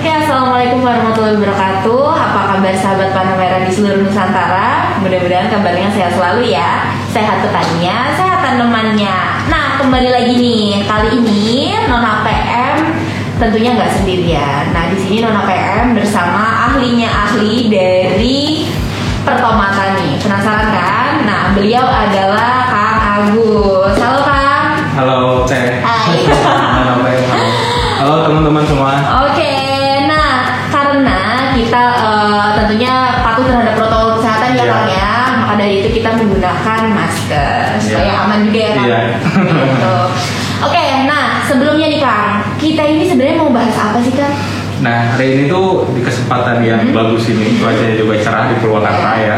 Oke, 0.00 0.08
assalamualaikum 0.08 0.80
warahmatullahi 0.80 1.36
wabarakatuh. 1.36 2.04
Apa 2.08 2.40
kabar 2.56 2.72
sahabat 2.72 3.12
panah 3.12 3.36
merah 3.36 3.68
di 3.68 3.72
seluruh 3.76 4.00
Nusantara? 4.00 4.96
Mudah-mudahan 5.04 5.52
kabarnya 5.52 5.92
sehat 5.92 6.16
selalu 6.16 6.56
ya. 6.56 6.88
Sehat 7.12 7.44
petaninya, 7.44 8.16
sehat 8.16 8.40
tanamannya. 8.40 9.44
Nah, 9.52 9.76
kembali 9.76 10.08
lagi 10.08 10.40
nih. 10.40 10.88
Kali 10.88 11.20
ini 11.20 11.76
Nona 11.84 12.24
PM 12.24 12.96
tentunya 13.44 13.76
nggak 13.76 14.00
sendirian. 14.00 14.72
Nah, 14.72 14.88
di 14.88 14.96
sini 15.04 15.20
Nona 15.20 15.44
PM 15.44 15.92
bersama 15.92 16.72
ahlinya 16.72 17.28
ahli 17.28 17.68
dari 17.68 18.72
pertomatan 19.20 20.00
nih. 20.00 20.16
Penasaran 20.16 20.68
kan? 20.72 21.28
Nah, 21.28 21.52
beliau 21.52 21.84
adalah 21.84 22.72
Kang 22.72 23.00
Agus. 23.04 24.00
Halo 24.00 24.20
Kang. 24.24 24.64
Halo 24.96 25.44
Teh. 25.44 25.84
Hai. 25.84 26.24
Halo 26.88 27.04
Teh. 27.04 27.20
Halo. 27.28 27.70
Halo 28.00 28.24
teman-teman 28.24 28.64
semua. 28.64 28.96
Oke, 29.22 29.29
karena 31.50 31.66
kita 31.66 31.82
eh, 31.98 32.46
tentunya 32.62 32.94
patuh 33.26 33.42
terhadap 33.42 33.74
protokol 33.74 34.22
kesehatan 34.22 34.54
ya 34.54 34.62
Iya. 34.62 34.70
Kang 34.70 34.86
ya, 34.86 35.14
maka 35.34 35.54
dari 35.58 35.74
itu 35.82 35.88
kita 35.98 36.10
menggunakan 36.14 36.80
masker 36.94 37.50
supaya 37.82 38.06
Iya. 38.06 38.22
aman 38.22 38.38
juga 38.46 38.58
ya 38.60 38.70
Kang. 38.70 38.86
Iya. 38.86 39.00
Gitu. 39.66 39.94
Oke, 40.62 40.84
nah 41.10 41.24
sebelumnya 41.42 41.86
nih 41.90 41.98
Kang, 41.98 42.30
kita 42.54 42.82
ini 42.86 43.02
sebenarnya 43.10 43.36
mau 43.42 43.50
bahas 43.50 43.74
apa 43.74 43.98
sih 43.98 44.14
Kang? 44.14 44.30
Nah 44.78 45.10
hari 45.10 45.26
ini 45.34 45.42
tuh 45.50 45.90
di 45.90 46.06
kesempatan 46.06 46.62
yang 46.62 46.86
Hmm. 46.86 46.94
bagus 46.94 47.26
ini 47.26 47.58
cuacanya 47.58 47.98
juga 47.98 48.14
cerah 48.22 48.46
di 48.46 48.56
Purwakarta 48.62 49.10
ya. 49.18 49.36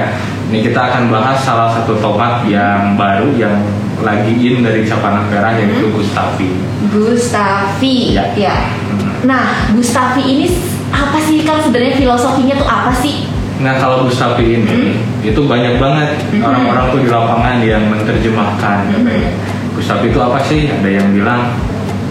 Ini 0.53 0.59
kita 0.61 0.81
akan 0.85 1.09
bahas 1.09 1.41
salah 1.41 1.73
satu 1.73 1.97
tomat 1.97 2.45
yang 2.45 2.93
baru 2.93 3.33
yang 3.33 3.57
lagi 4.05 4.37
in 4.37 4.61
dari 4.61 4.85
Savana 4.85 5.25
Merah 5.33 5.57
yaitu 5.57 5.89
Hmm. 5.89 5.97
Gustavi. 5.97 6.49
Gustavi. 6.93 7.97
Iya. 8.13 8.25
Ya. 8.37 8.57
Hmm. 8.85 9.25
Nah, 9.25 9.73
Gustavi 9.73 10.21
ini 10.21 10.47
apa 10.93 11.19
sih 11.19 11.41
Kang 11.43 11.59
sebenarnya 11.59 11.97
filosofinya 11.97 12.55
tuh 12.55 12.69
apa 12.69 12.93
sih? 12.95 13.27
Nah 13.59 13.79
kalau 13.79 14.05
Gustavi 14.05 14.59
ini 14.59 14.97
itu 15.21 15.41
banyak 15.43 15.77
banget 15.77 16.11
Hmm. 16.31 16.43
orang-orang 16.43 16.85
tuh 16.89 17.01
di 17.01 17.09
lapangan 17.09 17.57
yang 17.61 17.83
menerjemahkan. 17.87 18.79
Hmm. 18.93 19.09
Gustavi 19.73 20.07
itu 20.09 20.19
apa 20.19 20.39
sih? 20.43 20.69
Ada 20.69 20.89
yang 20.91 21.09
bilang 21.11 21.53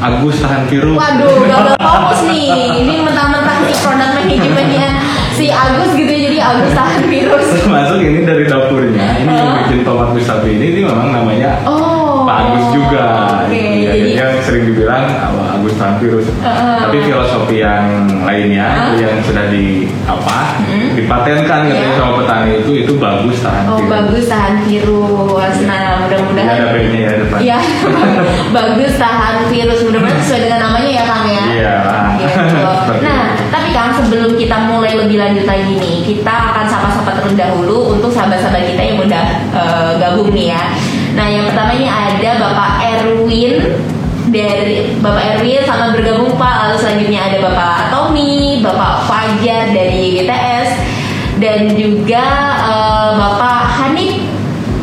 Agus 0.02 0.42
tahan 0.42 0.66
virus. 0.66 0.98
Waduh, 0.98 1.46
gagal 1.46 1.78
fokus 1.78 2.20
nih. 2.26 2.50
Ini 2.82 2.94
mentang-mentang 3.02 3.59
si 3.64 3.74
produk 3.80 4.09
manajemennya 4.12 4.88
si 5.32 5.46
Agus 5.48 5.94
gitu 5.94 6.09
ya, 6.09 6.20
jadi 6.26 6.38
Agus 6.42 6.72
tahan 6.74 7.02
virus. 7.06 7.46
Termasuk 7.54 8.00
ini 8.02 8.20
dari 8.24 8.44
dapurnya. 8.46 9.06
Ini 9.22 9.30
yang 9.30 9.52
bikin 9.62 9.80
tomat 9.86 10.09
Gustavi 10.12 10.58
ini, 10.58 10.66
ini 10.74 10.82
memang 10.84 11.09
namanya 11.12 11.62
Oh. 11.64 11.91
Pak 12.32 12.40
Agus 12.48 12.66
juga. 12.72 13.08
Oke, 13.44 13.60
Ya, 13.84 13.92
jadi 13.92 14.08
dia 14.16 14.26
sering 14.40 14.64
dibilang 14.64 15.04
"Wah, 15.36 15.60
Agus 15.60 15.76
virus. 16.00 16.32
Heeh. 16.40 16.76
Tapi 16.80 16.98
filosofi 17.04 17.60
yang 17.60 17.84
lainnya 18.24 18.66
itu 18.88 19.04
yang 19.04 19.20
sudah 19.20 19.52
di 19.52 19.92
apa 20.08 20.64
Hmm. 20.64 20.96
dipatenkan 20.96 21.68
katanya 21.68 21.92
Iya. 21.92 22.00
sama 22.00 22.14
petani 22.24 22.50
itu 22.64 22.72
itu 22.78 22.94
bagus 22.96 23.44
tahan 23.44 23.64
Oh 23.68 23.76
virus. 23.76 23.92
bagus 23.92 24.26
tahan 24.32 24.56
virus. 24.64 25.56
Nah 25.68 25.76
Ini 25.76 26.00
mudah-mudahan 26.08 26.56
ada 26.56 26.68
B-nya 26.72 27.00
ya 27.02 27.14
depan. 27.20 27.38
Iya, 27.44 27.58
bagus 28.56 28.92
tahan 28.96 29.36
virus. 29.52 29.80
Mudah-mudahan 29.84 30.20
sesuai 30.24 30.42
dengan 30.42 30.59
namanya 30.64 30.90
ya 30.90 31.04
Kang 31.04 31.26
ya. 31.28 31.44
Iya. 31.52 31.76
Gitu. 32.16 32.40
Nah, 33.02 33.22
tapi 33.50 33.70
Kang 33.72 33.92
sebelum 33.92 34.38
kita 34.38 34.70
mulai 34.70 34.94
lebih 34.96 35.18
lanjut 35.18 35.44
lagi 35.44 35.74
nih, 35.76 35.96
kita 36.06 36.32
akan 36.54 36.66
sapa-sapa 36.66 37.12
terlebih 37.18 37.40
dahulu 37.40 37.92
untuk 37.92 38.08
sahabat-sahabat 38.09 38.64
kita 38.64 38.82
yang 38.84 38.98
udah 39.02 39.26
eh, 39.52 39.92
gabung 40.00 40.32
nih 40.32 40.56
ya. 40.56 40.64
Nah, 41.32 41.40
yang 41.40 41.48
pertama 41.48 41.72
ini 41.80 41.88
ada 41.88 42.32
Bapak 42.44 42.72
Erwin 42.84 43.54
dari 44.36 45.00
Bapak 45.00 45.24
Erwin 45.40 45.64
selamat 45.64 45.90
bergabung 45.96 46.36
Pak. 46.36 46.56
Lalu 46.60 46.76
selanjutnya 46.84 47.22
ada 47.24 47.38
Bapak 47.40 47.78
Tommy, 47.88 48.60
Bapak 48.60 49.08
Fajar 49.08 49.72
dari 49.72 50.20
GTS 50.20 50.70
dan 51.40 51.72
juga 51.80 52.26
eh, 52.68 53.09
Bapak 53.16 53.61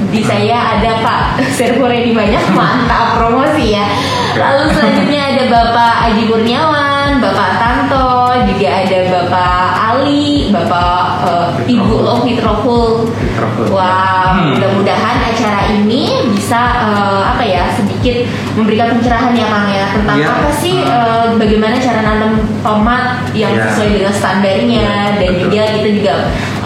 di 0.08 0.20
saya 0.20 0.78
ada 0.78 0.90
Pak 1.00 1.20
server 1.56 1.88
ready 1.88 2.12
banyak 2.12 2.42
mantap 2.52 3.16
promosi 3.16 3.76
ya 3.76 3.86
lalu 4.34 4.72
selanjutnya 4.72 5.22
ada 5.34 5.44
Bapak 5.48 5.92
Aji 6.06 6.22
Kurniawan 6.26 7.20
Bapak 7.20 7.50
Tanto 7.58 8.08
juga 8.48 8.68
ada 8.86 8.98
Bapak 9.10 9.62
Ali 9.92 10.48
Bapak 10.48 11.02
eh, 11.26 11.48
Ibu 11.68 11.94
Lofi 12.00 12.32
Troful 12.34 13.10
Troful. 13.36 13.66
Wah, 13.70 14.16
Hmm. 14.28 14.54
mudah-mudahan 14.54 15.18
acara 15.24 15.66
ini 15.72 16.30
bisa 16.30 16.60
eh, 16.78 17.22
apa 17.26 17.42
ya 17.42 17.66
sedikit 17.74 18.22
memberikan 18.54 18.94
pencerahan 18.94 19.34
ya 19.34 19.46
Kang 19.46 19.66
ya 19.66 19.84
tentang 19.90 20.16
Iya. 20.16 20.26
apa 20.30 20.50
sih 20.54 20.76
eh, 20.78 21.26
bagaimana 21.34 21.74
cara 21.76 22.00
nanam 22.02 22.32
tomat 22.62 23.04
yang 23.34 23.50
Iya. 23.50 23.62
sesuai 23.66 23.88
dengan 23.98 24.14
standarnya 24.14 24.86
Iya, 24.86 25.18
dan 25.18 25.30
betul. 25.32 25.42
juga 25.48 25.62
kita 25.74 25.88
juga 25.90 26.14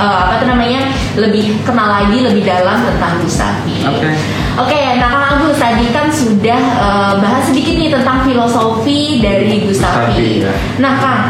eh, 0.02 0.18
apa 0.26 0.32
tuh 0.42 0.48
namanya 0.50 0.90
lebih 1.14 1.62
kenal 1.62 1.86
lagi 1.86 2.18
lebih 2.18 2.42
dalam 2.42 2.82
tentang 2.82 3.22
Gustavi. 3.22 3.86
Oke. 3.86 4.10
Oke, 4.52 4.80
nah 5.00 5.08
Kang 5.08 5.24
Agus 5.38 5.56
tadi 5.56 5.86
kan 5.94 6.10
sudah 6.10 6.60
eh, 6.60 7.12
bahas 7.22 7.46
sedikit 7.46 7.74
nih 7.78 7.90
tentang 7.94 8.26
filosofi 8.26 9.22
dari 9.22 9.62
Gustavi. 9.62 10.12
Gustavi, 10.12 10.44
ya. 10.44 10.52
Nah 10.82 10.94
Kang, 10.98 11.20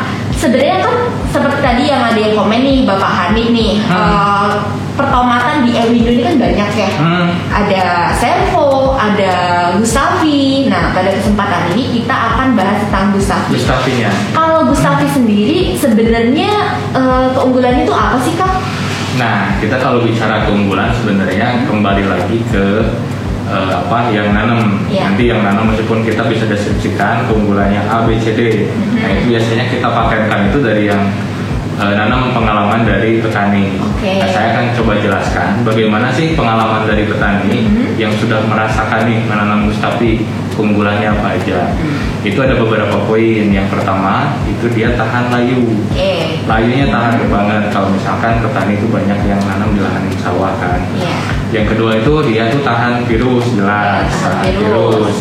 sebenarnya 0.43 0.79
kan 0.83 0.95
seperti 1.31 1.59
tadi 1.63 1.83
yang 1.87 2.03
ada 2.03 2.19
yang 2.19 2.35
komen 2.35 2.61
nih 2.61 2.79
Bapak 2.83 3.13
Hanif 3.15 3.47
nih, 3.55 3.79
Hmm. 3.87 3.95
eh, 3.95 4.51
pertomatan 4.93 5.65
di 5.65 5.73
Ewindo 5.73 6.11
ini 6.11 6.23
kan 6.27 6.37
banyak 6.37 6.71
ya. 6.75 6.91
Hmm. 6.99 7.31
Ada 7.49 7.85
Servo, 8.19 8.99
ada 8.99 9.35
Gustavi. 9.79 10.67
Nah, 10.69 10.93
pada 10.93 11.15
kesempatan 11.15 11.73
ini 11.73 12.03
kita 12.03 12.13
akan 12.35 12.59
bahas 12.59 12.83
tentang 12.85 13.15
Gustavi. 13.15 13.55
Gustavinya. 13.57 14.11
Kalau 14.35 14.67
Gustavi 14.69 15.07
sendiri 15.09 15.59
sebenarnya 15.79 16.53
eh, 16.93 17.27
keunggulannya 17.33 17.87
itu 17.87 17.95
apa 17.95 18.19
sih 18.21 18.35
Kang? 18.37 18.59
Nah, 19.13 19.55
kita 19.61 19.77
kalau 19.77 20.03
bicara 20.03 20.49
keunggulan 20.49 20.89
sebenarnya 20.97 21.69
kembali 21.69 22.05
lagi 22.09 22.41
ke 22.49 22.65
eh, 23.45 23.73
apa 23.73 23.99
yang 24.11 24.31
nanam. 24.31 24.79
Iya. 24.87 25.11
Nanti 25.11 25.23
yang 25.27 25.41
nanam 25.43 25.71
meskipun 25.71 26.03
kita 26.03 26.23
bisa 26.27 26.45
deskripsikan 26.47 27.27
keunggulannya 27.27 27.83
A, 27.87 28.07
B, 28.07 28.15
C, 28.17 28.33
D. 28.33 28.41
Nah, 28.95 29.09
Mhm. 29.09 29.15
itu 29.17 29.23
biasanya 29.35 29.65
kita 29.69 29.89
patenkan 29.89 30.41
itu 30.51 30.59
dari 30.61 30.85
yang 30.87 31.03
eh, 31.73 31.95
nanam 31.97 32.37
pengalaman 32.37 32.85
dari 32.85 33.19
petani. 33.19 33.81
Oke. 33.81 34.21
Nah, 34.21 34.29
saya 34.29 34.55
akan 34.55 34.77
coba 34.77 34.93
jelaskan 35.01 35.65
bagaimana 35.65 36.13
sih 36.13 36.37
pengalaman 36.37 36.85
dari 36.85 37.09
petani 37.09 37.65
Mhm. 37.65 37.97
yang 37.97 38.13
sudah 38.13 38.45
merasakan 38.45 39.09
nih 39.09 39.25
menanam 39.25 39.67
Gustavi 39.67 40.21
keunggulannya 40.53 41.09
apa 41.11 41.33
aja. 41.33 41.73
Mhm. 41.73 42.29
Itu 42.29 42.39
ada 42.39 42.55
beberapa 42.55 43.03
poin. 43.09 43.49
Yang 43.49 43.73
pertama 43.73 44.37
itu 44.45 44.69
dia 44.71 44.93
tahan 44.95 45.33
layu. 45.33 45.65
Eh, 45.97 46.45
Layunya 46.45 46.93
tahan 46.93 47.19
banget 47.33 47.73
kalau 47.73 47.89
misalkan 47.89 48.45
petani 48.45 48.77
itu 48.77 48.87
banyak 48.93 49.19
yang 49.25 49.41
nanam 49.41 49.73
di 49.73 49.81
lahan 49.81 50.05
sawah 50.21 50.53
kan. 50.61 50.77
Iya. 50.93 51.32
Yang 51.53 51.67
kedua 51.77 51.91
itu 52.01 52.13
dia 52.27 52.49
tuh 52.49 52.63
tahan 52.63 53.05
virus 53.05 53.45
jelas, 53.53 54.09
Tahan 54.09 54.45
virus. 54.57 55.17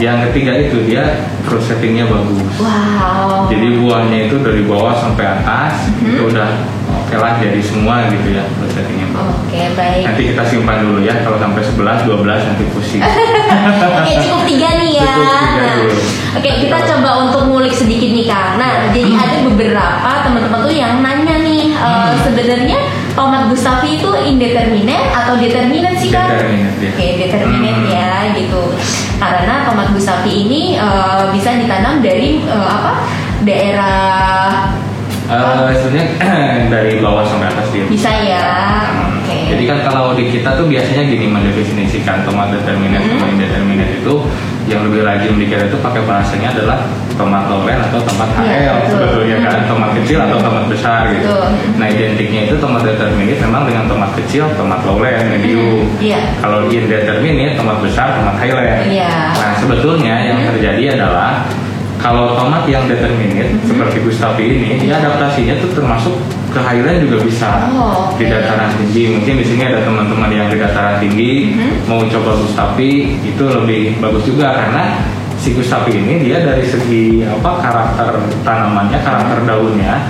Yang 0.00 0.32
ketiga 0.32 0.52
itu 0.58 0.76
dia 0.82 1.04
fruit 1.44 1.60
settingnya 1.60 2.08
bagus. 2.08 2.40
Wow. 2.56 3.46
Jadi 3.46 3.78
buahnya 3.78 4.18
itu 4.26 4.40
dari 4.40 4.64
bawah 4.64 4.96
sampai 4.96 5.24
atas 5.28 5.92
Mhm. 5.92 6.08
itu 6.08 6.22
udah 6.26 6.48
oke 6.88 7.14
lah 7.14 7.36
jadi 7.36 7.60
semua 7.60 8.08
gitu 8.08 8.32
ya 8.32 8.42
fruit 8.56 8.72
settingnya. 8.72 9.06
Oke 9.12 9.60
baik. 9.76 10.02
Nanti 10.08 10.22
kita 10.32 10.42
simpan 10.42 10.82
dulu 10.82 11.04
ya 11.04 11.20
kalau 11.20 11.36
sampai 11.36 11.60
11 11.60 12.00
12 12.02 12.40
nanti 12.40 12.64
pusing. 12.72 13.02
Oke 14.00 14.14
cukup 14.24 14.42
tiga 14.48 14.68
nih 14.74 14.90
ya. 14.96 15.12
Cukup 15.12 15.28
tiga 15.28 15.68
dulu. 15.76 15.94
Oke 16.30 16.50
kita 16.58 16.76
coba 16.88 17.10
untuk 17.20 17.42
ngulik 17.44 17.74
sedikit 17.74 18.08
nih 18.08 18.24
Kang. 18.24 18.56
Nah 18.56 18.88
jadi 18.88 19.10
ada 19.12 19.36
beberapa 19.44 20.10
teman-teman 20.24 20.60
tuh 20.64 20.72
yang 20.72 21.04
nanya 21.04 21.36
nih 21.38 21.62
eh, 21.70 21.84
Hmm. 21.84 22.16
sebenarnya 22.24 22.78
tomat 23.12 23.50
Gustavi 23.50 23.98
itu 23.98 24.08
indeterminate 24.16 25.10
atau 25.30 25.38
determinate 25.38 25.98
sih? 26.02 26.10
Determinate, 26.10 26.74
ya. 26.82 26.90
Oke 26.90 27.06
determinate 27.22 27.78
Hmm. 27.78 27.94
ya 27.94 28.10
gitu. 28.34 28.62
Karena 29.22 29.54
tomat 29.62 29.94
Gustavi 29.94 30.50
ini 30.50 30.74
eh, 30.74 31.22
bisa 31.30 31.54
ditanam 31.54 32.02
dari 32.02 32.42
eh, 32.42 32.66
apa 32.66 33.06
daerah 33.46 34.74
Eh, 35.30 35.70
sebenarnya 35.78 36.06
dari 36.74 36.98
bawah 36.98 37.22
sampai 37.22 37.54
atas 37.54 37.70
dia 37.70 37.86
bisa 37.86 38.10
ya. 38.10 38.82
Hmm. 38.90 39.22
Oke. 39.22 39.54
Jadi 39.54 39.62
kan 39.62 39.78
kalau 39.86 40.18
di 40.18 40.26
kita 40.26 40.58
tuh 40.58 40.66
biasanya 40.66 41.06
gini 41.06 41.30
mendefinisikan 41.30 42.26
tomat 42.26 42.50
determinate 42.50 43.06
Hmm. 43.06 43.14
sama 43.22 43.26
indeterminate 43.30 44.02
itu 44.02 44.14
yang 44.70 44.86
lebih 44.86 45.02
rajin 45.02 45.34
dikira 45.34 45.66
itu 45.66 45.74
pakai 45.82 46.06
bahasanya 46.06 46.54
adalah 46.54 46.78
tomat 47.18 47.44
loren 47.50 47.82
atau 47.90 48.00
tomat 48.00 48.30
Iya, 48.38 48.40
HL 48.40 48.76
betul. 48.78 48.90
sebetulnya 48.94 49.36
kan 49.42 49.56
tomat 49.66 49.90
kecil 49.98 50.18
atau 50.22 50.38
tomat 50.38 50.64
besar 50.70 51.02
gitu. 51.10 51.26
Betul. 51.26 51.46
Nah 51.76 51.86
identiknya 51.90 52.40
itu 52.48 52.54
tomat 52.56 52.82
determinate 52.86 53.40
memang 53.42 53.62
dengan 53.66 53.84
tomat 53.90 54.10
kecil, 54.14 54.46
tomat 54.54 54.80
lowland, 54.86 55.26
medium. 55.28 55.84
Iya. 55.98 56.22
Kalau 56.38 56.70
indeterminate 56.70 57.58
tomat 57.58 57.78
besar, 57.82 58.14
tomat 58.16 58.38
highland. 58.38 58.86
Iya. 58.88 59.12
Nah 59.34 59.50
sebetulnya 59.58 60.14
yang 60.22 60.38
Hmm. 60.40 60.48
terjadi 60.54 60.84
adalah 60.96 61.44
kalau 61.98 62.32
tomat 62.32 62.64
yang 62.64 62.86
determinate 62.88 63.52
Mhm. 63.52 63.66
seperti 63.68 63.96
Gustavi 64.00 64.44
ini, 64.56 64.70
ya 64.86 64.96
adaptasinya 64.96 65.60
tuh 65.60 65.76
termasuk 65.76 66.14
ke 66.50 66.60
highland 66.60 67.06
juga 67.06 67.22
bisa. 67.22 67.70
Oh, 67.72 68.10
oke. 68.10 68.18
di 68.18 68.26
dataran 68.26 68.70
tinggi. 68.76 69.14
Mungkin 69.14 69.34
di 69.38 69.44
sini 69.46 69.62
ada 69.64 69.80
teman-teman 69.82 70.30
yang 70.30 70.50
di 70.50 70.58
dataran 70.58 70.98
tinggi. 70.98 71.54
Mhm. 71.54 71.86
mau 71.86 72.02
coba 72.04 72.36
Gustavi 72.38 72.90
itu 73.22 73.44
lebih 73.46 73.98
bagus 73.98 74.26
juga. 74.26 74.54
Karena 74.54 74.98
si 75.40 75.56
gustapi 75.56 75.96
ini 75.96 76.20
dia 76.20 76.44
dari 76.44 76.60
segi 76.62 77.24
apa 77.24 77.64
karakter 77.64 78.12
tanamannya 78.44 79.00
karakter 79.00 79.48
daunnya 79.48 80.04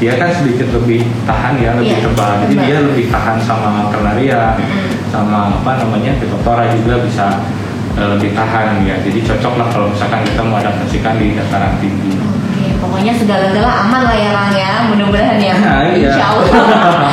dia 0.00 0.16
kan 0.16 0.32
sedikit 0.32 0.72
lebih 0.72 1.04
tahan 1.28 1.60
ya 1.60 1.76
lebih 1.76 1.92
Iya, 2.00 2.08
tebal. 2.08 2.32
Jadi 2.40 2.54
tebal. 2.56 2.64
dia 2.64 2.76
lebih 2.88 3.06
tahan 3.12 3.36
sama 3.44 3.92
ternaria 3.92 4.56
sama 5.12 5.52
apa 5.60 5.84
namanya 5.84 6.16
phytophthora 6.16 6.64
juga 6.72 7.04
bisa 7.04 7.26
eh, 8.00 8.08
lebih 8.16 8.32
tahan 8.32 8.80
ya. 8.88 8.96
Jadi 9.04 9.20
cocok 9.20 9.54
lah 9.60 9.68
kalau 9.68 9.86
misalkan 9.92 10.24
kita 10.24 10.40
mau 10.48 10.56
adaptasikan 10.56 11.14
di 11.20 11.36
dataran 11.36 11.76
tinggi. 11.76 12.16
Oke, 12.16 12.39
pokoknya 12.80 13.12
segala-gala 13.14 13.70
aman 13.84 14.02
lah 14.02 14.16
ya 14.16 14.30
Rang 14.30 14.52
ya, 14.52 14.70
mudah-mudahan 14.88 15.38
ya, 15.38 15.54
Nah, 15.54 15.80
iya. 15.92 16.10
insya 16.10 16.24
Allah. 16.26 16.48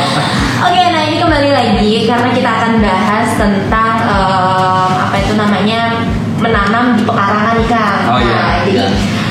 Oke, 0.65 0.81
nah 0.87 1.03
ini 1.03 1.17
kembali 1.17 1.49
lagi 1.51 1.91
karena 2.03 2.29
kita 2.31 2.49
akan 2.49 2.71
bahas 2.79 3.27
tentang 3.35 3.91
em, 4.01 4.91
apa 4.97 5.15
itu 5.15 5.33
namanya 5.33 5.79
menanam 6.37 6.93
di 6.93 7.03
pekarangan 7.03 7.53
nih 7.55 7.67
Kang. 7.67 7.99
Oh, 8.07 8.17
iya, 8.17 8.33
Nah, 8.33 8.53
jadi 8.59 8.71
iya. 8.73 8.85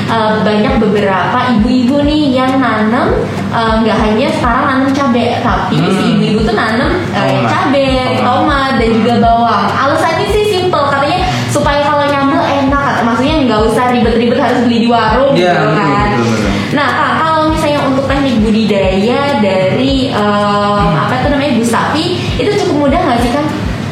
eh, 0.07 0.33
banyak 0.41 0.73
beberapa 0.77 1.37
ibu-ibu 1.53 1.99
nih 2.01 2.23
yang 2.33 2.51
nanam 2.57 3.11
eh, 3.49 3.73
nggak 3.77 3.97
hanya 3.97 4.27
sekarang 4.33 4.63
nanam 4.65 4.89
cabai, 4.91 5.39
tapi 5.41 5.75
Hmm. 5.77 5.91
si 5.93 6.03
ibu-ibu 6.13 6.39
tuh 6.43 6.55
nanam 6.55 6.91
eh, 7.11 7.43
Tomat. 7.43 7.49
cabai, 7.49 7.87
Tomat. 8.15 8.23
tomat 8.23 8.71
dan 8.77 8.89
juga 8.93 9.13
bawang. 9.19 9.65
Alasannya 9.67 10.27
sih 10.27 10.45
simple, 10.47 10.83
katanya 10.87 11.19
supaya 11.47 11.81
kalau 11.83 12.05
nyambel 12.05 12.39
enak, 12.39 13.03
maksudnya 13.03 13.36
nggak 13.47 13.61
usah 13.65 13.83
ribet-ribet 13.89 14.37
harus 14.37 14.59
beli 14.61 14.77
di 14.79 14.87
warung 14.87 15.33
Iya, 15.33 15.55
gitu 15.55 15.67
kan. 15.73 16.07
betul, 16.13 16.27
betul. 16.29 16.51
Nah, 16.67 16.87
Kak, 16.91 17.11
kalau 17.17 17.41
misalnya 17.47 17.79
untuk 17.81 18.05
teknik 18.05 18.35
budidaya 18.39 19.21
dari 19.39 19.93
em, 20.11 20.87
apa 20.93 21.13
itu 21.15 21.27
namanya 21.27 21.53
gustapi 21.55 22.05
itu 22.35 22.49
cukup 22.61 22.75
mudah 22.83 22.99
nggak 23.01 23.19
sih, 23.21 23.31
Kang? 23.31 23.47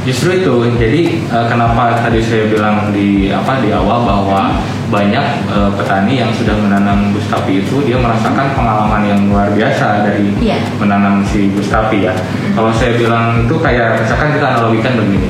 Justru 0.06 0.30
itu, 0.38 0.54
jadi 0.78 1.02
eh, 1.18 1.46
kenapa 1.50 1.98
tadi 1.98 2.22
saya 2.22 2.46
bilang 2.46 2.94
di 2.94 3.34
apa 3.34 3.57
di 3.57 3.74
awal 3.74 4.06
bahwa 4.06 4.54
banyak 4.86 5.25
eh, 5.50 5.72
petani 5.74 6.13
yang 6.16 6.30
sudah 6.30 6.54
menanam 6.54 7.10
gustapi 7.10 7.66
itu 7.66 7.81
dia 7.81 7.98
merasakan 7.98 8.54
pengalaman 8.54 9.01
yang 9.01 9.19
luar 9.25 9.50
biasa 9.50 10.06
dari 10.06 10.30
Iya. 10.38 10.62
menanam 10.78 11.25
si 11.25 11.50
gustapi 11.50 12.06
ya. 12.06 12.13
Kalau 12.54 12.69
saya 12.69 12.94
bilang 12.94 13.50
itu 13.50 13.58
kayak 13.58 13.98
misalkan 13.98 14.38
kita 14.38 14.46
analogikan 14.54 14.94
begini, 14.94 15.25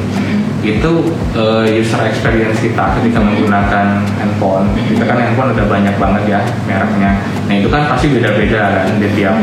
itu 0.66 0.92
eh, 1.38 1.78
user 1.78 2.02
experience 2.10 2.58
kita 2.58 2.98
ketika 3.00 3.22
menggunakan 3.22 4.02
handphone, 4.18 4.66
kita 4.90 5.06
kan 5.06 5.18
handphone 5.22 5.54
ada 5.54 5.66
banyak 5.70 5.96
banget 6.02 6.24
ya 6.26 6.42
mereknya. 6.66 7.22
Nah 7.46 7.54
itu 7.54 7.70
kan 7.70 7.86
pasti 7.86 8.10
beda-beda 8.10 8.82
kan 8.82 8.98
di 8.98 9.08
tiap 9.14 9.38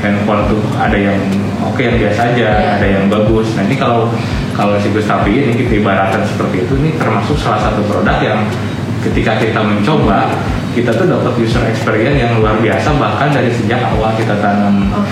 handphone 0.00 0.46
tuh 0.46 0.62
ada 0.78 0.94
yang 0.94 1.18
oke 1.66 1.80
yang 1.82 1.98
biasa 1.98 2.20
aja, 2.32 2.48
Iya. 2.48 2.70
ada 2.78 2.86
yang 2.86 3.04
bagus. 3.10 3.52
Nanti 3.58 3.74
kalau 3.74 4.08
kalau 4.54 4.78
si 4.78 4.88
Gustavi 4.94 5.50
ini 5.50 5.52
kita 5.58 5.82
ibaratkan 5.82 6.22
seperti 6.22 6.64
itu, 6.64 6.72
ini 6.78 6.94
termasuk 6.94 7.34
salah 7.36 7.60
satu 7.60 7.82
produk 7.90 8.18
yang 8.22 8.40
ketika 9.02 9.40
kita 9.40 9.60
mencoba 9.64 10.28
kita 10.70 10.94
tuh 10.94 11.06
dapat 11.10 11.34
user 11.40 11.66
experience 11.66 12.14
yang 12.20 12.38
luar 12.38 12.54
biasa 12.62 12.94
bahkan 12.94 13.34
dari 13.34 13.50
sejak 13.50 13.82
awal 13.90 14.14
kita 14.14 14.38
tanam 14.38 14.86
Oke. 14.94 15.10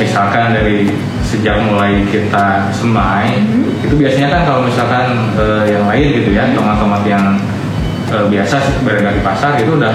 misalkan 0.00 0.56
dari 0.56 0.88
sejak 1.26 1.58
mulai 1.60 2.06
kita 2.06 2.70
semai 2.70 3.42
Mhm. 3.42 3.82
itu 3.82 3.94
biasanya 3.94 4.28
kan 4.30 4.42
kalau 4.44 4.60
misalkan 4.62 5.06
eh, 5.34 5.64
yang 5.68 5.84
lain 5.84 6.06
gitu 6.14 6.30
ya 6.30 6.46
tomat-tomat 6.50 7.02
yang 7.02 7.24
eh, 8.08 8.24
biasa 8.24 8.56
berada 8.80 9.10
di 9.10 9.20
pasar 9.20 9.58
itu 9.58 9.74
udah 9.74 9.94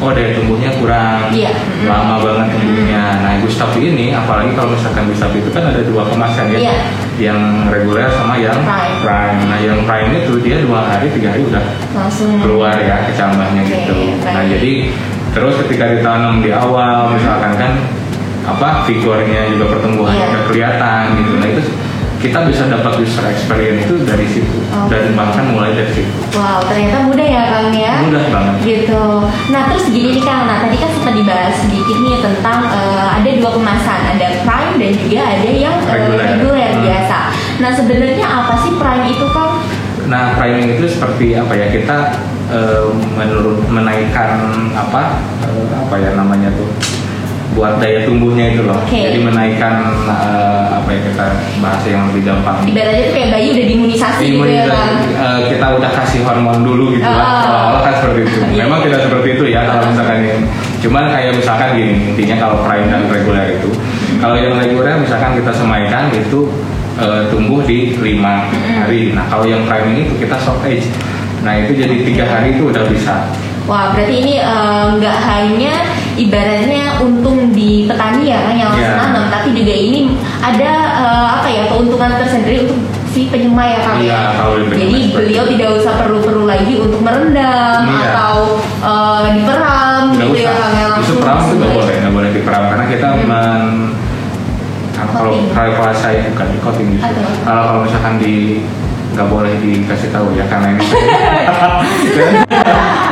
oh 0.00 0.12
daya 0.12 0.32
tumbuhnya 0.32 0.72
kurang. 0.76 1.28
Mhm. 1.28 1.84
lama 1.84 2.16
banget 2.20 2.46
tumbuhnya 2.52 3.02
nah 3.18 3.32
Gustavi 3.40 3.80
ini 3.90 4.12
apalagi 4.12 4.52
kalau 4.52 4.72
misalkan 4.72 5.08
Gustavi 5.08 5.40
itu 5.40 5.50
kan 5.50 5.64
ada 5.66 5.80
dua 5.80 6.04
kemasan 6.06 6.46
ya 6.50 6.58
Iya. 6.60 6.76
yang 7.20 7.40
reguler 7.68 8.08
sama 8.10 8.36
yang 8.36 8.56
Prime. 9.00 9.40
nah 9.44 9.58
yang 9.58 9.84
prime 9.84 10.12
itu 10.14 10.40
dia 10.40 10.60
dua 10.60 10.84
hari 10.84 11.08
tiga 11.10 11.32
hari 11.32 11.44
udah 11.44 11.64
Langsung 11.92 12.36
keluar 12.36 12.76
ya 12.76 13.08
kecambahnya 13.08 13.60
Oke, 13.60 13.72
gitu. 13.74 13.96
Nah 14.24 14.44
jadi 14.44 14.72
terus 15.30 15.54
ketika 15.62 15.84
ditanam 15.90 16.40
di 16.40 16.48
awal 16.50 17.12
misalkan 17.12 17.52
kan 17.56 17.72
apa 18.44 18.88
vigornya 18.88 19.52
juga 19.52 19.76
pertumbuhannya 19.76 20.26
udah 20.32 20.42
kelihatan 20.48 21.02
gitu. 21.20 21.32
Nah 21.36 21.48
itu 21.48 21.62
kita 22.20 22.44
bisa 22.44 22.68
dapat 22.68 23.00
user 23.00 23.24
experience 23.32 23.88
itu 23.88 23.96
dari 24.04 24.28
situ 24.28 24.60
Oke. 24.76 24.92
dan 24.92 25.16
bahkan 25.16 25.56
mulai 25.56 25.72
dari 25.72 25.88
situ. 25.88 26.12
Wow, 26.36 26.60
ternyata 26.68 27.08
mudah 27.08 27.24
ya 27.24 27.42
Kang 27.48 27.72
ya. 27.72 27.94
Mudah 28.04 28.24
banget. 28.28 28.54
Gitu. 28.60 29.02
Nah 29.48 29.62
terus 29.72 29.88
gini 29.88 30.20
nih 30.20 30.24
Kang, 30.28 30.44
nah 30.44 30.60
tadi 30.60 30.76
kan 30.76 30.90
sempat 30.92 31.16
dibahas 31.16 31.56
sedikit 31.64 31.96
nih 31.96 32.20
tentang 32.20 32.58
eh, 32.68 33.08
ada 33.16 33.28
dua 33.40 33.50
kemasan, 33.56 34.00
ada 34.16 34.26
prime 34.44 34.74
dan 34.76 34.92
juga 35.00 35.20
ada 35.24 35.48
yang 35.48 35.76
eh, 35.80 35.88
Reguler. 35.96 36.26
reguler 36.36 36.70
Hmm. 36.76 36.82
biasa. 36.84 37.18
Nah 37.64 37.70
sebenarnya 37.72 38.26
apa 38.28 38.54
sih 38.68 38.72
prime 38.76 39.04
itu 39.08 39.26
Kang? 39.32 39.52
Nah 40.04 40.36
priming 40.36 40.68
itu 40.76 40.84
seperti 40.92 41.40
apa 41.40 41.56
ya 41.56 41.72
kita 41.72 41.96
eh, 42.52 42.84
menurut 43.16 43.64
menaikkan 43.64 44.36
apa 44.76 45.24
eh, 45.40 45.66
apa 45.72 45.94
ya 45.96 46.12
namanya 46.12 46.52
tuh 46.52 46.68
buat 47.50 47.82
daya 47.82 48.06
tumbuhnya 48.06 48.54
itu 48.54 48.62
loh. 48.62 48.78
Oke. 48.78 49.10
Jadi 49.10 49.18
menaikkan 49.26 49.74
eh, 50.06 50.64
apa 50.78 50.88
ya 50.94 51.00
kita 51.10 51.26
bahasa 51.58 51.86
yang 51.90 52.02
lebih 52.10 52.22
gampang. 52.30 52.62
Ibaratnya 52.62 53.04
tuh 53.10 53.14
kayak 53.14 53.30
bayi 53.34 53.46
udah 53.50 53.64
diimunisasi 53.66 54.24
gitu 54.30 54.46
ya 54.46 54.64
Kang. 54.70 54.94
eh, 55.18 55.40
kita 55.50 55.66
udah 55.74 55.90
kasih 55.90 56.20
hormon 56.22 56.62
dulu 56.62 56.94
gitu 56.94 57.10
lah. 57.10 57.26
Ah. 57.26 57.42
Seolah-olah 57.42 57.82
kan 57.82 57.94
seperti 57.98 58.20
itu. 58.22 58.38
Iya. 58.54 58.62
Memang 58.66 58.78
tidak 58.86 59.00
seperti 59.02 59.28
itu 59.34 59.44
ya 59.50 59.60
kalau 59.66 59.84
misalkan 59.90 60.16
ini. 60.22 60.46
Cuman 60.80 61.04
kayak 61.12 61.32
misalkan 61.36 61.68
gini, 61.76 61.94
intinya 62.14 62.36
kalau 62.40 62.56
prime 62.64 62.88
dan 62.88 63.02
reguler 63.12 63.46
itu, 63.60 63.70
kalau 64.16 64.36
yang 64.40 64.56
reguler 64.56 64.96
misalkan 64.96 65.36
kita 65.36 65.52
semaikan 65.52 66.08
itu 66.14 66.48
eh, 66.96 67.22
tumbuh 67.28 67.60
di 67.66 67.98
lima 67.98 68.46
hari. 68.78 69.10
Nah 69.12 69.26
kalau 69.26 69.44
yang 69.44 69.66
prime 69.66 69.90
ini 69.92 70.06
tuh 70.06 70.16
kita 70.22 70.38
short 70.38 70.62
age. 70.64 70.86
Nah 71.42 71.56
itu 71.56 71.74
jadi 71.74 71.96
tiga 72.06 72.24
hari 72.30 72.54
itu 72.54 72.70
udah 72.70 72.84
bisa. 72.86 73.26
Wah, 73.68 73.92
berarti 73.94 74.14
ini 74.18 74.34
nggak 74.98 75.18
hanya 75.30 75.84
ibaratnya 76.16 76.98
untung 76.98 77.50
di 77.50 77.84
petani 77.84 78.24
ya 78.26 78.38
kan 78.46 78.54
yang 78.54 78.68
langsung 78.70 78.90
Iya. 78.90 79.02
nanam, 79.02 79.24
tapi 79.28 79.48
juga 79.52 79.74
ini 79.74 80.00
ada 80.40 80.72
eh, 80.96 81.26
apa 81.38 81.48
ya 81.48 81.62
keuntungan 81.68 82.10
tersendiri 82.16 82.66
untuk 82.66 82.78
si 83.10 83.26
penyemai 83.26 83.74
ya 83.74 83.80
Kang 83.82 83.98
ya. 83.98 84.04
Iya, 84.06 84.20
di 84.54 84.64
penyemai 84.70 84.80
Jadi 84.80 84.98
beliau 85.12 85.44
tidak 85.50 85.68
usah 85.76 85.92
perlu-perlu 85.98 86.44
lagi 86.46 86.72
untuk 86.78 87.00
merendam 87.00 87.82
Iya. 87.84 88.08
atau 88.10 88.36
eh, 88.80 89.20
diperam 89.34 90.02
gitu 90.14 90.34
ya 90.36 90.50
usah. 90.50 90.54
Kang 90.56 90.72
ya 90.72 90.86
Itu 90.86 90.90
langsung. 90.94 91.18
peram 91.18 91.38
itu 91.40 91.54
nggak 91.56 91.72
boleh, 91.74 91.94
nggak 92.00 92.14
boleh 92.14 92.30
diperam 92.32 92.62
karena 92.70 92.84
kita 92.86 93.08
men 93.24 93.66
kalau 95.00 95.32
kalau 95.50 95.92
saya 95.96 96.28
bukan 96.28 96.46
di 96.46 96.58
coating 96.60 96.88
justru. 96.92 97.08
Kalau 97.40 97.62
kalau 97.64 97.80
misalkan 97.82 98.14
di 98.20 98.60
nggak 99.20 99.28
boleh 99.36 99.52
dikasih 99.60 100.08
tahu 100.08 100.32
ya 100.32 100.48
karena 100.48 100.72
ini 100.72 100.80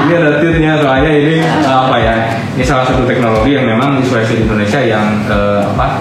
ini 0.08 0.12
ada 0.16 0.40
tirnya 0.40 0.80
soalnya 0.80 1.12
ini 1.12 1.36
eh, 1.44 1.68
apa 1.68 1.96
ya 2.00 2.14
ini 2.56 2.64
salah 2.64 2.88
satu 2.88 3.04
teknologi 3.04 3.52
yang 3.52 3.68
memang 3.68 4.00
inspirasi 4.00 4.40
di 4.40 4.42
Indonesia 4.48 4.80
yang 4.80 5.04
eh, 5.28 5.60
apa 5.68 6.00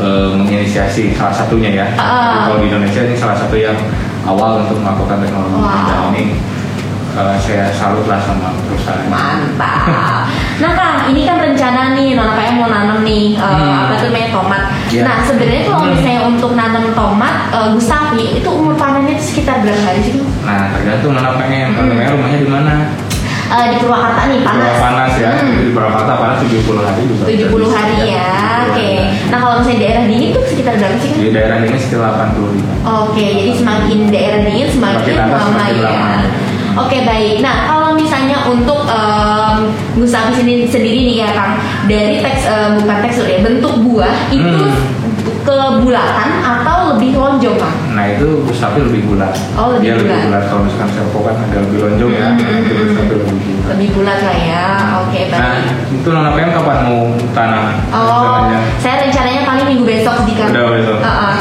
eh, 0.00 0.32
menginisiasi 0.32 1.12
salah 1.12 1.36
satunya 1.36 1.84
ya. 1.84 1.86
Jadi 1.92 2.38
kalau 2.48 2.58
di 2.64 2.66
Indonesia 2.72 3.00
ini 3.04 3.14
salah 3.20 3.36
satu 3.36 3.52
yang 3.52 3.76
awal 4.24 4.64
untuk 4.64 4.80
melakukan 4.80 5.20
teknologi 5.20 5.60
Wow. 5.60 6.08
ini 6.16 6.24
eh, 7.14 7.36
saya 7.38 7.66
salut 7.70 8.04
lah 8.04 8.18
sama 8.18 8.50
perusahaan 8.60 9.06
Mantap. 9.06 10.26
Nah 10.54 10.70
Kang, 10.72 10.96
ini 11.08 11.22
kan 11.22 11.38
rencana 11.38 11.92
nih 11.92 12.14
Nona 12.14 12.34
PM 12.34 12.54
mau 12.56 12.68
nanam 12.68 13.02
nih 13.02 13.34
eh, 13.34 13.42
Hmm. 13.44 13.84
apa 13.84 13.94
tuh 13.96 14.08
namanya 14.08 14.28
tomat. 14.30 14.62
Iya. 14.88 15.02
Nah 15.02 15.16
sebenarnya 15.22 15.62
kalau 15.64 15.80
Hmm. 15.80 15.90
misalnya 15.92 16.20
untuk 16.24 16.50
nanam 16.52 16.84
tomat 16.92 17.34
eh, 17.50 17.68
Gustavi 17.72 18.24
itu 18.36 18.48
umur 18.48 18.74
panennya 18.74 19.14
itu 19.14 19.24
sekitar 19.24 19.60
berapa 19.60 19.82
hari 19.82 20.00
sih? 20.00 20.12
Kang? 20.14 20.26
Nah, 20.44 20.62
tergantung 20.70 21.12
mana 21.12 21.30
pengen. 21.34 21.66
Hmm. 21.68 21.76
Kalau 21.76 21.88
pengen 21.92 22.10
rumahnya 22.12 22.38
di 22.38 22.50
mana? 22.50 22.74
Eh, 23.44 23.66
di 23.68 23.76
Purwakarta 23.76 24.22
nih 24.24 24.40
panas. 24.40 24.66
Panas. 24.66 24.80
panas 24.80 25.12
ya. 25.16 25.30
Hmm. 25.36 25.54
Di 25.60 25.70
Purwakarta 25.70 26.12
panas 26.16 26.36
70 26.40 26.80
hari 26.80 27.02
juga. 27.04 27.22
70 27.24 27.46
bisa. 27.60 27.76
hari 27.76 27.94
ya. 28.08 28.30
70 28.32 28.64
Oke. 28.64 28.72
hari. 28.80 28.90
Nah 29.24 29.38
kalau 29.38 29.54
misalnya 29.60 29.78
daerah 29.80 30.02
dingin 30.04 30.28
tuh 30.32 30.42
sekitar 30.46 30.74
berapa 30.76 30.96
sih? 30.98 31.10
Di 31.12 31.28
daerah 31.30 31.56
ini 31.60 31.76
sekitar 31.76 32.00
85. 32.08 32.66
Oke, 33.04 33.24
jadi 33.36 33.52
semakin 33.54 33.98
daerah 34.08 34.40
dingin 34.42 34.68
semakin 34.68 35.02
Semakin 35.04 35.14
lama 35.28 35.38
semakin 35.44 35.74
ya. 35.76 35.84
lama. 35.84 36.12
Oke 36.76 36.98
baik. 37.02 37.38
Nah 37.38 37.66
kalau 37.66 37.90
misalnya 37.92 38.42
untuk 38.44 38.82
em, 38.84 39.70
Gustavi 39.94 40.32
sendiri, 40.34 40.62
sendiri 40.66 41.00
nih 41.04 41.16
ya 41.20 41.30
Kang, 41.30 41.54
dari 41.84 42.18
teks 42.18 42.42
eh, 42.44 42.68
bukan 42.76 42.96
tekstur 43.00 43.26
ya 43.26 43.38
bentuk 43.40 43.74
buah 43.80 44.14
itu 44.28 44.42
Hmm. 44.44 45.02
kebulatan 45.44 46.28
atau 46.40 46.96
lebih 46.96 47.14
lonjong 47.14 47.56
Kang? 47.56 47.76
Nah 47.92 48.08
itu 48.08 48.40
Gustavi 48.42 48.80
lebih 48.82 49.04
bulat. 49.06 49.32
Oh, 49.54 49.76
lebih 49.76 49.84
Dia 49.84 49.94
lebih 49.94 50.08
bulat. 50.08 50.24
bulat. 50.26 50.42
Kalau 50.48 50.62
misalkan 50.64 50.88
Serpo 50.90 51.18
kan 51.20 51.34
agak 51.38 51.60
lebih 51.68 51.78
lonjong 51.84 52.12
ya. 52.12 52.28
Hmm, 52.28 52.40
hmm, 52.40 52.58
itu 52.58 52.72
hmm. 52.72 52.80
Gustavi 52.82 53.14
lebih 53.14 53.36
bulat. 53.36 53.64
Lebih 53.70 53.88
bulat 53.92 54.18
lah 54.20 54.36
ya. 54.40 54.64
Oke 55.04 55.20
baik. 55.28 55.40
Nah, 55.40 55.56
itu 55.92 56.08
Nona 56.08 56.30
PM 56.32 56.50
kapan 56.50 56.78
mau 56.82 57.00
tanam? 57.32 57.64
Oh, 57.88 58.00
rencananya? 58.00 58.58
saya 58.80 58.94
rencananya 59.04 59.42
paling 59.44 59.66
minggu 59.68 59.84
besok 59.84 60.16
di 60.24 60.32
Kang. 60.34 60.50
Udah 60.50 60.64
besok. 60.72 60.98
Uh-uh. 60.98 61.34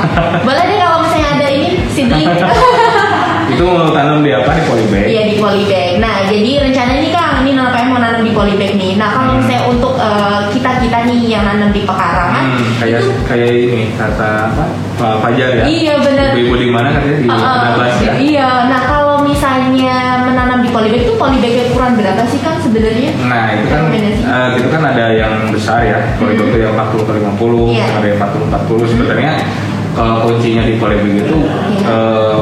Boleh 0.43 0.63
deh 0.63 0.77
kalau 0.77 0.97
misalnya 1.01 1.29
ada 1.33 1.47
ini 1.49 1.67
seedling. 1.89 2.27
Itu 3.53 3.63
mau 3.65 3.89
tanam 3.89 4.21
di 4.21 4.31
apa? 4.31 4.49
Di 4.53 4.63
polybag? 4.65 5.05
Iya 5.05 5.23
di 5.29 5.35
polybag. 5.37 5.91
Nah 5.97 6.13
jadi 6.27 6.51
rencana 6.61 6.91
ini 6.97 7.09
Kang, 7.09 7.41
ini 7.41 7.51
PM 7.53 7.87
mau 7.89 7.99
nanam 7.99 8.21
di 8.21 8.31
polybag 8.31 8.71
nih. 8.75 8.97
Nah 8.97 9.09
kalau 9.11 9.31
Hmm. 9.33 9.39
misalnya 9.41 9.61
untuk 9.65 9.93
kita 10.49 10.71
kita 10.79 10.97
nih 11.05 11.19
yang 11.27 11.43
nanam 11.43 11.69
di 11.69 11.81
pekarangan, 11.83 12.43
Hmm, 12.53 12.69
kayak 12.77 13.01
itu 13.01 13.11
kayak 13.25 13.49
ini 13.49 13.81
kata 13.93 14.29
apa? 14.51 14.65
Pak 14.93 15.15
Fajar 15.19 15.49
ya. 15.51 15.63
Iya, 15.65 15.93
benar. 15.99 16.37
Ibu-ibu 16.37 16.55
di 16.55 16.67
mana 16.69 16.87
katanya 16.93 17.17
di 17.17 17.27
Uh, 17.27 17.33
uh, 17.33 17.89
ya. 17.97 18.13
Iya, 18.13 18.49
nah 18.69 18.81
kalau 18.85 19.25
misalnya 19.25 20.21
menanam 20.21 20.61
di 20.61 20.69
polybag 20.69 21.01
itu 21.01 21.17
polybag 21.17 21.73
ukuran 21.73 21.97
berapa 21.97 22.21
sih 22.29 22.39
Kang 22.45 22.61
sebenarnya? 22.61 23.09
Nah 23.25 23.57
itu 23.57 23.65
kan 23.67 23.89
Rekomendasi. 23.89 24.21
eh, 24.21 24.49
itu 24.61 24.67
kan 24.69 24.81
ada 24.85 25.05
yang 25.11 25.33
besar 25.49 25.81
ya, 25.81 25.97
polybag 26.21 26.45
itu 26.47 26.57
yang 26.61 26.77
40 26.77 27.03
kali 27.03 27.19
50, 27.25 27.73
Iya. 27.73 27.85
ada 27.89 28.05
yang 28.05 28.17
40 28.21 28.45
40 28.47 28.85
sebenarnya 28.85 29.31
kalau 29.93 30.25
kuncinya 30.25 30.65
di 30.65 30.81
polybag 30.81 31.21
itu 31.21 31.37
eh, 31.85 32.37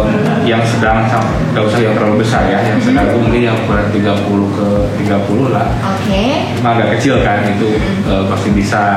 yang 0.48 0.64
sedang 0.64 1.04
nggak 1.52 1.64
usah 1.68 1.80
yang 1.84 1.94
terlalu 2.00 2.24
besar 2.24 2.48
ya, 2.48 2.60
yang 2.64 2.80
sedang 2.80 3.12
itu 3.12 3.18
mungkin 3.20 3.42
yang 3.44 3.56
ukuran 3.68 3.88
30 3.92 4.58
ke 4.58 4.68
30 5.04 5.56
lah. 5.56 5.68
Oke. 5.84 6.24
Cuma 6.58 6.70
agak 6.80 6.98
kecil 6.98 7.20
kan 7.22 7.44
itu 7.46 7.76
eh, 8.08 8.24
pasti 8.32 8.50
bisa. 8.56 8.96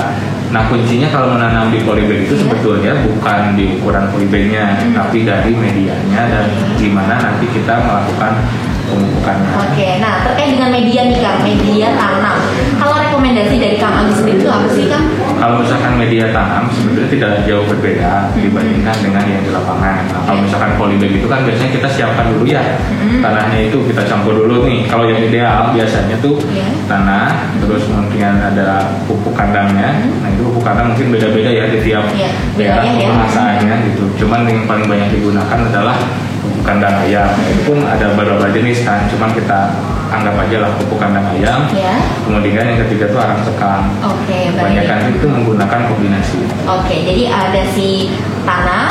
Nah 0.54 0.70
kuncinya 0.70 1.10
kalau 1.10 1.34
menanam 1.34 1.74
di 1.74 1.82
polybag 1.82 2.30
itu 2.30 2.38
Iya. 2.38 2.42
sebetulnya 2.46 2.92
bukan 3.02 3.58
di 3.58 3.74
ukuran 3.74 4.06
polybagnya, 4.14 4.78
Hmm. 4.78 4.94
tapi 4.94 5.26
dari 5.26 5.50
medianya 5.50 6.22
dan 6.30 6.46
gimana 6.78 7.18
nanti 7.18 7.50
kita 7.50 7.82
melakukan 7.82 8.38
pemupukannya. 8.86 9.50
Oke, 9.66 9.88
nah 9.98 10.22
terkait 10.22 10.54
dengan 10.54 10.70
media 10.70 11.00
nih 11.10 11.18
Kang, 11.18 11.42
media 11.42 11.88
tanam. 11.98 12.36
Kalau 12.78 12.96
rekomendasi 13.00 13.56
dari 13.58 13.76
Kang 13.80 13.96
Agus 13.98 14.22
sendiri 14.22 14.38
itu 14.38 14.46
apa 14.46 14.68
sih 14.70 14.86
Kang? 14.86 15.04
Kalau 15.44 15.60
misalkan 15.60 16.00
media 16.00 16.32
tanam 16.32 16.72
sebenarnya 16.72 17.04
tidak 17.12 17.44
jauh 17.44 17.68
berbeda 17.68 18.32
dibandingkan 18.32 18.96
dengan 19.04 19.28
yang 19.28 19.44
di 19.44 19.52
lapangan. 19.52 20.08
Nah, 20.08 20.24
kalau 20.24 20.40
Oke. 20.40 20.48
misalkan 20.48 20.72
polybag 20.80 21.12
itu 21.20 21.28
kan 21.28 21.44
biasanya 21.44 21.68
kita 21.68 21.88
siapkan 21.92 22.32
dulu 22.32 22.48
ya 22.48 22.80
tanahnya 23.20 23.68
itu 23.68 23.76
kita 23.84 24.08
campur 24.08 24.40
dulu 24.40 24.64
nih. 24.64 24.88
Kalau 24.88 25.04
yang 25.04 25.20
ideal 25.20 25.68
biasanya 25.76 26.16
tuh 26.24 26.40
Iya. 26.48 26.64
tanah 26.88 27.44
terus 27.60 27.84
mungkin 27.92 28.24
ada 28.40 28.88
pupuk 29.04 29.36
kandangnya. 29.36 30.00
Nah 30.24 30.32
itu 30.32 30.48
pupuk 30.48 30.64
kandang 30.64 30.96
mungkin 30.96 31.12
beda-beda 31.12 31.50
ya 31.52 31.64
di 31.68 31.78
tiap 31.84 32.08
Iya, 32.16 32.30
daerah 32.56 32.84
ya. 32.88 33.04
pemasaannya 33.12 33.74
gitu. 33.92 34.24
Cuman 34.24 34.48
yang 34.48 34.64
paling 34.64 34.88
banyak 34.88 35.12
digunakan 35.12 35.58
adalah 35.60 36.00
pupuk 36.40 36.64
kandang 36.64 37.04
ayam. 37.04 37.28
Itu 37.52 37.68
pun 37.68 37.84
ada 37.84 38.16
beberapa 38.16 38.48
jenis 38.48 38.80
kan. 38.80 39.04
Cuman 39.12 39.28
kita 39.36 39.76
anggap 40.14 40.34
aja 40.38 40.56
lah 40.62 40.70
pupuk 40.78 40.98
kandang 40.98 41.26
ayam. 41.34 41.66
Ya. 41.74 41.94
Kemudian 42.22 42.64
yang 42.64 42.80
ketiga 42.86 43.10
tuh 43.10 43.20
arang 43.20 43.40
sekam. 43.42 43.82
Oke, 44.00 44.38
baik. 44.52 44.58
Kebanyakan 44.58 44.98
itu 45.10 45.26
menggunakan 45.26 45.80
kombinasi. 45.90 46.38
Oke, 46.64 46.96
jadi 47.02 47.22
ada 47.28 47.62
si 47.74 48.14
tanah, 48.44 48.86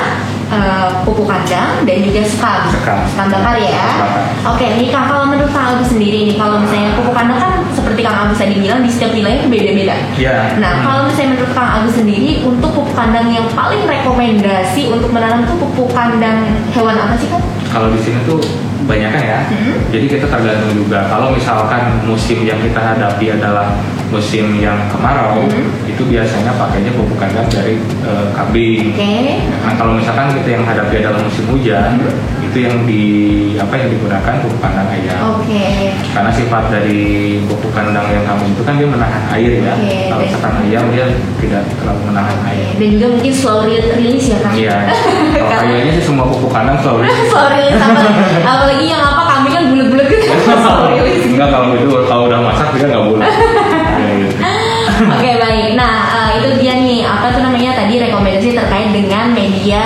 eh, 0.49 0.87
pupuk 1.01 1.25
kandang 1.25 1.81
dan 1.83 1.97
juga 2.01 2.21
sekam. 2.23 2.61
Sekam. 2.69 2.99
Sekam 3.09 3.27
bakar 3.31 3.55
ya. 3.57 3.87
Oke, 4.43 4.65
nih 4.75 4.91
Kang 4.91 5.07
kalau 5.07 5.25
menurut 5.25 5.49
Kang 5.49 5.73
Agus 5.73 5.89
sendiri 5.89 6.27
nih, 6.27 6.35
kalau 6.35 6.59
misalnya 6.59 6.93
pupuk 6.93 7.15
kandang 7.15 7.39
kan 7.39 7.53
seperti 7.71 8.01
Kang 8.03 8.27
Agus 8.27 8.37
tadi 8.37 8.55
bilang 8.59 8.83
di 8.83 8.89
setiap 8.91 9.11
wilayah 9.11 9.45
beda-beda. 9.47 9.95
Ya. 10.19 10.53
Nah, 10.59 10.71
Hmm. 10.77 10.83
kalau 10.83 11.01
misalnya 11.07 11.29
menurut 11.39 11.51
Kang 11.53 11.69
Agus 11.79 11.93
sendiri 11.95 12.31
untuk 12.43 12.69
pupuk 12.69 12.93
kandang 12.93 13.27
yang 13.31 13.47
paling 13.53 13.81
rekomendasi 13.83 14.91
untuk 14.91 15.09
menanam 15.09 15.47
tuh 15.47 15.57
pupuk 15.57 15.89
kandang 15.91 16.43
hewan 16.75 16.95
apa 16.95 17.15
sih 17.17 17.29
Kang? 17.31 17.43
Kalau 17.71 17.89
di 17.89 17.99
sini 17.99 18.19
tuh 18.23 18.37
banyak 18.83 19.09
kan 19.09 19.23
ya. 19.23 19.39
Hmm. 19.47 19.75
Jadi 19.89 20.05
kita 20.07 20.25
tergantung 20.27 20.73
juga. 20.75 21.07
Kalau 21.07 21.31
misalkan 21.31 22.03
musim 22.03 22.43
yang 22.43 22.59
kita 22.59 22.79
hadapi 22.79 23.25
adalah 23.33 23.73
musim 24.11 24.59
yang 24.59 24.77
kemarau, 24.91 25.41
Hmm. 25.49 25.89
itu 25.89 26.03
biasanya 26.05 26.53
pakainya 26.53 26.91
pupuk 26.93 27.17
kandang 27.17 27.47
dari 27.49 27.79
eh, 27.81 28.25
kambing. 28.35 28.93
Oke. 28.93 29.13
Nah 29.63 29.73
kalau 29.73 29.97
misalkan 29.97 30.35
kita 30.37 30.49
yang 30.59 30.63
hadapi 30.67 31.01
adalah 31.01 31.19
musim 31.23 31.45
hujan, 31.49 31.97
itu 32.53 32.69
yang 32.69 32.85
di 32.85 33.01
apa 33.57 33.73
yang 33.73 33.89
digunakan 33.89 34.33
pupuk 34.45 34.61
kandang 34.61 34.85
ayam. 34.93 35.41
Oke. 35.41 35.89
Karena 36.13 36.29
sifat 36.29 36.69
dari 36.69 37.01
pupuk 37.49 37.73
kandang 37.73 38.05
yang 38.13 38.21
kambing 38.29 38.53
itu 38.53 38.61
kan 38.61 38.77
dia 38.77 38.85
menahan 38.85 39.23
air 39.33 39.57
ya. 39.57 39.73
Oke, 39.73 39.97
Kalau 40.05 40.21
misalkan 40.21 40.53
ayam 40.61 40.85
dia 40.93 41.05
tidak 41.41 41.65
terlalu 41.81 42.13
menahan 42.13 42.37
air. 42.45 42.69
Dan 42.77 42.87
juga 42.93 43.07
mungkin 43.17 43.33
slow 43.33 43.65
re- 43.65 43.89
release 43.97 44.29
ya 44.29 44.37
Kang? 44.45 44.53
Iya. 44.53 44.77
Kalau 45.49 45.65
kayaknya 45.65 45.91
sih 45.97 46.03
semua 46.05 46.25
pupuk 46.29 46.53
kandang 46.53 46.77
slow 46.85 47.01
release 47.01 47.33
apa? 47.33 48.05
Apalagi 48.45 48.85
yang 48.85 49.01
apa 49.01 49.21
kambing 49.25 49.53
kan 49.57 49.63
bulat-bulat 49.73 50.07
gitu. 50.13 50.25
slow 50.61 50.77
release. 50.93 51.25
Enggak 51.33 51.49
kalau 51.49 51.73
itu 51.73 51.89
kalau 52.05 52.23
udah 52.29 52.39
masak 52.45 52.67
dia 52.77 52.85
nggak 52.85 53.05
boleh. 53.09 53.25
Ya, 53.97 54.09
gitu. 54.21 54.35
Oke 54.93 55.31
baik. 55.41 55.73
Nah 55.73 55.93
eh, 56.05 56.29
itu 56.37 56.49
dia 56.61 56.77
nih 56.77 57.01
apa 57.01 57.33
tuh 57.33 57.41
namanya 57.41 57.73
tadi 57.73 57.97
rekomendasi 57.97 58.53
terkait 58.53 58.93
dengan 58.93 59.33
media. 59.33 59.81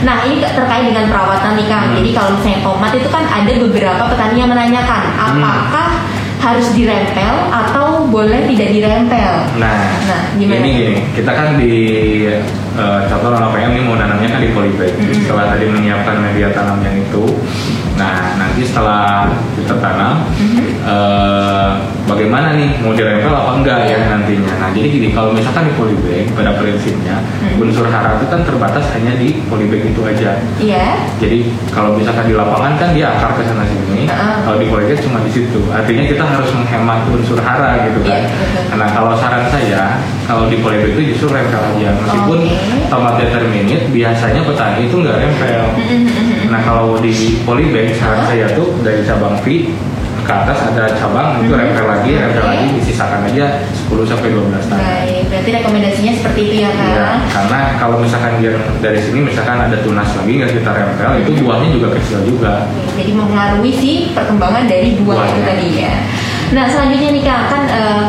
Nah 0.00 0.16
ini 0.24 0.40
terkait 0.40 0.84
dengan 0.88 1.06
perawatan 1.12 1.52
nih 1.60 1.66
Kang. 1.68 1.84
Hmm. 1.92 1.96
Jadi 2.00 2.10
kalau 2.16 2.30
misalnya 2.36 2.60
tomat 2.64 2.92
itu 2.96 3.08
kan 3.12 3.24
ada 3.28 3.52
beberapa 3.52 4.02
petani 4.08 4.36
yang 4.40 4.50
menanyakan 4.50 5.02
apakah 5.16 5.88
harus 6.40 6.72
dirempel 6.72 7.34
atau 7.52 8.08
boleh 8.08 8.48
tidak 8.48 8.72
dirempel. 8.72 9.32
Nah, 9.60 9.92
Nah, 10.08 10.20
gimana? 10.40 10.64
ini 10.64 10.70
gini, 10.72 10.96
kita 11.12 11.30
kan 11.36 11.60
di 11.60 11.74
eh, 12.80 13.00
contoh 13.12 13.36
orang 13.36 13.52
PM 13.52 13.76
ini 13.76 13.82
mau 13.84 13.96
nanamnya 14.00 14.28
kan 14.32 14.40
di 14.40 14.48
polybag. 14.56 14.88
Mm-mm. 14.96 15.20
Setelah 15.28 15.52
tadi 15.52 15.68
menyiapkan 15.68 16.16
media 16.16 16.48
tanam 16.56 16.80
yang 16.80 16.96
itu, 16.96 17.36
nah 18.00 18.29
nanti 18.50 18.66
setelah 18.66 19.30
kita 19.54 19.78
tanam, 19.78 20.26
Mhm. 20.34 20.82
eh, 20.82 21.70
bagaimana 22.02 22.58
nih 22.58 22.82
mau 22.82 22.90
dirempel 22.90 23.30
apa 23.30 23.62
enggak 23.62 23.78
ya 23.86 23.94
Iya. 23.94 24.06
nantinya? 24.10 24.52
Nah 24.58 24.68
jadi 24.74 24.90
gini, 24.90 25.08
kalau 25.14 25.30
misalkan 25.30 25.70
di 25.70 25.72
polybag 25.78 26.26
pada 26.34 26.58
prinsipnya 26.58 27.22
Mm. 27.46 27.62
unsur 27.62 27.86
hara 27.86 28.18
itu 28.18 28.26
kan 28.26 28.42
terbatas 28.42 28.90
hanya 28.98 29.14
di 29.14 29.38
polybag 29.46 29.86
itu 29.86 30.02
aja. 30.02 30.42
Iya. 30.58 31.14
Jadi 31.22 31.46
kalau 31.70 31.94
misalkan 31.94 32.26
di 32.26 32.34
lapangan 32.34 32.74
kan 32.74 32.90
dia 32.90 33.14
akar 33.14 33.38
ke 33.38 33.46
sana 33.46 33.62
sini, 33.62 34.10
Heeh. 34.10 34.36
kalau 34.42 34.58
di 34.58 34.66
polybag 34.66 34.98
cuma 34.98 35.22
di 35.22 35.30
situ. 35.30 35.60
Artinya 35.70 36.04
kita 36.10 36.24
harus 36.26 36.50
menghemat 36.50 37.06
unsur 37.06 37.38
hara 37.38 37.86
gitu 37.86 38.02
kan. 38.02 38.18
Iya, 38.18 38.34
betul. 38.34 38.62
Nah 38.82 38.88
kalau 38.90 39.14
saran 39.14 39.46
saya, 39.46 40.02
kalau 40.30 40.46
di 40.46 40.56
polybag 40.56 40.94
itu 40.94 41.02
justru 41.10 41.26
rempel 41.28 41.58
aja. 41.58 41.90
Meskipun 41.96 42.38
Oke. 42.40 42.86
tomat 42.86 43.18
determinate 43.18 43.90
biasanya 43.90 44.46
petani 44.46 44.86
itu 44.86 44.96
nggak 44.96 45.18
rempel. 45.18 45.62
Nah 46.46 46.60
kalau 46.62 46.94
di 46.96 47.10
polybag 47.42 47.90
saran 47.92 48.22
saya 48.24 48.46
tuh 48.54 48.78
dari 48.80 49.02
cabang 49.02 49.34
V 49.42 49.74
ke 50.20 50.30
atas 50.30 50.62
ada 50.64 50.84
cabang 50.94 51.40
itu 51.40 51.50
Mhm. 51.50 51.58
rempel 51.58 51.84
lagi, 51.84 52.12
rempel 52.14 52.44
lagi 52.44 52.66
disisakan 52.72 53.26
aja 53.26 53.58
10 53.74 54.06
sampai 54.06 54.30
12 54.30 54.62
tahun. 54.62 54.78
Baik. 54.78 55.22
Berarti 55.26 55.50
rekomendasinya 55.52 56.12
seperti 56.12 56.40
itu 56.44 56.54
ya 56.60 56.70
Kang. 56.70 56.86
Iya, 56.86 57.08
karena 57.28 57.58
kalau 57.74 57.96
misalkan 57.98 58.38
dia 58.38 58.52
dari 58.78 59.00
sini 59.00 59.18
misalkan 59.24 59.58
ada 59.58 59.76
tunas 59.80 60.06
lagi 60.12 60.30
nggak 60.32 60.52
kita 60.52 60.70
rempel, 60.70 61.10
itu 61.18 61.30
buahnya 61.40 61.68
juga 61.72 61.88
kecil 61.98 62.18
juga. 62.24 62.52
Oke, 62.68 63.02
Jadi 63.02 63.12
mempengaruhi 63.12 63.72
sih 63.74 63.94
perkembangan 64.12 64.64
dari 64.64 64.94
buah 64.96 65.16
itu 65.18 65.26
Buahnya. 65.32 65.46
tadi 65.48 65.68
ya. 65.76 65.94
Nah 66.50 66.64
selanjutnya 66.68 67.10
nih 67.10 67.24
Kak, 67.24 67.40
kan 67.48 67.62
eh, 67.66 68.04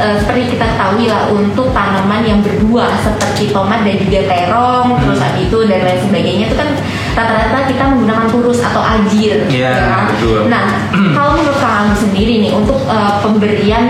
eh, 0.00 0.16
seperti 0.16 0.50
kita 0.50 0.64
ketahui 0.66 1.06
lah 1.06 1.28
untuk 1.28 1.70
tanaman 1.70 2.24
yang 2.24 2.40
berbuah 2.40 2.88
seperti 2.98 3.52
tomat 3.52 3.84
dan 3.84 3.96
juga 3.96 4.20
terong, 4.26 4.96
terus 4.98 5.18
Hmm. 5.18 5.26
habis 5.28 5.42
itu 5.44 5.58
dan 5.64 5.80
lain 5.80 6.00
sebagainya 6.00 6.44
itu 6.48 6.56
kan 6.56 6.68
rata-rata 7.12 7.58
kita 7.68 7.82
menggunakan 7.86 8.26
turus 8.28 8.58
atau 8.60 8.80
ajir. 8.80 9.44
Iya, 9.46 9.70
ya 9.70 9.84
kan? 9.86 10.02
betul. 10.10 10.40
Nah 10.48 10.64
kalau 11.16 11.30
menurut 11.36 11.60
Agus 11.60 12.00
sendiri 12.00 12.34
nih 12.40 12.52
untuk 12.52 12.80
eh, 12.82 13.14
pemberian 13.20 13.84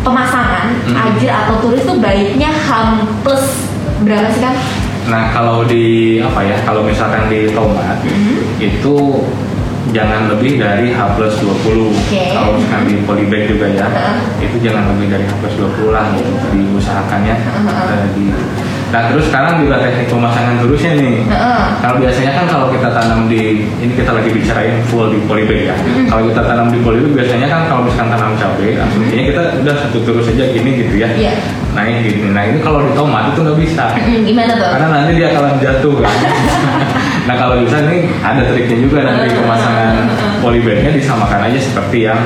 pemasangan 0.00 0.66
Hmm. 0.88 0.96
ajir 0.96 1.28
atau 1.28 1.60
turus 1.60 1.80
itu 1.80 1.94
baiknya 1.98 2.48
ham 2.64 3.04
plus 3.20 3.68
berapa 4.00 4.28
sih 4.30 4.40
Kang? 4.40 4.56
Nah 5.08 5.28
kalau 5.30 5.64
di 5.64 6.16
apa 6.18 6.40
ya, 6.40 6.56
kalau 6.62 6.80
misalkan 6.80 7.28
di 7.28 7.52
tomat 7.52 8.00
Mhm. 8.00 8.56
itu 8.58 8.96
jangan 9.90 10.30
lebih 10.30 10.58
dari 10.58 10.94
H 10.94 11.00
plus 11.18 11.34
20 11.42 11.90
Oke. 11.90 12.22
Kalau 12.34 12.58
misalkan 12.58 12.82
di 12.86 12.94
polybag 13.06 13.42
juga 13.50 13.66
ya, 13.70 13.86
Heeh. 13.86 14.46
itu 14.46 14.56
jangan 14.62 14.94
lebih 14.94 15.06
dari 15.10 15.24
H 15.26 15.32
plus 15.42 15.54
20 15.58 15.94
lah 15.94 16.04
gitu 16.14 16.30
diusahakannya. 16.54 17.34
Heeh. 17.34 17.86
eh, 17.94 18.06
di, 18.14 18.24
nah 18.90 19.06
terus 19.06 19.30
sekarang 19.30 19.62
juga 19.62 19.78
teknik 19.78 20.10
pemasangan 20.10 20.54
terusnya 20.62 20.92
nih. 20.98 21.14
Heeh. 21.26 21.62
Kalau 21.82 21.96
biasanya 21.98 22.32
kan 22.34 22.44
kalau 22.50 22.66
kita 22.74 22.88
tanam 22.90 23.20
di 23.30 23.66
ini 23.66 23.92
kita 23.94 24.10
lagi 24.14 24.30
bicarain 24.30 24.78
full 24.90 25.10
di 25.10 25.18
polybag 25.26 25.60
ya. 25.70 25.74
Mm-hmm. 25.74 26.06
Kalau 26.10 26.22
kita 26.30 26.42
tanam 26.46 26.66
di 26.70 26.78
polybag 26.82 27.12
biasanya 27.14 27.46
kan 27.50 27.60
kalau 27.70 27.82
misalkan 27.86 28.10
tanam 28.14 28.32
cabai, 28.38 28.70
asumsinya 28.78 29.24
kita 29.26 29.42
udah 29.62 29.74
satu 29.86 29.98
terus 30.02 30.26
aja 30.30 30.44
gini 30.50 30.70
gitu 30.86 30.94
ya. 30.98 31.08
Iya. 31.14 31.34
Naik 31.70 32.02
gini. 32.02 32.34
Nah 32.34 32.42
ini 32.50 32.58
kalau 32.62 32.82
di 32.82 32.90
tomat 32.98 33.30
itu 33.30 33.40
nggak 33.46 33.58
bisa. 33.58 33.84
Mm, 33.94 34.22
Gimana 34.26 34.52
tuh? 34.58 34.70
Karena 34.74 34.86
nanti 34.90 35.12
dia 35.14 35.26
akan 35.30 35.58
jatuh 35.62 35.94
kan. 36.02 36.16
nah 37.28 37.34
kalau 37.36 37.60
bisa 37.60 37.84
nih 37.84 38.08
ada 38.20 38.42
triknya 38.48 38.76
juga 38.80 38.98
nanti 39.04 39.28
pemasangan 39.32 39.94
polybagnya 40.40 40.90
disamakan 40.94 41.40
aja 41.46 41.58
seperti 41.60 42.08
yang 42.08 42.20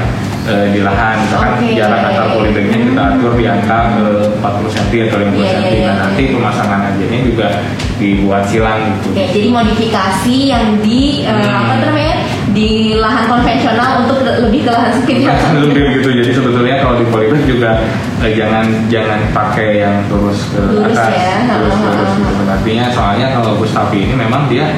eh, 0.44 0.70
di 0.70 0.80
lahan. 0.80 1.18
Misalkan 1.24 1.52
Oke. 1.58 1.72
jarak 1.74 2.00
antar 2.04 2.26
polybagnya 2.30 2.78
kita 2.78 3.02
atur 3.16 3.32
di 3.34 3.44
angka 3.44 3.78
eh, 3.98 4.26
40 4.38 4.76
cm 4.76 4.94
atau 5.08 5.18
50 5.18 5.34
Iya, 5.34 5.50
cm. 5.50 5.62
iya, 5.64 5.70
iya. 5.72 5.86
Nah 5.88 5.96
nanti 6.04 6.22
pemasangan 6.30 6.80
aja 6.84 7.04
juga 7.24 7.48
dibuat 7.96 8.42
silang 8.46 8.80
gitu. 8.92 9.08
Oke, 9.14 9.24
jadi 9.32 9.48
modifikasi 9.50 10.36
yang 10.46 10.66
di 10.78 11.24
eh, 11.24 11.32
Hmm. 11.34 11.60
apa 11.64 11.74
namanya 11.80 12.14
di 12.54 12.68
lahan 12.94 13.26
konvensional 13.26 13.90
untuk 14.00 14.22
le- 14.22 14.38
lebih 14.40 14.62
ke 14.62 14.70
lahan 14.70 14.90
sempit 14.92 15.18
ya. 15.20 15.34
lebih 15.52 15.82
gitu 15.92 16.08
jadi 16.14 16.30
sebetulnya 16.32 16.76
kalau 16.78 16.94
di 16.96 17.06
polybag 17.06 17.42
juga 17.44 17.82
eh, 18.20 18.32
jangan 18.32 18.62
jangan 18.86 19.20
pakai 19.30 19.82
yang 19.82 19.96
terus 20.06 20.38
ke 20.48 20.60
Lurus 20.62 20.94
atas 20.94 21.10
ya. 21.12 21.34
terus 21.50 21.74
lurus 21.76 22.10
gitu 22.14 22.42
artinya 22.46 22.84
soalnya 22.88 23.26
kalau 23.32 23.58
Gustavi 23.58 23.98
ini 24.00 24.14
memang 24.16 24.46
dia 24.46 24.70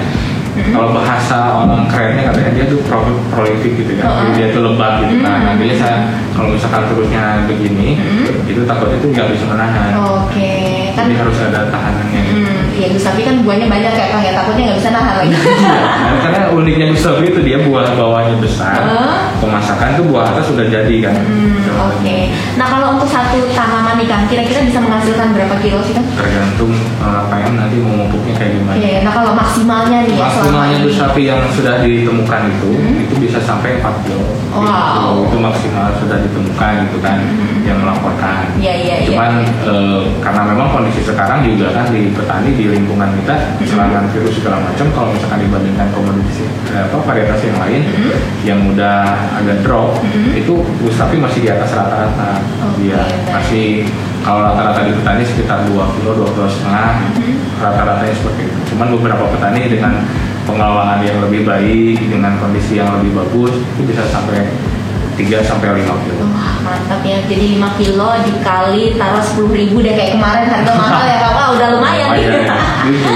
Hmm. 0.57 0.73
kalau 0.73 0.89
bahasa 0.89 1.37
orang 1.53 1.85
kerennya 1.85 2.33
katanya 2.33 2.49
dia 2.51 2.65
tuh 2.65 2.81
pro, 2.81 3.05
prolific 3.29 3.77
gitu 3.77 3.93
ya 3.93 4.09
Oh, 4.09 4.25
jadi 4.25 4.31
dia 4.33 4.47
tuh 4.57 4.65
lebat 4.65 5.05
gitu 5.05 5.21
nah 5.21 5.37
Hmm. 5.37 5.53
nantinya 5.53 5.77
saya 5.77 5.97
kalau 6.33 6.49
misalkan 6.49 6.81
terusnya 6.89 7.45
begini 7.45 8.01
Hmm. 8.01 8.49
itu 8.49 8.65
takutnya 8.65 8.97
tuh 8.97 9.13
nggak 9.13 9.37
bisa 9.37 9.45
menahan 9.45 9.93
Oke, 10.01 10.57
kan 10.97 11.05
jadi 11.05 11.21
harus 11.21 11.37
ada 11.45 11.61
tahanannya. 11.69 12.23
Hmm, 12.25 12.46
ya 12.87 12.99
tapi 13.03 13.21
kan 13.27 13.35
buahnya 13.43 13.67
banyak 13.67 13.93
kayak 13.99 14.11
Kang 14.15 14.23
ya 14.23 14.33
takutnya 14.39 14.63
nggak 14.71 14.79
bisa 14.79 14.91
nahan 14.95 15.15
lagi. 15.19 15.35
Nah, 15.37 16.19
karena 16.23 16.47
uniknya 16.55 16.87
Gustavi 16.95 17.25
itu 17.35 17.41
dia 17.43 17.59
buah 17.67 17.99
bawahnya 17.99 18.37
besar, 18.39 18.79
Heeh. 18.87 19.19
Pemasakan 19.39 19.89
itu 19.95 20.03
buah 20.07 20.25
atas 20.31 20.45
sudah 20.47 20.67
jadi 20.67 20.97
kan. 21.03 21.15
Hmm, 21.17 21.61
Oke. 21.93 22.33
Nah 22.57 22.67
kalau 22.67 22.97
untuk 22.97 23.07
satu 23.07 23.39
tanaman 23.53 23.97
nih 23.97 24.07
Kang, 24.07 24.25
kira-kira 24.27 24.61
bisa 24.63 24.79
menghasilkan 24.79 25.33
berapa 25.33 25.55
kilo 25.61 25.79
sih 25.83 25.93
Kang? 25.93 26.07
Tergantung 26.15 26.73
eh, 26.75 27.23
PM 27.29 27.53
nanti 27.55 27.77
mau 27.79 27.93
memupuknya 27.95 28.35
kayak 28.35 28.53
gimana. 28.57 28.77
Iya. 28.77 28.99
Nah 29.05 29.13
kalau 29.13 29.33
maksimalnya 29.33 29.99
nih 30.05 30.15
ya 30.15 30.25
Maksimalnya 30.25 30.77
itu 30.81 30.91
sapi 30.93 31.23
yang 31.25 31.41
sudah 31.53 31.75
ditemukan 31.81 32.43
itu, 32.49 32.71
Hmm. 32.77 33.03
itu 33.03 33.15
bisa 33.19 33.39
sampai 33.41 33.79
4 33.79 34.05
kilo. 34.05 34.25
Wow. 34.53 34.65
Itu, 35.23 35.29
itu 35.29 35.37
maksimal 35.39 35.87
sudah 36.01 36.19
ditemukan 36.19 36.73
gitu 36.89 36.99
kan, 37.01 37.19
yang 37.63 37.79
melaporkan. 37.79 38.45
Iya 38.57 38.75
iya 38.75 38.95
iya. 39.05 39.09
Cuman 39.09 39.33
eh, 39.65 40.01
karena 40.21 40.43
memang 40.47 40.69
kondisi 40.71 41.01
sekarang 41.03 41.45
juga 41.45 41.73
kan 41.73 41.93
di 41.93 42.09
petani 42.11 42.51
di 42.53 42.65
lingkungan 42.69 43.11
kita 43.21 43.35
Hmm. 43.37 43.67
serangan 43.69 44.05
virus 44.11 44.35
segala 44.37 44.59
macam 44.61 44.87
kalau 44.93 45.09
misalkan 45.13 45.41
dibandingkan 45.43 45.89
komoditi 45.93 46.45
eh, 46.73 46.83
apa 46.83 46.97
varietas 47.03 47.41
yang 47.43 47.59
lain 47.61 47.81
Hmm. 47.87 48.13
yang 48.43 48.61
udah 48.67 48.99
agak 49.35 49.67
drop 49.67 49.99
itu 50.35 50.55
Gustavi 50.85 51.17
masih 51.19 51.41
di 51.43 51.51
atas 51.51 51.75
rata-rata. 51.75 52.39
Oke, 52.67 52.87
dia 52.87 53.01
masih 53.31 53.87
kalau 54.23 54.43
rata-rata 54.43 54.87
di 54.87 54.93
petani 54.95 55.23
sekitar 55.23 55.67
2 55.71 55.95
kilo 55.99 56.11
2 56.27 56.35
kilo 56.35 56.49
setengah. 56.51 56.91
Hmm. 57.17 57.35
rata-ratanya 57.57 58.15
seperti 58.15 58.41
itu. 58.47 58.59
Cuman 58.75 58.93
beberapa 58.93 59.25
petani 59.33 59.65
dengan 59.65 60.05
pengelolaan 60.47 61.01
yang 61.03 61.19
lebih 61.25 61.43
baik 61.43 61.99
dengan 62.07 62.39
kondisi 62.39 62.79
yang 62.79 62.93
lebih 63.01 63.17
bagus 63.17 63.55
itu 63.57 63.83
bisa 63.83 64.07
sampai 64.13 64.47
3 65.17 65.41
sampai 65.41 65.81
5 65.81 66.05
kilo. 66.05 66.23
Wah 66.29 66.61
mantap 66.61 67.01
ya, 67.01 67.25
jadi 67.25 67.57
5 67.57 67.81
kilo 67.81 68.09
dikali 68.21 69.01
taruh 69.01 69.25
10 69.25 69.49
ribu 69.57 69.81
deh 69.81 69.97
kayak 69.97 70.21
kemarin. 70.21 70.45
Harga 70.47 70.73
mahal 70.77 71.05
ya 71.09 71.19
wah 71.33 71.47
udah 71.57 71.69
lumayan. 71.77 72.09
Nih. 72.15 72.25
Gitu. 72.87 73.11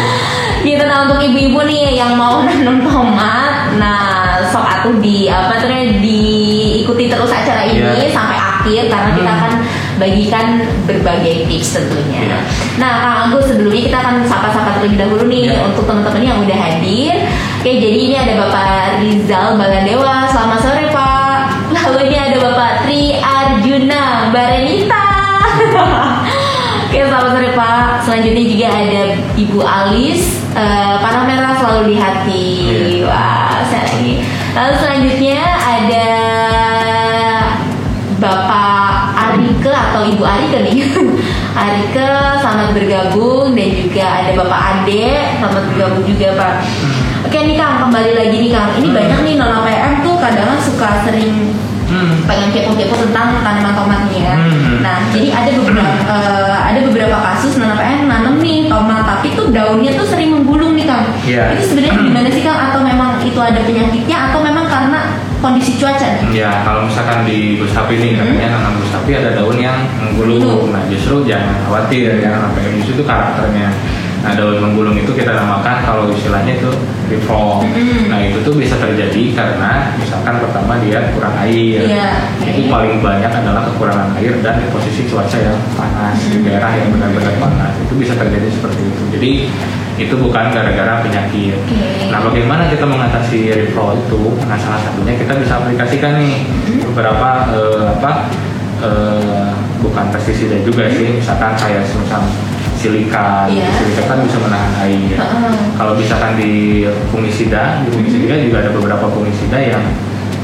gitu 0.66 0.82
nah 0.82 1.06
untuk 1.06 1.22
ibu-ibu 1.22 1.62
nih 1.62 1.94
yang 1.94 2.18
mau 2.18 2.42
nanam 2.46 2.82
tomat, 2.82 3.78
nah 3.78 4.19
sok 4.50 4.66
atuh 4.66 4.94
di 4.98 5.26
apa 5.26 5.56
namanya, 5.58 5.98
diikuti 5.98 7.04
terus 7.06 7.30
acara 7.30 7.64
ini 7.64 7.80
Iya. 7.80 8.10
sampai 8.10 8.36
akhir 8.36 8.82
karena 8.86 9.10
kita 9.14 9.30
Hmm. 9.30 9.38
akan 9.38 9.52
bagikan 9.96 10.46
berbagai 10.84 11.46
tips 11.46 11.76
tentunya. 11.76 12.20
Iya. 12.26 12.38
Nah 12.76 12.92
Kang 12.98 13.16
Agus 13.28 13.48
sebelumnya 13.48 13.82
kita 13.86 13.98
akan 13.98 14.14
sapa-sapa 14.24 14.70
terlebih 14.76 14.98
dahulu 14.98 15.24
nih 15.24 15.42
Iya. 15.48 15.60
untuk 15.64 15.84
teman-teman 15.84 16.22
yang 16.22 16.38
udah 16.40 16.58
hadir. 16.58 17.14
Oke 17.60 17.70
jadi 17.76 17.98
ini 18.00 18.16
ada 18.16 18.32
Bapak 18.40 18.66
Rizal 18.98 19.54
Balandewa, 19.54 20.24
selamat 20.26 20.58
sore 20.60 20.84
Pak. 20.88 21.38
Lalu 21.70 21.98
ini 22.08 22.16
ada 22.18 22.36
Bapak 22.40 22.70
Tri 22.82 23.02
Arjuna 23.16 24.02
Barenita. 24.32 25.04
Oke 26.90 27.06
selamat 27.06 27.38
sore 27.38 27.50
Pak. 27.54 28.02
Selanjutnya 28.02 28.44
juga 28.50 28.66
ada 28.66 29.02
Ibu 29.38 29.62
Alis, 29.62 30.42
eh, 30.58 30.94
panah 30.98 31.22
merah 31.22 31.54
selalu 31.54 31.94
di 31.94 31.96
hati. 32.02 32.46
Iya. 32.66 33.06
Wah 33.06 33.62
saya 33.70 33.86
lagi. 33.94 34.26
Lalu 34.58 34.74
selanjutnya 34.82 35.38
ada 35.54 36.08
Bapak 38.18 38.90
Arike 39.14 39.70
atau 39.70 40.02
Ibu 40.02 40.18
Arike 40.26 40.58
nih. 40.66 40.78
Arike 41.62 42.10
selamat 42.42 42.74
bergabung 42.74 43.54
dan 43.54 43.70
juga 43.70 44.06
ada 44.10 44.30
Bapak 44.34 44.60
Ade 44.82 45.06
selamat 45.38 45.62
bergabung 45.70 46.04
juga 46.10 46.28
Pak. 46.34 46.54
Oke 47.22 47.38
nih 47.38 47.54
Kang 47.54 47.86
kembali 47.86 48.12
lagi 48.18 48.34
nih 48.34 48.50
Kang. 48.50 48.70
Ini 48.82 48.88
Hmm. 48.90 48.98
banyak 48.98 49.18
nih 49.22 49.34
nona 49.38 49.62
PM 49.62 49.92
tuh 50.02 50.18
kadang 50.18 50.58
suka 50.58 51.06
sering 51.06 51.54
Hmm. 51.90 52.22
pengen 52.22 52.54
kepo-kepo 52.54 52.94
tentang 53.02 53.42
tanaman 53.42 53.74
tomat 53.74 54.00
nih 54.06 54.22
ya. 54.22 54.34
Hmm. 54.38 54.78
Nah, 54.78 54.96
jadi 55.10 55.28
ada 55.34 55.50
beberapa 55.58 55.90
eh, 56.06 56.58
ada 56.70 56.78
beberapa 56.86 57.16
kasus 57.18 57.58
nana 57.58 57.74
PM 57.74 58.06
nanam 58.06 58.38
nih 58.38 58.70
tomat 58.70 59.02
tapi 59.02 59.34
tuh 59.34 59.50
daunnya 59.50 59.90
tuh 59.98 60.06
sering 60.06 60.30
menggulung 60.30 60.78
nih 60.78 60.86
Kang. 60.86 61.10
Iya. 61.26 61.58
Itu 61.58 61.74
sebenarnya 61.74 61.98
gimana 61.98 62.28
sih 62.30 62.42
Kang? 62.46 62.58
Atau 62.70 62.80
memang 62.86 63.18
itu 63.20 63.40
ada 63.42 63.58
penyakitnya 63.66 64.30
atau 64.30 64.38
memang 64.38 64.70
karena 64.70 65.18
kondisi 65.42 65.74
cuaca 65.82 66.06
nih? 66.06 66.46
Ya, 66.46 66.62
kalau 66.62 66.86
misalkan 66.86 67.26
di 67.26 67.58
Gustavi 67.58 67.94
ini 67.98 68.08
Hmm. 68.14 68.18
katanya 68.22 68.46
nanam 68.54 68.72
Gustavi 68.78 69.10
ada 69.18 69.30
daun 69.34 69.58
yang 69.58 69.78
menggulung. 69.98 70.38
Menggulung. 70.38 70.70
Nah, 70.70 70.82
justru 70.86 71.26
jangan 71.26 71.58
khawatir 71.66 72.22
ya, 72.22 72.30
yang 72.30 72.76
justru 72.78 73.02
itu 73.02 73.04
karakternya. 73.04 73.68
Nah, 74.20 74.36
daun 74.36 74.60
menggulung 74.60 74.92
itu 74.94 75.08
kita 75.10 75.32
namakan 75.32 75.80
kalau 75.80 76.04
istilahnya 76.12 76.60
itu 76.60 76.68
reform. 77.08 77.64
Hmm. 77.64 78.12
Nah, 78.12 78.20
itu 78.20 78.44
tuh 78.44 78.52
bisa 78.52 78.76
terjadi 78.76 79.32
karena 79.32 79.96
misalkan 79.96 80.36
pertama 80.44 80.76
dia 80.84 81.08
kurang 81.16 81.32
air. 81.40 81.88
Iya. 81.88 82.08
Itu 82.44 82.68
paling 82.68 83.00
banyak 83.00 83.32
adalah 83.32 83.64
kekurangan 83.72 84.12
air 84.20 84.36
dan 84.44 84.60
di 84.60 84.68
posisi 84.68 85.08
cuaca 85.08 85.38
yang 85.40 85.56
panas 85.72 86.20
di 86.20 86.36
Hmm. 86.36 86.44
daerah 86.44 86.70
yang 86.76 86.92
benar-benar 86.92 87.34
panas. 87.40 87.72
Itu 87.80 87.96
bisa 87.96 88.12
terjadi 88.14 88.48
seperti 88.52 88.82
itu. 88.84 89.02
Jadi 89.16 89.30
itu 89.96 90.14
bukan 90.16 90.48
gara-gara 90.48 91.00
penyakit. 91.00 91.56
Oke. 91.56 92.08
Nah, 92.08 92.20
bagaimana 92.20 92.68
kita 92.68 92.84
mengatasi 92.84 93.52
reflow 93.56 93.96
itu? 93.96 94.36
Nah, 94.44 94.56
salah 94.56 94.80
satunya 94.80 95.16
kita 95.16 95.32
bisa 95.36 95.56
aplikasikan 95.56 96.20
nih 96.20 96.44
Hmm. 96.44 96.80
beberapa 96.92 97.28
eh, 97.56 97.84
apa 97.88 98.12
eh, 98.80 99.48
bukan 99.80 100.04
pestisida 100.08 100.60
juga 100.60 100.88
sih, 100.88 101.16
misalkan 101.16 101.52
kayak 101.52 101.84
semacam 101.84 102.24
silika, 102.80 103.44
Iya. 103.44 103.68
silika 103.76 104.02
kan 104.08 104.18
bisa 104.24 104.40
menahan 104.40 104.72
air. 104.80 105.12
Heeh. 105.12 105.52
Kalau 105.76 105.92
misalkan 105.92 106.32
di 106.34 106.82
fungisida, 107.12 107.84
di 107.84 107.92
fungisida 107.92 108.40
juga 108.40 108.56
ada 108.64 108.70
beberapa 108.72 109.04
fungisida 109.06 109.58
yang 109.60 109.84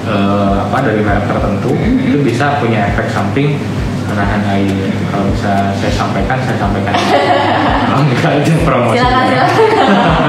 eh, 0.06 0.54
apa 0.62 0.86
dari 0.86 1.02
merek 1.02 1.26
tertentu 1.26 1.74
Hmm. 1.74 1.98
itu 1.98 2.22
bisa 2.22 2.62
punya 2.62 2.92
efek 2.92 3.10
samping 3.10 3.58
menahan 4.06 4.38
air. 4.46 4.70
Kalau 5.10 5.26
bisa 5.34 5.74
saya 5.74 5.90
sampaikan, 5.90 6.38
saya 6.46 6.54
sampaikan. 6.62 6.94
Kalau 7.90 8.06
enggak 8.06 8.32
aja 8.38 8.54
promosi. 8.62 8.94
Silakan 8.94 9.24
silakan. 9.26 9.64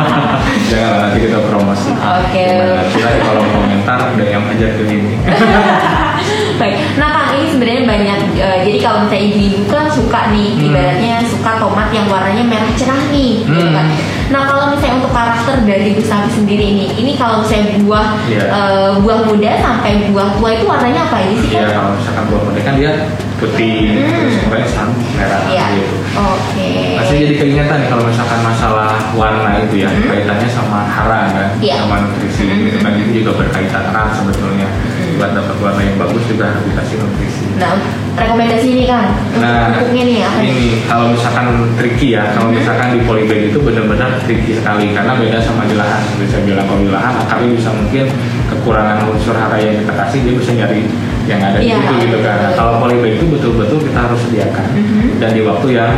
Jangan 0.74 0.98
nanti 0.98 1.17
kita 1.22 1.39
promosi. 1.46 1.89
Oke. 1.93 2.41
Gimana? 2.41 2.84
Silahkan 2.89 3.22
kalau 3.22 3.43
komentar 3.46 4.00
DM 4.17 4.43
aja 4.50 4.67
ke 4.74 4.84
ini. 4.89 5.13
Baik. 6.56 6.76
Nah 6.96 7.08
Kang 7.12 7.28
ini 7.36 7.46
sebenarnya 7.52 7.84
banyak. 7.84 8.20
eh, 8.38 8.58
jadi 8.64 8.78
kalau 8.80 8.98
misalnya 9.04 9.24
ibu-ibu 9.28 9.62
kan 9.68 9.86
suka 9.90 10.22
nih, 10.32 10.50
Hmm. 10.54 10.66
ibaratnya 10.66 11.16
suka 11.26 11.52
tomat 11.58 11.90
yang 11.92 12.08
warnanya 12.08 12.44
merah 12.44 12.72
cerah 12.74 13.02
nih, 13.10 13.44
gitu 13.44 13.60
Hmm. 13.60 13.76
kan. 13.76 13.88
Nah 14.28 14.42
kalau 14.44 14.64
misalnya 14.70 14.96
untuk 14.98 15.12
karakter 15.12 15.56
dari 15.64 15.90
Gustavi 15.94 16.30
sendiri 16.30 16.66
ini, 16.68 16.86
ini 16.96 17.12
kalau 17.16 17.42
misalnya 17.42 17.80
buah 17.80 18.08
Iya. 18.26 18.44
eh, 18.46 18.90
buah 19.00 19.20
muda 19.24 19.52
sampai 19.58 19.92
buah 20.10 20.30
tua 20.36 20.50
itu 20.52 20.64
warnanya 20.64 21.02
apa 21.04 21.16
aja 21.18 21.34
sih 21.34 21.50
Iya 21.50 21.62
Kang? 21.64 21.74
kalau 21.74 21.92
misalkan 21.96 22.24
buah 22.28 22.42
muda 22.44 22.60
kan 22.62 22.74
dia 22.76 22.92
putih, 23.38 23.80
Hmm. 23.96 24.12
terus 24.18 24.36
kemudian 24.42 24.68
sam 24.68 24.90
merah 25.14 25.42
Iya. 25.48 25.66
gitu. 25.76 25.96
Oke. 26.18 26.70
Masih 26.98 27.16
jadi 27.24 27.34
keingetan 27.38 27.78
nih 27.80 27.90
kalau 27.90 28.04
misalkan 28.04 28.40
masalah 28.42 28.92
warna 29.14 29.50
itu 29.62 29.76
ya 29.80 29.90
Hmm. 29.90 30.08
kaitannya 30.08 30.50
sama 30.50 30.80
hara 30.86 31.22
kan, 31.30 31.48
Iya. 31.58 31.76
sama 31.80 31.96
nutrisi 32.02 32.44
Hmm. 32.44 32.66
gitu 32.66 32.78
kan 32.82 32.92
itu 32.96 33.12
juga 33.18 33.32
berkaitan 33.38 33.84
erat 33.88 34.10
sebetulnya. 34.14 34.68
Hmm. 35.17 35.25
Buat 35.25 35.32
dapat 35.34 35.58
warna 35.58 35.82
yang 35.82 35.97
bagus 35.97 36.23
juga 36.30 36.53
harus 36.53 36.63
dikasih 36.63 36.95
nutrisi. 37.01 37.45
Nah 37.58 37.73
rekomendasi 38.13 38.67
ini 38.69 38.84
untuk 38.86 39.41
Nah, 39.41 39.73
pupuknya 39.73 40.03
nih 40.06 40.17
apa 40.21 40.38
nih? 40.41 40.49
ini 40.49 40.67
kalau 40.86 41.06
misalkan 41.10 41.45
tricky 41.73 42.08
ya, 42.13 42.23
kalau 42.34 42.49
Hmm. 42.49 42.58
misalkan 42.58 42.88
di 42.93 42.99
polybag 43.01 43.41
itu 43.49 43.58
benar-benar 43.58 44.10
tricky 44.21 44.51
sekali 44.53 44.93
karena 44.93 45.13
beda 45.17 45.38
sama 45.41 45.65
di 45.65 45.73
lahan. 45.73 46.01
Saya 46.21 46.41
bilang 46.45 46.65
kalau 46.69 46.82
di 46.82 46.91
lahan 46.93 47.13
akarnya 47.17 47.49
bisa 47.49 47.69
mungkin 47.73 48.06
kekurangan 48.47 48.97
unsur 49.10 49.34
hara 49.34 49.58
yang 49.58 49.82
kita 49.82 49.93
kasih 49.95 50.19
dia 50.21 50.34
bisa 50.38 50.51
nyari 50.53 50.82
yang 51.25 51.41
ada 51.41 51.58
di 51.58 51.65
Iya, 51.65 51.77
situ 51.82 51.93
gitu 52.06 52.17
kan. 52.21 52.38
Nah, 52.39 52.51
kalau 52.53 52.73
polybag 52.77 53.17
itu 53.17 53.25
betul-betul 53.25 53.80
kita 53.82 53.99
harus 54.06 54.19
sediakan 54.21 54.65
Mhm. 54.71 55.17
dan 55.17 55.30
di 55.34 55.41
waktu 55.41 55.67
yang 55.73 55.91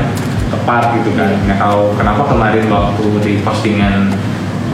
tepat 0.47 0.83
gitu 0.95 1.11
kan. 1.13 1.29
Nah 1.45 1.55
kalau 1.55 1.91
kenapa 1.93 2.23
kemarin 2.25 2.65
waktu 2.67 3.03
di 3.19 3.33
postingan 3.43 4.09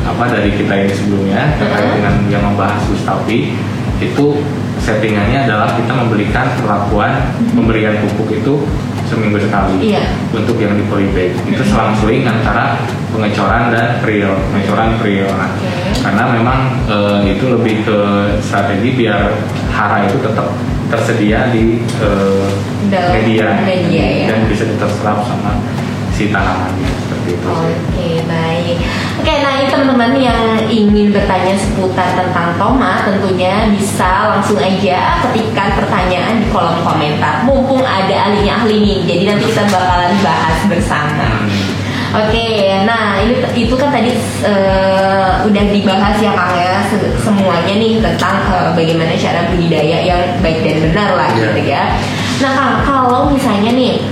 apa 0.06 0.30
dari 0.30 0.54
kita 0.54 0.72
ini 0.72 0.94
sebelumnya 0.94 1.58
terkait 1.58 1.90
Mhm. 1.90 1.96
dengan 1.98 2.14
yang 2.30 2.44
membahas 2.46 2.78
Gustavi 2.88 3.58
itu 4.04 4.44
settingannya 4.80 5.48
adalah 5.48 5.74
kita 5.74 5.94
memberikan 5.96 6.46
perlakuan 6.60 7.32
pemberian 7.56 7.96
pupuk 8.06 8.30
itu 8.36 8.54
seminggu 9.06 9.38
sekali 9.38 9.94
Iya. 9.94 10.04
untuk 10.34 10.58
yang 10.58 10.74
di 10.76 10.84
polybag 10.90 11.32
itu 11.46 11.62
selang-seling 11.62 12.26
antara 12.26 12.82
pengecoran 13.14 13.70
dan 13.70 14.02
prill 14.02 14.34
pengecoran 14.52 14.98
prill 14.98 15.30
nah, 15.30 15.50
Oke. 15.54 15.70
karena 16.02 16.24
memang 16.34 16.60
eh, 16.90 17.38
itu 17.38 17.46
lebih 17.54 17.86
ke 17.86 17.98
strategi 18.42 18.90
biar 18.98 19.30
hara 19.72 20.10
itu 20.10 20.18
tetap 20.20 20.50
tersedia 20.90 21.50
di 21.50 21.82
Dalam 22.86 23.18
media, 23.18 23.66
media, 23.66 24.06
ya. 24.06 24.26
dan 24.30 24.46
bisa 24.46 24.70
terserap 24.78 25.26
sama 25.26 25.58
si 26.14 26.30
tanamannya 26.30 26.86
seperti 27.02 27.30
itu. 27.36 27.48
Oke 27.50 28.10
baik. 28.30 28.78
Oke 29.26 29.42
nah 29.42 29.58
ini 29.58 29.74
teman-teman 29.74 30.14
yang 30.22 30.38
ingin 30.70 31.10
bertanya 31.10 31.58
seputar 31.58 32.14
tentang 32.14 32.54
tomat 32.62 33.10
tentunya 33.10 33.66
bisa 33.74 34.30
langsung 34.30 34.62
aja 34.62 35.18
ketikkan 35.26 35.74
pertanyaan 35.74 36.46
di 36.46 36.54
kolom 36.54 36.78
komentar. 36.86 37.42
Mumpung 37.42 37.82
ada 37.82 38.14
ahlinya 38.30 38.62
ahli 38.62 38.86
nih, 38.86 39.00
jadi 39.02 39.24
nanti 39.34 39.50
kita 39.50 39.66
bakalan 39.74 40.14
bahas 40.22 40.62
bersama. 40.70 41.42
Hmm. 41.42 41.50
Oke, 42.22 42.46
nah 42.86 43.18
ini 43.18 43.42
itu 43.58 43.74
kan 43.74 43.90
tadi 43.90 44.14
eh, 44.46 45.30
udah 45.42 45.64
dibahas 45.74 46.22
ya 46.22 46.30
Kang 46.30 46.54
ya 46.54 46.86
se- 46.86 47.18
semuanya 47.18 47.74
nih 47.82 47.98
tentang 48.06 48.46
eh, 48.46 48.70
bagaimana 48.78 49.18
cara 49.18 49.50
budidaya 49.50 50.06
yang 50.06 50.22
baik 50.46 50.62
dan 50.62 50.86
benar 50.86 51.18
lah 51.18 51.34
Iya. 51.34 51.50
gitu 51.50 51.62
ya. 51.66 51.84
Nah 52.46 52.52
Kang, 52.54 52.74
kalau 52.86 53.34
misalnya 53.34 53.74
nih 53.74 54.06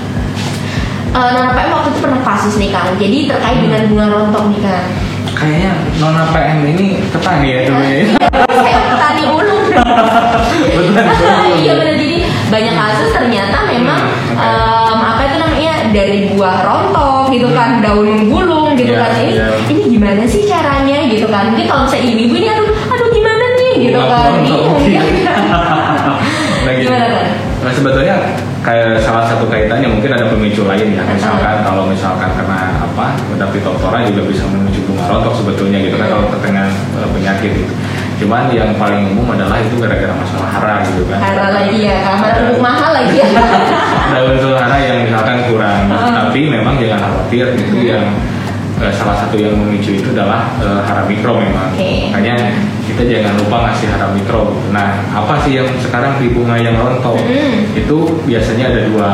eh, 1.13 1.29
Nona 1.31 1.51
PM 1.53 1.69
waktu 1.71 1.89
itu 1.89 1.99
pernah 2.01 2.21
kasus 2.21 2.53
nih 2.57 2.69
Kang. 2.69 2.89
Jadi 2.97 3.17
terkait 3.29 3.57
dengan 3.61 3.81
bunga 3.89 4.05
rontok 4.09 4.43
nih 4.49 4.61
Kang. 4.61 4.85
Kayaknya 5.33 5.71
Nona 5.97 6.23
PM 6.29 6.59
ini 6.67 6.87
petani 7.09 7.47
ya 7.47 7.59
sebenarnya. 7.65 8.05
Saya 8.63 8.79
petani 8.93 9.23
ulung. 9.29 9.61
Iya 11.63 11.73
benar 11.79 11.95
jadi 11.95 12.17
banyak 12.49 12.75
kasus 12.75 13.09
ternyata 13.11 13.57
memang 13.69 14.01
Hmm, 14.33 14.97
apa 14.97 15.29
itu 15.29 15.37
namanya 15.37 15.73
dari 15.93 16.19
buah 16.33 16.65
rontok 16.65 17.29
gitu 17.29 17.53
kan 17.53 17.79
daun 17.85 18.27
gulung 18.27 18.73
gitu 18.73 18.93
Iya, 18.93 19.01
kan 19.05 19.11
ini 19.21 19.33
iya. 19.37 19.47
ini 19.69 19.81
gimana 19.93 20.23
sih 20.25 20.41
caranya 20.49 21.05
gitu 21.05 21.29
kan 21.29 21.53
mungkin 21.53 21.69
kalau 21.69 21.85
misalnya 21.85 22.05
ibu-ibu 22.11 22.35
ini 22.37 22.47
aduh 22.49 22.69
aduh 22.89 23.07
gimana 23.13 23.45
nih 23.55 23.73
gitu 23.87 23.99
kan 24.01 24.31
bingung 24.41 24.81
Iya. 24.83 25.01
ya. 25.05 25.22
Nah, 26.63 26.73
gitu. 26.75 26.91
Nah, 27.63 27.71
sebetulnya 27.71 28.15
kayak 28.63 28.99
salah 29.03 29.27
satu 29.27 29.47
kaitannya 29.47 29.87
mungkin 29.87 30.11
ada 30.15 30.27
pemicu 30.31 30.63
lain 30.63 30.95
ya. 30.95 31.03
Misalkan 31.03 31.63
kalau 31.63 31.87
misalkan 31.87 32.31
karena 32.35 32.79
apa, 32.79 33.15
ada 33.15 33.45
fitophthora 33.51 34.03
juga 34.07 34.23
bisa 34.27 34.43
memicu 34.47 34.83
bunga 34.87 35.03
rontok 35.11 35.33
sebetulnya 35.43 35.79
gitu 35.83 35.95
kan 35.99 36.07
kalau 36.11 36.25
terkena 36.31 36.71
eh, 36.71 37.09
penyakit 37.11 37.51
itu. 37.63 37.73
Cuman 38.23 38.47
yang 38.55 38.71
paling 38.79 39.11
umum 39.11 39.35
adalah 39.35 39.59
itu 39.59 39.75
gara-gara 39.79 40.15
masalah 40.15 40.47
hara 40.47 40.75
gitu 40.87 41.03
kan. 41.11 41.19
Hara 41.19 41.47
lagi 41.51 41.77
ya 41.83 41.95
kamar 42.07 42.31
pupuk 42.39 42.59
mahal 42.63 42.91
lagi 42.95 43.15
ya 43.19 43.27
ada 44.13 44.19
unsur 44.29 44.53
hara 44.55 44.77
yang 44.79 45.09
misalkan 45.09 45.37
kurang, 45.49 45.89
tapi 45.89 46.41
memang 46.47 46.77
jangan 46.77 46.99
khawatir 47.01 47.57
itu 47.57 47.77
yang 47.89 48.05
eh, 48.79 48.93
salah 48.93 49.25
satu 49.25 49.35
yang 49.41 49.57
memicu 49.57 49.97
itu 49.97 50.07
adalah 50.13 50.53
eh, 50.61 50.81
hara 50.85 51.03
mikro 51.09 51.35
memang. 51.35 51.73
Oke. 51.73 52.13
Makanya 52.13 52.35
kita 52.93 53.03
jangan 53.09 53.33
lupa 53.41 53.57
ngasih 53.65 53.87
hara 53.89 54.07
mikro. 54.13 54.53
Nah, 54.69 55.01
apa 55.09 55.41
sih 55.41 55.57
yang 55.57 55.65
sekarang 55.81 56.21
di 56.21 56.29
bunga 56.29 56.61
yang 56.61 56.77
rontok? 56.77 57.17
Mm. 57.25 57.73
Itu 57.73 58.21
biasanya 58.23 58.69
ada 58.69 58.81
dua. 58.87 59.09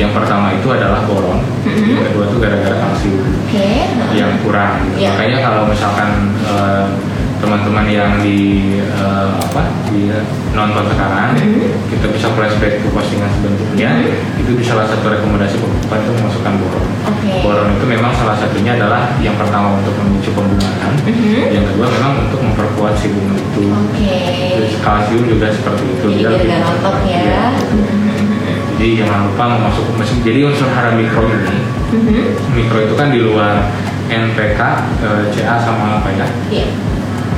yang 0.00 0.08
pertama 0.16 0.56
itu 0.56 0.64
adalah 0.72 1.04
boron, 1.04 1.44
Mm-mm. 1.68 2.00
yang 2.00 2.04
kedua 2.08 2.24
itu 2.24 2.36
gara-gara 2.40 2.76
kalsium 2.80 3.28
oke 3.28 3.68
yang 4.16 4.32
kurang. 4.40 4.80
Iya. 4.96 5.12
Makanya 5.12 5.38
kalau 5.44 5.62
misalkan 5.68 6.32
eh, 6.48 6.84
teman-teman 7.36 7.86
yang 7.92 8.10
di 8.24 8.40
eh, 8.80 9.28
apa 9.36 9.68
di 9.92 10.08
nonton 10.56 10.88
sekarang, 10.96 11.36
Mhm. 11.36 11.92
kita 11.92 12.06
bisa 12.08 12.32
flashback 12.32 12.80
ke 12.80 12.88
postingan 12.88 13.28
sebelumnya, 13.36 13.90
Mhm. 14.00 14.40
itu 14.40 14.50
di 14.56 14.64
salah 14.64 14.88
satu 14.88 15.12
rekomendasi 15.12 15.60
pembukaan 15.60 16.00
itu 16.00 16.10
memasukkan 16.16 16.52
boron. 16.56 16.84
Oke. 17.11 17.11
Boron 17.42 17.74
itu 17.74 17.84
memang 17.90 18.14
salah 18.14 18.38
satunya 18.38 18.78
adalah 18.78 19.10
yang 19.18 19.34
pertama 19.34 19.74
untuk 19.74 19.90
memicu 19.98 20.30
pembungaan, 20.30 20.94
Mhm. 21.02 21.50
yang 21.50 21.64
kedua 21.66 21.86
memang 21.90 22.12
untuk 22.30 22.38
memperkuat 22.38 22.94
si 22.94 23.10
bunga 23.10 23.34
itu. 23.34 23.66
oke 23.66 24.14
Terus 24.54 24.72
kalsium 24.78 25.26
juga 25.26 25.50
seperti 25.50 25.84
itu. 25.90 26.06
jadi 26.06 26.18
Dia 26.22 26.28
lebih 26.30 26.48
ya 26.48 26.58
Iya. 27.02 27.42
Jadi 28.78 28.92
jangan 28.98 29.30
lupa 29.30 29.44
memasuk 29.58 29.84
mesin. 29.94 30.18
Jadi 30.22 30.38
unsur 30.42 30.70
hara 30.70 30.94
mikro 30.94 31.26
ini, 31.26 31.58
Mhm. 31.92 32.24
mikro 32.54 32.78
itu 32.82 32.94
kan 32.94 33.10
di 33.10 33.20
luar 33.22 33.70
NPK, 34.06 34.60
eh, 35.02 35.22
CA 35.34 35.58
sama 35.58 35.98
apa 35.98 36.08
ya? 36.14 36.26
Iya. 36.50 36.66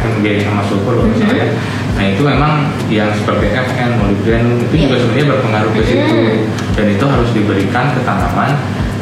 NG 0.05 0.45
sama 0.45 0.61
sulfur 0.69 1.01
kalau 1.01 1.09
misalnya. 1.09 1.57
Nah 1.97 2.05
itu 2.12 2.21
memang 2.21 2.69
yang 2.93 3.09
seperti 3.17 3.57
FN, 3.57 3.97
molybden 3.97 4.61
itu 4.69 4.85
juga 4.85 4.97
Iya. 4.97 5.01
sebenarnya 5.01 5.27
berpengaruh 5.33 5.73
ke 5.73 5.83
situ 5.88 6.12
Mhm. 6.12 6.37
dan 6.77 6.87
itu 6.93 7.05
harus 7.09 7.31
diberikan 7.33 7.85
ke 7.97 8.01
tanaman 8.05 8.53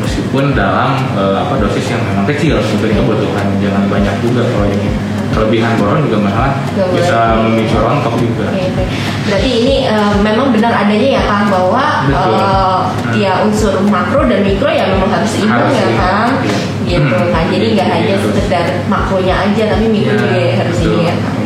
meskipun 0.02 0.44
dalam 0.52 0.90
eh, 1.14 1.36
apa 1.38 1.54
dosis 1.58 1.86
yang 1.86 2.02
memang 2.04 2.26
kecil 2.26 2.58
seperti 2.60 2.94
kebutuhan 2.94 3.46
jangan 3.58 3.82
banyak 3.86 4.14
juga 4.20 4.42
kalau 4.44 4.66
ini 4.66 4.88
kelebihan 5.32 5.72
boron 5.80 6.04
juga 6.04 6.18
malah 6.20 6.52
Gak 6.76 6.92
bisa 6.92 7.40
memicu 7.40 7.80
rontok 7.80 8.14
juga. 8.20 8.52
Oke. 8.52 8.84
Berarti 9.24 9.50
ini 9.50 9.74
eh, 9.86 10.14
memang 10.20 10.52
benar 10.52 10.72
adanya 10.76 11.08
ya 11.16 11.22
Kang 11.24 11.48
bahwa 11.48 12.04
Betul. 12.04 12.36
Hmm. 12.36 13.14
ya 13.16 13.32
unsur 13.40 13.74
makro 13.88 14.26
dan 14.26 14.44
mikro 14.44 14.68
ya 14.68 14.84
memang 14.88 15.08
harus 15.08 15.30
seimbang 15.30 15.56
Harus 15.64 15.72
ya 15.74 15.88
Kang. 15.96 16.30
iya. 16.44 16.58
Gitu 16.82 17.08
Hmm. 17.16 17.32
kan. 17.32 17.44
Jadi 17.48 17.66
nggak 17.72 17.88
hanya 17.88 18.14
Harus. 18.14 18.24
sekedar 18.28 18.64
makronya 18.86 19.34
aja 19.40 19.62
tapi 19.72 19.84
mikro 19.88 20.12
Iya, 20.12 20.20
juga 20.20 20.52
harus 20.60 20.76
ini 20.82 21.00
ya 21.08 21.14
Kang. 21.16 21.36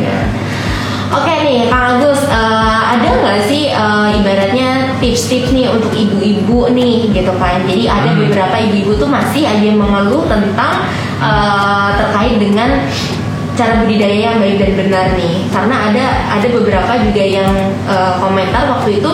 Oke 1.06 1.32
nih 1.46 1.70
Kang 1.70 2.02
Agus, 2.02 2.18
eh, 2.26 2.80
ada 2.92 3.08
nggak 3.22 3.38
sih 3.46 3.70
eh, 3.70 4.08
ibaratnya 4.18 4.98
tips-tips 4.98 5.54
nih 5.54 5.70
untuk 5.70 5.94
ibu-ibu 5.94 6.66
nih 6.74 7.14
gitu 7.14 7.30
kan? 7.38 7.62
Jadi 7.66 7.86
ada 7.86 8.10
Hmm. 8.10 8.26
beberapa 8.26 8.56
ibu-ibu 8.58 8.98
tuh 8.98 9.08
masih 9.08 9.46
aja 9.46 9.70
mengeluh 9.70 10.26
tentang 10.26 10.82
eh, 11.22 11.88
terkait 11.96 12.36
dengan 12.36 12.82
cara 13.56 13.80
budidaya 13.80 14.34
yang 14.34 14.36
baik 14.36 14.60
dan 14.60 14.72
benar 14.76 15.06
nih. 15.16 15.46
Karena 15.48 15.76
ada 15.88 16.04
ada 16.36 16.46
beberapa 16.50 16.92
juga 17.00 17.22
yang 17.22 17.50
eh, 17.86 18.12
komentar 18.18 18.66
waktu 18.66 18.98
itu 18.98 19.10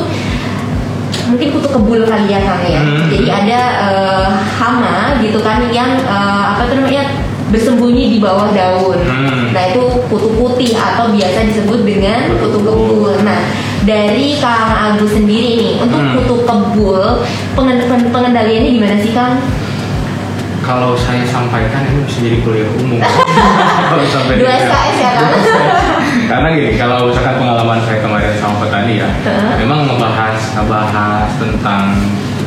mungkin 1.28 1.48
kutu 1.54 1.68
kebul 1.70 2.02
kali 2.08 2.26
ya 2.28 2.40
Kang 2.40 2.64
ya. 2.66 2.80
Hmm. 2.80 3.06
Jadi 3.12 3.26
ada 3.28 3.60
eh, 3.84 4.28
hama 4.58 5.20
gitu 5.20 5.38
kan 5.44 5.68
yang 5.68 5.92
eh, 6.00 6.42
apa 6.56 6.66
tuh 6.66 6.80
namanya 6.80 7.04
bersembunyi 7.52 8.16
di 8.16 8.18
bawah 8.18 8.48
daun. 8.50 8.96
Hmm. 8.98 9.52
Nah 9.52 9.62
itu 9.68 9.80
kutu 10.08 10.28
putih 10.34 10.72
atau 10.72 11.12
biasa 11.12 11.38
disebut 11.46 11.84
dengan 11.84 12.32
Kutu 12.34 12.58
kebul. 12.58 13.12
Nah 13.20 13.44
dari 13.84 14.40
Kang 14.40 14.72
Agus 14.72 15.12
sendiri 15.12 15.52
nih 15.54 15.72
untuk 15.78 16.00
Hmm. 16.00 16.14
kutu 16.16 16.36
kebul 16.42 17.02
pengen- 17.52 17.84
pen- 17.84 18.08
pengendaliannya 18.08 18.70
gimana 18.72 18.96
sih 18.98 19.12
Kang? 19.12 19.36
Kalau 20.62 20.94
saya 20.94 21.26
sampaikan 21.26 21.82
ini 21.84 22.06
bisa 22.06 22.18
jadi 22.22 22.38
kuliah 22.40 22.70
umum. 22.78 23.02
Kalau 23.90 24.06
sampai 24.06 24.38
Dua 24.38 24.52
SKS 24.54 24.96
ya, 24.96 25.10
Kang? 25.12 25.34
Karena 26.22 26.48
gini, 26.54 26.78
kalau 26.78 27.10
misalkan 27.10 27.34
pengalaman 27.36 27.82
saya 27.82 27.98
kemarin 28.00 28.32
sama 28.38 28.62
petani 28.62 29.02
ya, 29.02 29.08
memang 29.58 29.84
ngebahas 29.84 30.38
ngebahas 30.54 31.28
tentang 31.36 31.92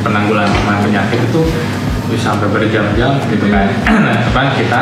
penanggulangan 0.00 0.50
penyakit 0.82 1.22
itu 1.22 1.40
bisa 2.06 2.34
sampai 2.34 2.48
berjam-jam 2.50 3.18
gitu 3.26 3.46
kan. 3.50 3.66
Hmm. 3.86 4.02
Nah, 4.06 4.16
cuman 4.30 4.54
kita 4.54 4.80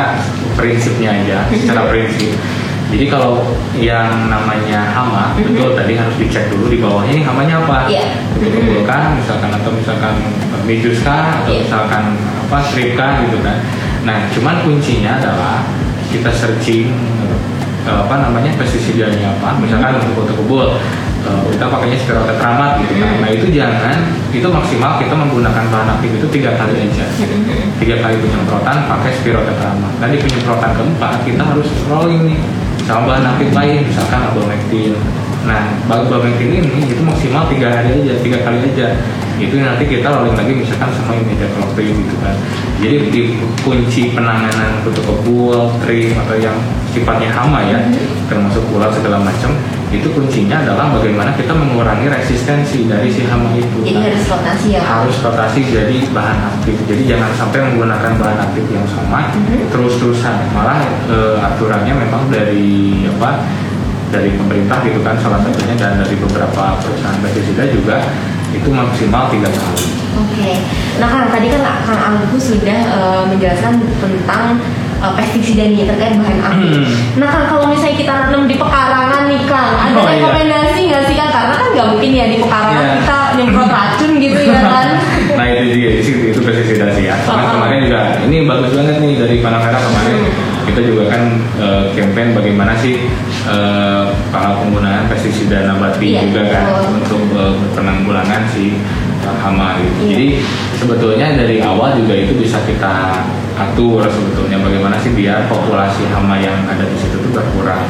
prinsipnya 0.53 1.09
aja, 1.11 1.37
secara 1.59 1.89
prinsip. 1.89 2.37
Jadi 2.85 3.09
kalau 3.09 3.41
yang 3.73 4.29
namanya 4.29 4.93
hama, 4.93 5.33
Mhm. 5.33 5.57
betul 5.57 5.73
tadi 5.73 5.97
harus 5.97 6.15
dicek 6.21 6.53
dulu 6.53 6.69
di 6.69 6.77
bawahnya 6.77 7.11
ini 7.17 7.23
hamanya 7.25 7.65
apa. 7.65 7.89
Iya. 7.89 8.21
Itu 8.37 8.57
Mhm. 8.61 8.85
kah, 8.85 9.17
misalkan 9.17 9.49
atau 9.49 9.73
misalkan 9.73 10.13
midus 10.69 11.01
kah, 11.01 11.41
atau 11.41 11.51
Iya. 11.51 11.65
misalkan 11.65 12.03
apa 12.45 12.57
strip 12.61 12.93
kah 12.93 13.25
gitu 13.25 13.41
kan. 13.41 13.57
Nah, 14.05 14.29
cuman 14.29 14.61
kuncinya 14.61 15.17
adalah 15.17 15.65
kita 16.13 16.29
searching 16.29 16.93
eh, 17.85 17.93
apa 17.93 18.17
namanya 18.17 18.49
pestisidanya 18.57 19.37
apa. 19.37 19.61
Misalkan 19.61 20.01
untuk 20.01 20.25
foto 20.25 20.33
kebul 20.41 20.73
eh, 21.25 21.43
kita 21.57 21.65
pakainya 21.67 21.97
spirotetramat 21.99 22.71
gitu 22.85 22.93
kan. 23.01 23.11
Nah 23.19 23.29
itu 23.33 23.47
jangan 23.51 23.97
itu 24.29 24.47
maksimal 24.47 25.01
kita 25.01 25.13
menggunakan 25.17 25.63
bahan 25.73 25.89
aktif 25.99 26.11
itu 26.21 26.27
tiga 26.29 26.53
kali 26.55 26.73
aja. 26.85 27.05
Tiga 27.81 27.95
kali 27.99 28.15
penyemprotan 28.21 28.77
pakai 28.85 29.11
spirotetramat. 29.19 29.91
Dan 29.99 30.07
di 30.13 30.19
penyemprotan 30.21 30.71
keempat 30.77 31.13
kita 31.25 31.43
harus 31.43 31.67
rolling 31.89 32.23
nih 32.29 32.39
sama 32.85 33.09
bahan 33.09 33.25
aktif 33.35 33.49
lain 33.51 33.81
misalkan 33.89 34.21
abamectin. 34.29 34.93
Nah, 35.45 35.77
abamectin 35.85 36.57
ini 36.57 36.89
itu 36.89 37.01
maksimal 37.05 37.45
tiga 37.49 37.69
hari 37.69 38.01
aja, 38.01 38.13
tiga 38.21 38.41
kali 38.41 38.65
aja. 38.65 38.97
Itu 39.35 39.59
nanti 39.59 39.83
kita 39.85 40.07
rolling 40.09 40.33
lagi 40.33 40.53
misalkan 40.57 40.89
sama 40.95 41.13
imidacloprid 41.17 41.91
gitu 41.91 42.15
kan. 42.23 42.35
Jadi 42.81 42.97
di 43.13 43.21
kunci 43.61 44.15
penanganan 44.15 44.81
kutu 44.81 45.01
kebul, 45.05 45.69
trim 45.83 46.17
atau 46.17 46.35
yang 46.39 46.55
sifatnya 46.95 47.29
hama 47.35 47.61
ya, 47.67 47.79
termasuk 48.31 48.63
ular 48.71 48.89
segala 48.95 49.19
macam, 49.21 49.51
itu 49.93 50.07
kuncinya 50.11 50.61
adalah 50.65 50.89
bagaimana 50.97 51.31
kita 51.37 51.53
mengurangi 51.53 52.09
resistensi 52.09 52.89
dari 52.89 53.09
si 53.13 53.21
hama 53.25 53.53
itu. 53.53 53.85
Jadi 53.85 53.93
Nah, 53.95 54.03
harus 54.09 54.25
rotasi 54.27 54.67
ya 54.73 54.81
harus 54.81 55.15
rotasi 55.21 55.59
jadi 55.69 55.95
bahan 56.09 56.39
aktif. 56.53 56.75
Jadi 56.89 57.03
jangan 57.05 57.31
sampai 57.37 57.59
menggunakan 57.69 58.11
bahan 58.17 58.39
aktif 58.49 58.65
yang 58.73 58.85
sama 58.89 59.29
Mhm. 59.33 59.69
terus-terusan. 59.69 60.35
Malah 60.53 60.81
eh, 61.09 61.35
aturannya 61.39 61.93
memang 61.93 62.29
dari 62.29 63.05
apa? 63.05 63.45
Dari 64.09 64.31
pemerintah 64.37 64.79
gitu 64.85 65.01
kan 65.01 65.17
salah 65.19 65.41
satunya 65.41 65.75
dan 65.75 65.99
dari 65.99 66.15
beberapa 66.15 66.77
perusahaan 66.79 67.17
pestisida 67.19 67.67
juga 67.67 67.99
itu 68.53 68.69
maksimal 68.71 69.27
tiga 69.27 69.49
kali. 69.51 69.85
Oke, 70.15 70.51
nah 70.95 71.11
Kang 71.11 71.27
tadi 71.27 71.51
kan 71.51 71.61
Kang 71.83 71.99
Agus 71.99 72.55
sudah 72.55 72.79
eh, 72.85 73.23
menjelaskan 73.27 73.81
tentang 73.99 74.55
eh, 75.05 75.13
pestisida 75.13 75.63
nih 75.65 75.85
terkait 75.85 76.15
bahan 76.15 76.39
aktif. 76.41 76.69
Hmm. 76.73 76.85
Nah 77.15 77.27
Kang 77.29 77.45
kalau 77.47 77.65
misalnya 77.67 77.95
kita 77.95 78.13
nanam 78.17 78.43
di 78.45 78.55
pekarangan 78.55 79.23
nih 79.25 79.41
Kang, 79.45 79.69
ada 79.75 79.93
Oh, 79.93 80.03
iya. 80.03 80.11
rekomendasi 80.17 80.81
nggak 80.83 81.03
sih 81.05 81.15
Kang? 81.15 81.29
Karena 81.29 81.53
kan 81.53 81.67
nggak 81.71 81.87
mungkin 81.87 82.09
ya 82.11 82.25
di 82.25 82.37
pekarangan 82.39 82.81
Iya. 82.81 82.93
kita 82.97 83.17
nyemprot 83.35 83.69
racun 83.69 84.11
gitu 84.17 84.39
ya 84.41 84.59
kan? 84.65 84.87
nah 85.35 85.45
itu 85.45 85.63
dia 85.75 85.91
itu, 85.99 86.11
itu 86.25 86.39
pestisida 86.39 86.87
sih 86.91 87.05
ya. 87.05 87.15
Karena 87.19 87.43
Oh. 87.43 87.51
kemarin 87.53 87.77
juga 87.83 87.99
ini 88.23 88.37
bagus 88.43 88.71
banget 88.73 88.95
nih 88.97 89.13
dari 89.17 89.35
Panamera 89.39 89.77
kemarin 89.77 90.15
Hmm. 90.15 90.63
kita 90.65 90.81
juga 90.81 91.03
kan 91.07 91.21
eh, 91.55 91.83
campaign 91.93 92.29
bagaimana 92.33 92.73
sih 92.75 93.05
eh, 93.45 94.03
para 94.31 94.57
penggunaan 94.57 95.05
pestisida 95.05 95.61
nabati 95.63 96.07
Iya, 96.09 96.21
juga 96.25 96.41
kan 96.49 96.63
betul. 96.65 96.89
untuk 96.97 97.23
eh, 97.35 97.53
penanggulangan 97.71 98.41
si 98.49 98.79
hama 99.33 99.79
gitu. 99.81 99.99
Iya. 100.05 100.09
Jadi 100.13 100.27
sebetulnya 100.77 101.27
dari 101.39 101.57
awal 101.63 101.97
juga 101.97 102.13
itu 102.13 102.33
bisa 102.37 102.61
kita 102.67 103.25
atur 103.55 104.03
sebetulnya 104.05 104.59
bagaimana 104.59 104.99
sih 104.99 105.15
biar 105.15 105.47
populasi 105.47 106.05
hama 106.11 106.37
yang 106.37 106.55
ada 106.67 106.83
di 106.85 106.97
situ 106.99 107.17
tuh 107.17 107.31
berkurang. 107.31 107.81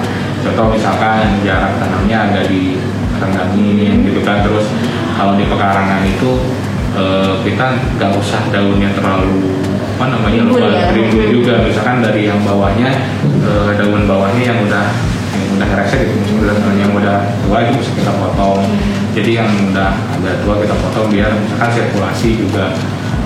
Contoh 0.46 0.72
misalkan 0.78 1.42
jarak 1.42 1.76
tanamnya 1.82 2.30
agak 2.30 2.46
direnggangi 2.48 4.06
gitu 4.06 4.22
kan 4.22 4.46
terus 4.46 4.70
kalau 5.18 5.34
di 5.34 5.46
pekarangan 5.50 6.06
itu 6.06 6.32
eh, 6.94 7.34
kita 7.42 7.66
nggak 7.98 8.12
usah 8.20 8.42
daunnya 8.54 8.94
terlalu 8.94 9.58
apa 9.96 10.12
namanya 10.12 10.44
luas, 10.44 10.92
ya. 10.92 11.32
juga 11.32 11.64
misalkan 11.64 12.04
dari 12.04 12.28
yang 12.28 12.44
bawahnya 12.44 12.92
eh, 13.42 13.70
daun 13.80 14.04
bawahnya 14.04 14.44
yang 14.44 14.60
udah 14.68 14.92
udah 15.56 15.70
resek 15.80 16.04
gitu 16.12 16.44
udah 16.44 16.56
yang 16.76 16.92
udah 16.92 17.18
tua 17.46 17.58
itu 17.64 17.72
bisa 17.80 17.92
kita 17.96 18.12
potong. 18.16 18.62
Jadi 19.16 19.32
yang 19.40 19.48
udah 19.72 19.96
agak 20.16 20.36
tua 20.44 20.60
kita 20.60 20.76
potong 20.76 21.08
biar 21.08 21.32
misalkan 21.32 21.70
sirkulasi 21.72 22.30
juga 22.36 22.76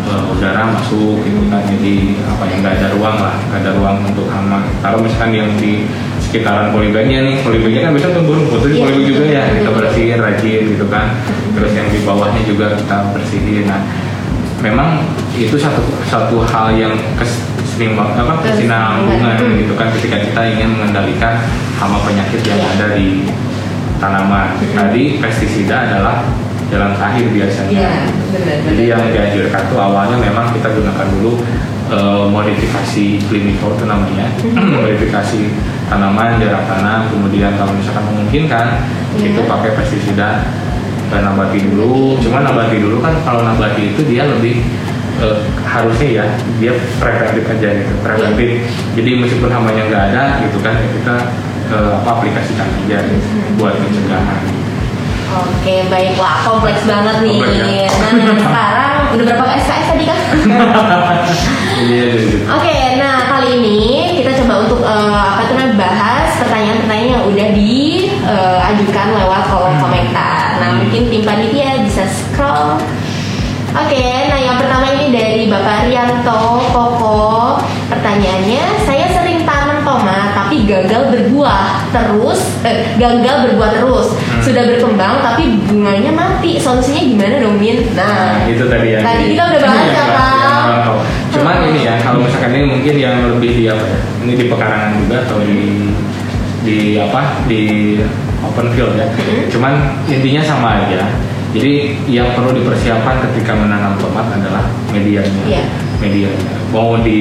eh, 0.05 0.23
udara 0.31 0.69
masuk 0.69 1.21
gitu 1.25 1.41
kan. 1.49 1.61
Jadi 1.65 2.15
apa 2.23 2.43
yang 2.45 2.59
nggak 2.61 2.75
ada 2.79 2.87
ruang 2.93 3.17
lah 3.17 3.35
nggak 3.49 3.59
ada 3.65 3.71
ruang 3.77 3.97
untuk 4.05 4.27
hama. 4.29 4.59
Kalau 4.85 5.01
misalkan 5.01 5.33
yang 5.33 5.49
di 5.57 5.89
sekitaran 6.21 6.69
polybagnya 6.69 7.25
nih 7.25 7.35
polybagnya 7.41 7.89
kan 7.89 7.91
bisa 7.97 8.13
tumbuh 8.13 8.37
rumput 8.37 8.61
itu 8.69 8.77
Iya, 8.77 8.81
polybag 8.85 9.05
juga 9.09 9.23
ya 9.25 9.43
kita 9.49 9.69
bersihin 9.73 10.19
rajin 10.21 10.61
gitu 10.77 10.85
kan. 10.85 11.05
Terus 11.57 11.71
yang 11.73 11.87
di 11.89 11.99
bawahnya 12.05 12.41
juga 12.45 12.65
kita 12.77 12.97
bersihin. 13.11 13.65
Nah 13.65 13.81
memang 14.59 15.01
itu 15.33 15.55
satu 15.55 15.81
satu 16.05 16.43
hal 16.43 16.75
yang 16.75 16.91
kesinambang 17.15 18.11
apa 18.13 18.43
kesinambungan 18.43 19.39
Hmm. 19.39 19.55
gitu 19.55 19.73
kan 19.73 19.87
ketika 19.95 20.19
kita 20.19 20.41
ingin 20.51 20.67
mengendalikan 20.75 21.39
hama 21.79 22.03
penyakit 22.03 22.41
yang 22.43 22.59
Iya. 22.59 22.69
ada 22.75 22.87
di 22.93 23.23
tanaman 23.97 24.47
tadi 24.71 25.17
pestisida 25.17 25.87
adalah 25.87 26.23
jalan 26.69 26.91
terakhir 26.93 27.25
biasanya 27.29 27.71
Iya, 27.73 27.93
benar. 28.29 28.57
jadi 28.67 28.83
yang 28.85 29.01
dianjurkan 29.09 29.61
tuh 29.67 29.79
awalnya 29.79 30.17
memang 30.19 30.53
kita 30.53 30.69
gunakan 30.69 31.07
dulu 31.17 31.31
eh, 31.89 32.25
modifikasi 32.29 33.05
klinikal 33.25 33.73
itu 33.73 33.85
namanya 33.85 34.29
Mhm. 34.37 34.77
modifikasi 34.77 35.41
tanaman 35.89 36.37
jarak 36.37 36.69
tanam 36.69 37.09
kemudian 37.09 37.57
kalau 37.57 37.73
misalkan 37.73 38.05
memungkinkan 38.05 38.67
Iya. 39.17 39.33
itu 39.33 39.41
pakai 39.43 39.73
pestisida 39.73 40.45
eh, 41.09 41.17
nabati 41.19 41.65
dulu 41.65 42.21
cuma 42.21 42.45
nabati 42.45 42.77
dulu 42.77 43.01
kan 43.01 43.17
kalau 43.25 43.41
nabati 43.41 43.97
itu 43.97 44.05
dia 44.05 44.29
lebih 44.29 44.61
eh, 45.17 45.37
harusnya 45.65 46.07
ya 46.13 46.25
dia 46.61 46.71
preventif 47.01 47.43
aja 47.49 47.69
gitu 47.73 47.93
preventif 47.99 48.49
jadi 48.93 49.09
meskipun 49.17 49.49
hamanya 49.49 49.83
nggak 49.89 50.03
ada 50.13 50.23
gitu 50.45 50.61
kan 50.61 50.77
ya 50.77 50.87
kita 50.93 51.15
eh, 51.69 51.91
apa 51.95 52.09
aplikasikan 52.11 52.67
aja 52.67 52.99
Mhm. 53.05 53.55
buat 53.55 53.73
pencegahan 53.75 54.41
Oke, 55.29 55.85
baiklah. 55.85 56.41
Kompleks 56.41 56.89
banget 56.89 57.21
nih. 57.21 57.37
Kompleks 57.37 57.61
ya? 57.61 57.85
Nah, 58.17 58.33
sekarang 58.49 58.91
udah 59.13 59.25
berapa 59.29 59.45
SKS 59.61 59.85
tadi 59.87 60.03
kan? 60.09 60.19
Iya. 61.79 62.07
Oke, 62.49 62.77
nah 62.97 63.29
kali 63.29 63.49
ini 63.55 63.79
kita 64.17 64.41
coba 64.41 64.65
untuk 64.65 64.81
eh, 64.81 64.89
apa 65.13 65.41
tuh 65.45 65.53
namanya, 65.53 65.77
bahas 65.77 66.29
pertanyaan-pertanyaan 66.35 67.13
yang 67.13 67.23
udah 67.23 67.47
diajukan 67.53 69.07
lewat 69.15 69.41
kolom 69.47 69.73
Hmm. 69.77 69.83
komentar. 69.85 70.37
Nah, 70.57 70.67
Hmm. 70.67 70.77
mungkin 70.81 71.01
tim 71.07 71.21
panitia 71.21 71.77
bisa 71.85 72.03
scroll. 72.09 72.81
Oke, 73.69 74.01
nah 74.27 74.39
yang 74.39 74.57
pertama 74.57 74.89
ini 74.89 75.13
dari 75.13 75.45
Bapak 75.45 75.85
Rianto 75.85 76.41
Koko. 76.73 77.61
Pertanyaannya, 77.85 78.63
saya 78.81 79.05
sering 79.13 79.45
tanam 79.45 79.85
tomat 79.85 80.33
tapi 80.33 80.58
gagal 80.69 81.01
berbuah 81.09 81.89
terus, 81.89 82.61
eh, 82.61 82.93
gagal 82.95 83.49
berbuah 83.49 83.69
terus. 83.73 84.13
Hmm. 84.13 84.39
Sudah 84.39 84.63
berkembang 84.65 85.19
tapi 85.19 85.57
bunganya 85.65 86.13
mati. 86.13 86.55
Solusinya 86.55 87.01
gimana 87.01 87.35
dong, 87.41 87.57
Min? 87.57 87.81
Nah, 87.97 88.45
itu 88.45 88.63
tadi 88.63 88.93
ya. 88.93 88.99
Tadi 89.01 89.23
di- 89.25 89.29
kita 89.33 89.43
udah 89.49 89.59
bahas 89.59 89.87
ya, 89.89 90.05
Pak. 90.15 90.37
merantau. 90.61 90.97
Cuman 91.29 91.55
Hmm. 91.57 91.67
ini 91.67 91.79
ya, 91.83 91.93
kalau 91.99 92.19
misalkan 92.21 92.51
ini 92.53 92.65
mungkin 92.69 92.95
yang 92.95 93.15
lebih 93.27 93.51
di 93.51 93.63
apa 93.65 93.83
ya? 93.83 93.99
Ini 94.21 94.33
di 94.35 94.45
pekarangan 94.45 94.91
juga 94.95 95.15
atau 95.25 95.37
di 95.41 95.59
di 96.59 96.77
apa? 96.95 97.21
Di 97.49 97.61
open 98.39 98.67
field 98.71 98.93
ya. 98.95 99.07
Hmm. 99.09 99.43
Cuman 99.49 99.73
intinya 100.05 100.41
sama 100.45 100.85
aja. 100.85 101.01
Jadi 101.49 101.97
yang 102.05 102.29
perlu 102.31 102.53
dipersiapkan 102.53 103.25
ketika 103.25 103.57
menanam 103.57 103.97
tomat 103.97 104.29
adalah 104.29 104.69
medianya. 104.93 105.33
Iya. 105.49 105.65
Medianya. 105.99 106.55
Mau 106.71 106.95
di 107.03 107.19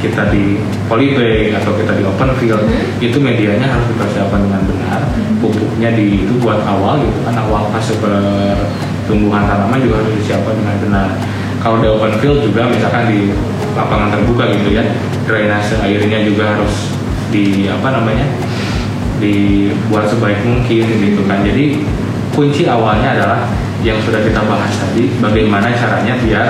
kita 0.00 0.32
di 0.32 0.56
polybag 0.88 1.52
atau 1.60 1.76
kita 1.76 1.92
di 1.92 2.02
open 2.08 2.32
field, 2.40 2.64
Hmm. 2.64 3.04
itu 3.04 3.20
medianya 3.20 3.68
harus 3.68 3.86
dipersiapkan 3.92 4.40
dengan 4.48 4.64
benar. 4.64 5.00
Pupuknya 5.44 5.92
di 5.92 6.24
itu 6.24 6.32
buat 6.40 6.64
awal 6.64 7.04
gitu 7.04 7.20
kan 7.28 7.36
awal 7.36 7.68
fase 7.68 7.92
pertumbuhan 8.00 9.44
tanaman 9.44 9.76
juga 9.84 10.00
harus 10.00 10.16
disiapkan 10.24 10.56
dengan 10.56 10.76
benar. 10.80 11.08
Kalau 11.60 11.84
di 11.84 11.88
open 11.92 12.12
field 12.18 12.40
juga 12.40 12.66
misalkan 12.72 13.12
di 13.12 13.30
lapangan 13.76 14.08
terbuka 14.08 14.44
gitu 14.56 14.68
ya, 14.72 14.84
drainase 15.28 15.76
airnya 15.84 16.24
juga 16.24 16.56
harus 16.56 16.96
di 17.28 17.68
apa 17.68 17.92
namanya 17.92 18.24
dibuat 19.20 20.08
sebaik 20.08 20.40
mungkin 20.48 20.84
gitu 20.88 21.22
kan. 21.28 21.44
Jadi 21.44 21.84
kunci 22.32 22.64
awalnya 22.64 23.14
adalah 23.20 23.40
yang 23.82 23.98
sudah 24.00 24.22
kita 24.22 24.40
bahas 24.46 24.70
tadi, 24.78 25.10
bagaimana 25.18 25.74
caranya 25.74 26.14
biar 26.22 26.46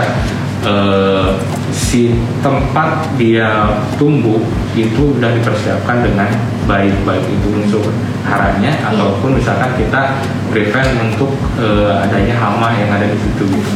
eh, 0.63 1.29
si 1.73 2.15
tempat 2.45 3.07
dia 3.19 3.69
tumbuh 3.99 4.41
itu 4.73 5.17
sudah 5.17 5.31
dipersiapkan 5.35 6.05
dengan 6.05 6.29
baik 6.65 6.95
baik 7.03 7.25
itu 7.27 7.49
unsur 7.53 7.85
haranya 8.23 8.71
ataupun 8.87 9.37
misalkan 9.37 9.75
kita 9.77 10.23
prevent 10.53 10.91
untuk 11.03 11.35
eh, 11.59 11.93
adanya 12.07 12.35
hama 12.39 12.71
yang 12.77 12.91
ada 12.93 13.07
di 13.11 13.19
situ 13.19 13.45
gitu. 13.51 13.73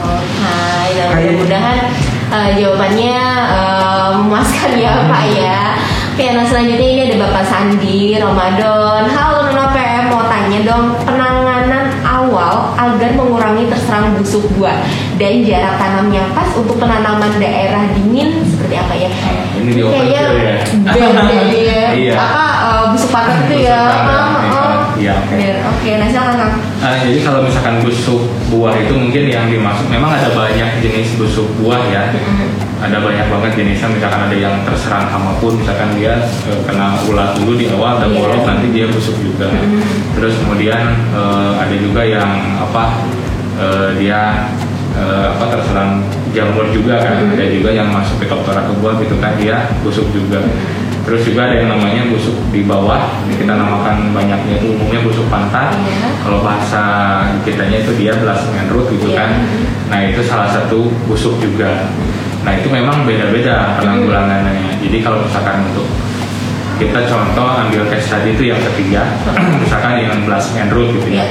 Oke, 0.00 0.96
dan 0.96 1.06
Kayak- 1.12 1.16
mudah-mudahan 1.38 1.78
eh, 2.34 2.50
jawabannya 2.58 3.16
eh, 3.54 4.08
memuaskan 4.18 4.70
ya 4.74 4.92
Pak 5.06 5.24
ya. 5.36 5.60
Oke, 6.10 6.36
nah 6.36 6.44
selanjutnya 6.44 6.88
ini 6.90 7.02
ada 7.08 7.16
Bapak 7.24 7.44
Sandi 7.48 8.12
Ramadan. 8.20 9.08
Halo 9.08 9.48
Nona 9.48 9.72
PM, 9.72 10.12
mau 10.12 10.28
tanya 10.28 10.58
dong 10.68 10.92
penanganan 11.00 11.96
awal 12.04 12.76
agar 12.76 13.16
mengurangi 13.16 13.72
terserang 13.72 14.12
busuk 14.20 14.44
buah 14.58 14.84
dan 15.20 15.44
jarak 15.44 15.76
tanam 15.76 16.08
yang 16.08 16.24
pas 16.32 16.48
untuk 16.50 16.80
penanaman 16.80 17.28
daerah 17.36 17.92
dingin 17.92 18.40
seperti 18.42 18.74
apa 18.74 18.94
ya? 18.96 19.10
Ini 19.52 19.70
di 19.70 19.82
Kayaknya 19.84 20.20
ya. 20.24 20.30
ya. 20.32 20.56
Iya. 22.00 22.14
Apa 22.16 22.44
eh, 22.64 22.84
busuk 22.88 23.10
panas 23.10 23.36
itu 23.44 23.56
ya? 23.60 23.76
Ah, 23.84 24.00
iya. 24.40 24.56
ah. 24.56 24.78
Iya, 24.96 25.12
oke. 25.14 25.34
Biar- 25.34 25.60
Oke, 25.70 25.90
nah 25.96 26.06
silakan 26.06 26.34
Kang. 26.36 26.52
Nah, 26.80 26.94
jadi 26.98 27.18
kalau 27.20 27.40
misalkan 27.42 27.76
busuk 27.80 28.20
buah 28.48 28.74
itu 28.74 28.92
mungkin 28.92 29.24
yang 29.26 29.48
dimaksud 29.48 29.88
memang 29.88 30.12
ada 30.12 30.28
banyak 30.30 30.80
jenis 30.80 31.16
busuk 31.16 31.48
buah 31.56 31.80
ya. 31.86 32.08
Ada 32.80 32.96
banyak 32.96 33.26
banget 33.28 33.50
jenisnya 33.54 33.88
misalkan 33.90 34.24
ada 34.24 34.32
yang 34.34 34.56
terserang 34.64 35.04
hama 35.06 35.36
pun 35.36 35.52
misalkan 35.54 35.92
dia 35.94 36.16
eh, 36.46 36.60
kena 36.64 36.96
ulat 37.04 37.36
dulu 37.36 37.52
di 37.54 37.68
awal 37.68 38.00
dan 38.00 38.08
Iya. 38.08 38.16
bolong 38.18 38.44
nanti 38.46 38.66
dia 38.72 38.86
busuk 38.88 39.16
juga. 39.18 39.52
Terus 40.16 40.40
kemudian 40.40 40.80
eh, 41.12 41.50
ada 41.58 41.76
juga 41.76 42.00
yang 42.00 42.30
apa 42.56 42.84
eh, 43.56 43.88
dia 43.96 44.48
eh, 44.96 45.26
apa 45.36 45.44
terserang 45.52 46.02
jamur 46.34 46.66
juga 46.70 46.98
kan. 47.02 47.22
Mhm. 47.26 47.34
Ada 47.36 47.46
juga 47.50 47.70
yang 47.74 47.88
masuk 47.90 48.22
ke 48.22 48.26
doktora 48.30 48.66
ke 48.66 48.72
buah 48.78 48.94
gitu 49.02 49.16
kan 49.18 49.34
dia 49.38 49.70
busuk 49.82 50.06
juga. 50.14 50.42
Terus 51.00 51.26
juga 51.26 51.48
ada 51.48 51.56
yang 51.58 51.72
namanya 51.72 52.06
busuk 52.12 52.36
di 52.52 52.62
bawah, 52.62 53.00
ini 53.26 53.34
kita 53.40 53.56
namakan 53.56 54.12
banyaknya 54.12 54.60
itu 54.60 54.76
umumnya 54.76 55.00
busuk 55.00 55.26
pantat. 55.32 55.72
Iya. 55.80 56.12
Kalau 56.22 56.44
bahasa 56.44 56.82
kitanya 57.42 57.82
itu 57.82 57.96
dia 57.96 58.12
belasangan 58.14 58.68
root 58.70 58.92
gitu 58.94 59.10
Iya. 59.10 59.18
kan. 59.18 59.30
Nah 59.90 59.98
itu 60.06 60.20
salah 60.22 60.52
satu 60.52 60.92
busuk 61.08 61.40
juga. 61.40 61.88
Nah 62.44 62.52
itu 62.56 62.68
memang 62.68 63.08
beda-beda 63.08 63.80
penanggulangannya. 63.80 64.80
Jadi 64.80 65.00
kalau 65.00 65.24
misalkan 65.24 65.66
untuk 65.72 65.88
kita 66.80 67.04
contoh 67.04 67.48
ambil 67.48 67.84
case 67.92 68.08
tadi 68.08 68.32
itu 68.36 68.48
yang 68.52 68.60
ketiga, 68.60 69.04
misalkan 69.62 70.00
yang 70.00 70.16
and 70.16 70.70
root 70.72 70.88
gitu 70.96 71.08
ya. 71.12 71.24
Iya. 71.24 71.26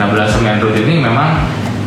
Nah 0.00 0.06
and 0.12 0.60
root 0.64 0.76
ini 0.78 1.00
memang 1.00 1.42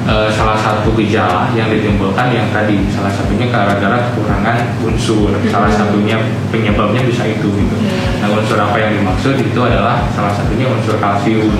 eh, 0.07 0.29
salah 0.31 0.57
satu 0.57 0.95
gejala 0.95 1.51
yang 1.53 1.67
ditimbulkan 1.67 2.31
yang 2.31 2.47
tadi 2.55 2.87
salah 2.89 3.11
satunya 3.11 3.51
gara-gara 3.51 4.09
kekurangan 4.11 4.79
unsur. 4.81 5.35
Salah 5.51 5.69
satunya 5.69 6.17
penyebabnya 6.49 7.03
bisa 7.03 7.27
itu 7.27 7.47
gitu. 7.51 7.75
Nah 8.23 8.27
unsur 8.31 8.57
apa 8.57 8.79
yang 8.79 8.97
dimaksud 8.97 9.35
itu 9.37 9.59
adalah 9.59 10.07
salah 10.15 10.33
satunya 10.33 10.65
unsur 10.71 10.97
kalsium. 10.97 11.53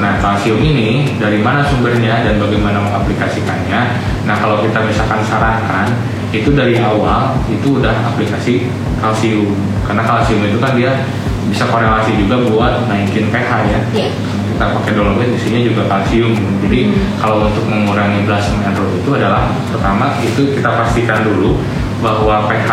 Nah, 0.00 0.20
kalsium 0.20 0.60
ini 0.60 1.16
dari 1.16 1.40
mana 1.40 1.64
sumbernya 1.64 2.26
dan 2.26 2.36
bagaimana 2.36 2.82
mengaplikasikannya? 2.82 3.80
Nah, 4.28 4.36
kalau 4.36 4.60
kita 4.60 4.84
misalkan 4.84 5.24
sarankan 5.24 5.88
itu 6.34 6.50
dari 6.50 6.76
awal 6.82 7.38
itu 7.46 7.78
udah 7.78 7.94
aplikasi 8.10 8.68
kalsium. 8.98 9.54
Karena 9.86 10.02
kalsium 10.02 10.42
itu 10.44 10.58
kan 10.58 10.74
dia 10.74 11.06
bisa 11.48 11.64
korelasi 11.70 12.18
juga 12.18 12.42
buat 12.50 12.88
naikin 12.90 13.30
pH 13.30 13.50
ya. 13.70 13.80
Iya. 13.94 14.10
Kita 14.54 14.70
pakai 14.70 14.94
dolomit 14.94 15.34
isinya 15.34 15.58
juga 15.66 15.82
kalsium. 15.90 16.30
Jadi 16.62 16.94
Hmm. 16.94 17.18
kalau 17.18 17.50
untuk 17.50 17.66
mengurangi 17.66 18.22
blossom 18.22 18.62
and 18.62 18.78
root 18.78 19.02
itu 19.02 19.10
adalah 19.18 19.50
pertama 19.66 20.14
itu 20.22 20.54
kita 20.54 20.70
pastikan 20.78 21.26
dulu 21.26 21.58
bahwa 21.98 22.46
pH 22.46 22.70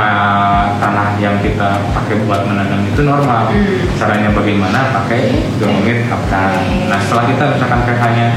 tanah 0.77 1.17
yang 1.17 1.41
kita 1.41 1.81
pakai 1.89 2.21
buat 2.21 2.45
menanam 2.45 2.85
itu 2.85 3.01
normal. 3.01 3.49
Hmm. 3.49 3.97
Caranya 3.97 4.29
bagaimana? 4.29 4.93
Pakai 4.93 5.41
dolomit 5.57 6.05
kaptan. 6.05 6.85
Nah 6.85 7.01
setelah 7.01 7.25
kita 7.25 7.43
misalkan 7.57 7.81
pH-nya 7.89 8.27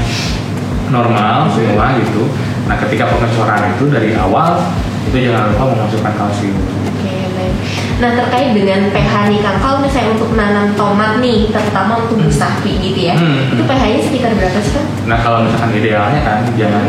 normal 0.88 1.48
semua 1.52 1.96
gitu, 2.00 2.28
nah 2.64 2.76
ketika 2.80 3.08
pengecoran 3.12 3.76
itu 3.76 3.84
dari 3.92 4.16
awal 4.16 4.60
itu 5.04 5.16
jangan 5.20 5.52
lupa 5.52 5.64
memasukkan 5.76 6.14
kalsium. 6.16 6.56
Nah 7.94 8.10
terkait 8.18 8.50
dengan 8.52 8.90
pH 8.90 9.12
nih 9.30 9.38
Kang, 9.38 9.58
kalau 9.62 9.78
misalnya 9.78 10.18
untuk 10.18 10.34
menanam 10.34 10.74
tomat 10.74 11.22
nih, 11.22 11.46
terutama 11.54 12.02
untuk 12.02 12.18
sapi 12.26 12.82
gitu 12.82 13.00
ya, 13.06 13.14
Hmm. 13.14 13.54
itu 13.54 13.62
pH-nya 13.62 14.00
sekitar 14.02 14.30
berapa 14.34 14.58
sih 14.58 14.72
Kang? 14.74 14.88
Nah 15.06 15.18
kalau 15.22 15.46
misalkan 15.46 15.70
idealnya 15.72 16.20
kan 16.26 16.42
jangan 16.58 16.84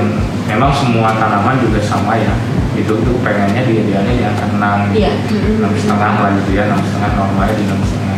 memang 0.50 0.72
semua 0.74 1.14
tanaman 1.14 1.62
juga 1.62 1.78
sama 1.82 2.18
ya. 2.18 2.34
Itu 2.76 2.98
tuh 3.00 3.16
pengennya 3.24 3.64
dia 3.64 3.82
idealnya 3.88 4.14
di 4.14 4.24
angka 4.26 4.46
enam 4.52 4.92
enam 4.92 5.72
setengah 5.72 6.14
lah 6.20 6.32
gitu 6.42 6.50
ya 6.52 6.68
enam 6.68 6.82
setengah 6.84 7.12
normalnya 7.16 7.56
di 7.56 7.64
enam 7.64 7.80
setengah 7.80 8.18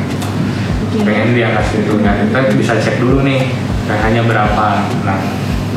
Oke. 0.82 0.98
pengen 1.06 1.30
di 1.36 1.42
angka 1.46 1.62
segitu 1.62 1.94
nah 2.02 2.16
kita 2.18 2.40
bisa 2.58 2.74
cek 2.82 2.98
dulu 2.98 3.22
nih 3.22 3.54
pH-nya 3.86 4.26
berapa. 4.26 4.68
Nah 5.06 5.20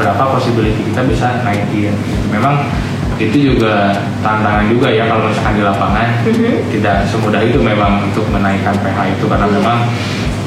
berapa 0.01 0.23
possibility 0.33 0.81
kita 0.89 1.05
bisa 1.05 1.45
naikin. 1.45 1.93
Gitu. 1.93 2.25
memang 2.33 2.73
itu 3.21 3.53
juga 3.53 3.93
tantangan 4.25 4.65
juga 4.67 4.89
ya 4.89 5.05
kalau 5.05 5.29
misalkan 5.29 5.55
di 5.55 5.63
lapangan 5.63 6.09
Mhm. 6.25 6.53
tidak 6.73 6.97
semudah 7.05 7.43
itu 7.45 7.61
memang 7.61 8.09
untuk 8.09 8.25
menaikkan 8.29 8.73
pH 8.81 8.99
itu 9.13 9.25
karena 9.29 9.47
Iya. 9.47 9.57
memang 9.61 9.79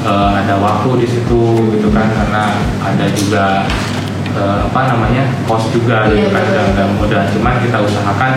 eh, 0.04 0.30
ada 0.36 0.54
waktu 0.60 0.88
di 1.00 1.06
situ 1.08 1.42
gitu 1.72 1.88
kan 1.88 2.04
karena 2.10 2.52
ada 2.82 3.06
juga 3.14 3.64
eh, 4.34 4.58
apa 4.66 4.80
namanya 4.90 5.22
cost 5.46 5.70
juga 5.70 6.10
Iya, 6.10 6.26
gitu 6.26 6.28
kan 6.28 6.44
betul. 6.44 6.66
dan 6.74 6.88
mudah 6.98 7.22
cuman 7.30 7.54
kita 7.62 7.78
usahakan 7.78 8.32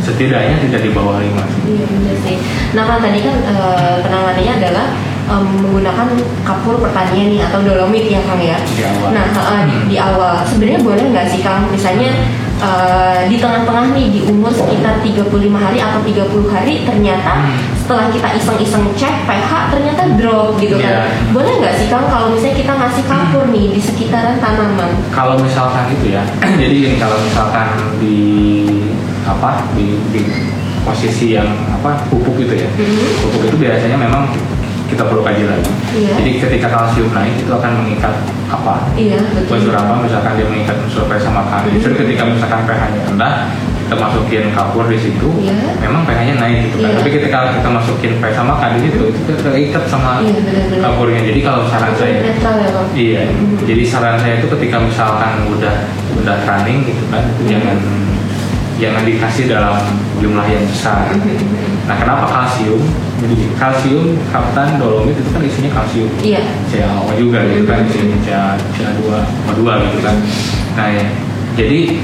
setidaknya 0.00 0.56
tidak 0.60 0.80
di 0.82 0.90
bawah 0.90 1.16
lima. 1.16 1.44
Iya 1.64 1.84
benar 1.86 2.16
sih. 2.20 2.36
Nah 2.72 2.84
kan 2.84 2.98
tadi 2.98 3.20
kan 3.20 3.36
eh, 3.42 3.94
penanganannya 4.00 4.52
adalah 4.58 4.86
em, 5.24 5.44
menggunakan 5.60 6.08
kapur 6.44 6.76
pertanian 6.76 7.28
nih 7.30 7.40
atau 7.40 7.60
dolomit 7.60 8.04
ya 8.04 8.20
Kang 8.20 8.40
ya. 8.40 8.56
Di 8.66 8.84
awal. 8.84 9.08
Nah 9.12 9.24
eh, 9.28 9.62
di, 9.64 9.74
Hmm. 9.76 9.86
di 9.88 9.96
awal 9.96 10.34
sebenarnya 10.44 10.80
boleh 10.82 11.04
nggak 11.08 11.26
sih 11.30 11.40
Kang 11.40 11.68
misalnya 11.68 12.10
eh, 12.56 13.20
di 13.26 13.36
tengah-tengah 13.36 13.86
nih 13.90 14.06
di 14.10 14.20
umur 14.24 14.50
sekitar 14.50 15.00
35 15.00 15.26
hari 15.54 15.78
atau 15.78 16.00
30 16.00 16.20
hari 16.48 16.82
ternyata 16.82 17.32
Hmm. 17.36 17.58
setelah 17.76 18.06
kita 18.08 18.28
iseng-iseng 18.34 18.84
cek 18.94 19.14
pH 19.24 19.50
ternyata 19.68 20.02
drop 20.14 20.56
gitu 20.56 20.76
kan. 20.76 20.92
Iya. 21.04 21.04
Boleh 21.30 21.52
nggak 21.58 21.74
sih 21.76 21.86
Kang 21.86 22.06
kalau 22.06 22.30
misalnya 22.30 22.56
kita 22.56 22.72
ngasih 22.72 23.04
kapur 23.04 23.44
nih 23.48 23.66
di 23.70 23.80
sekitaran 23.80 24.36
tanaman? 24.38 24.90
kalau 25.10 25.36
misalkan 25.36 25.90
itu 25.90 26.12
ya 26.12 26.22
jadi 26.60 26.74
gini 26.74 26.96
kalau 26.96 27.18
misalkan 27.20 27.68
di 27.98 28.18
apa 29.24 29.64
di, 29.72 29.96
di 30.10 30.20
posisi 30.80 31.32
yang 31.32 31.48
apa 31.72 31.96
pupuk 32.08 32.36
itu 32.38 32.54
ya 32.56 32.68
Mhm. 32.70 33.04
pupuk 33.20 33.42
itu 33.46 33.56
biasanya 33.58 33.96
memang 33.96 34.28
kita 34.94 35.04
perlu 35.04 35.22
kaji 35.22 35.44
lagi 35.44 35.70
Iya. 35.90 36.12
jadi 36.16 36.30
ketika 36.40 36.66
kalsium 36.70 37.10
naik 37.10 37.34
itu 37.36 37.50
akan 37.50 37.72
mengikat 37.82 38.14
apa 38.46 38.86
Iya 38.94 39.18
betul. 39.34 39.58
unsur 39.58 39.74
apa 39.74 39.94
misalkan 39.98 40.32
dia 40.34 40.46
mengikat 40.46 40.76
unsur 40.80 41.04
pH 41.04 41.18
sama 41.20 41.42
K 41.44 41.52
Mhm. 41.60 41.70
justru 41.74 41.90
ketika 41.98 42.22
misalkan 42.24 42.62
pH-nya 42.64 43.02
rendah 43.10 43.34
kita 43.84 44.00
masukin 44.00 44.44
kapur 44.50 44.84
di 44.86 44.96
situ 44.96 45.28
Iya. 45.42 45.54
memang 45.78 46.02
pH-nya 46.04 46.34
naik 46.38 46.58
gitu 46.64 46.76
kan 46.78 46.88
Iya. 46.88 46.96
tapi 46.96 47.10
ketika 47.12 47.38
kita 47.52 47.68
masukin 47.68 48.12
pH 48.16 48.32
sama 48.32 48.52
K 48.56 48.62
di 48.72 48.80
situ 48.86 48.98
itu 49.10 49.32
terikat 49.36 49.84
sama 49.84 50.22
Iya 50.22 50.32
benar-benar. 50.38 50.80
kapurnya 50.80 51.20
jadi 51.22 51.40
kalau 51.42 51.62
saran 51.66 51.92
saya 51.94 52.14
ya 52.16 52.32
Kang. 52.38 52.58
Iya, 52.94 53.22
Mhm. 53.26 53.66
jadi 53.66 53.82
saran 53.84 54.16
saya 54.16 54.34
itu 54.38 54.46
ketika 54.48 54.76
misalkan 54.78 55.50
udah 55.50 55.74
udah 56.14 56.36
running 56.46 56.86
gitu 56.86 57.02
kan, 57.10 57.26
itu 57.28 57.42
Mhm. 57.42 57.50
jangan 57.50 57.76
jangan 58.76 59.02
dikasih 59.02 59.44
dalam 59.46 59.76
jumlah 60.18 60.46
yang 60.46 60.64
besar. 60.66 61.10
Nah, 61.84 62.00
kenapa 62.00 62.24
kalsium? 62.24 62.80
Jadi 63.20 63.52
kalsium, 63.60 64.16
kaptan, 64.32 64.80
dolomit 64.80 65.20
itu 65.20 65.28
kan 65.28 65.44
isinya 65.44 65.68
kalsium. 65.68 66.08
Iya. 66.24 66.40
CaO 66.64 67.12
juga 67.12 67.44
gitu 67.44 67.68
kan, 67.68 67.84
Mhm. 67.84 67.92
isinya 67.92 68.18
Ca- 68.24 68.56
CA2, 68.72 69.04
O2 69.52 69.60
gitu 69.84 69.98
kan. 70.00 70.16
Nah, 70.80 70.88
ya, 70.88 71.04
jadi 71.52 72.00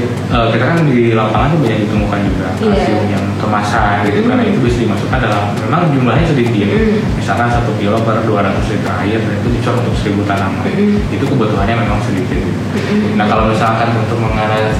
eh, 0.00 0.46
kita 0.52 0.64
kan 0.64 0.78
di 0.88 1.12
lapangan 1.12 1.48
tuh 1.52 1.58
banyak 1.60 1.78
ditemukan 1.84 2.18
juga 2.24 2.48
kalsium 2.56 3.04
yang 3.12 3.24
kemasan 3.36 4.06
gitu 4.08 4.18
kan, 4.24 4.38
Mhm. 4.40 4.48
itu 4.48 4.58
bisa 4.64 4.78
dimasukkan 4.88 5.18
dalam 5.20 5.42
memang 5.60 5.82
jumlahnya 5.92 6.26
sedikit 6.32 6.66
Mhm. 6.72 7.20
misalkan 7.20 7.48
satu 7.52 7.70
kilo 7.76 7.98
per 8.00 8.24
200 8.24 8.64
liter 8.72 8.94
air 9.02 9.18
dan 9.20 9.34
itu 9.42 9.48
dicor 9.60 9.74
untuk 9.76 9.94
1000 9.98 10.22
tanaman 10.24 10.64
Mhm. 10.64 11.12
itu 11.14 11.24
kebutuhannya 11.26 11.74
memang 11.76 12.00
sedikit 12.00 12.38
gitu. 12.38 12.60
Mhm. 12.72 13.20
nah 13.20 13.26
kalau 13.28 13.50
misalkan 13.52 13.88
untuk 13.92 14.18
mengatasi, 14.18 14.72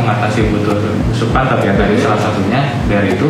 mengatasi 0.00 0.40
butuh 0.54 0.76
busuk 1.10 1.30
pantat 1.32 1.60
ya 1.60 1.72
tadi 1.76 1.94
Mhm. 1.98 2.02
salah 2.02 2.20
satunya 2.20 2.60
dari 2.88 3.12
itu 3.12 3.26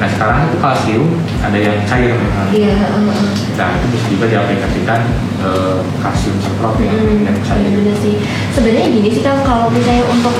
nah 0.00 0.08
sekarang 0.08 0.48
itu 0.48 0.56
kalsium 0.56 1.04
ada 1.38 1.54
yang 1.54 1.76
cair 1.84 2.10
memang 2.10 2.48
Iya. 2.48 2.72
heeh. 2.72 3.20
nah 3.54 3.68
itu 3.76 3.86
bisa 3.92 4.06
juga 4.08 4.24
diaplikasikan 4.26 5.00
eh, 5.40 5.76
kalsium 6.00 6.36
semprot 6.40 6.74
yang, 6.80 6.96
Hmm, 6.96 7.20
yang 7.22 7.36
iya 7.36 7.44
cair 7.44 7.68
bener 7.70 7.96
sih. 7.96 8.16
Sebenarnya 8.50 8.88
gini 8.90 9.08
sih 9.10 9.20
kan 9.20 9.40
kalau 9.40 9.68
misalnya 9.68 10.04
untuk 10.08 10.32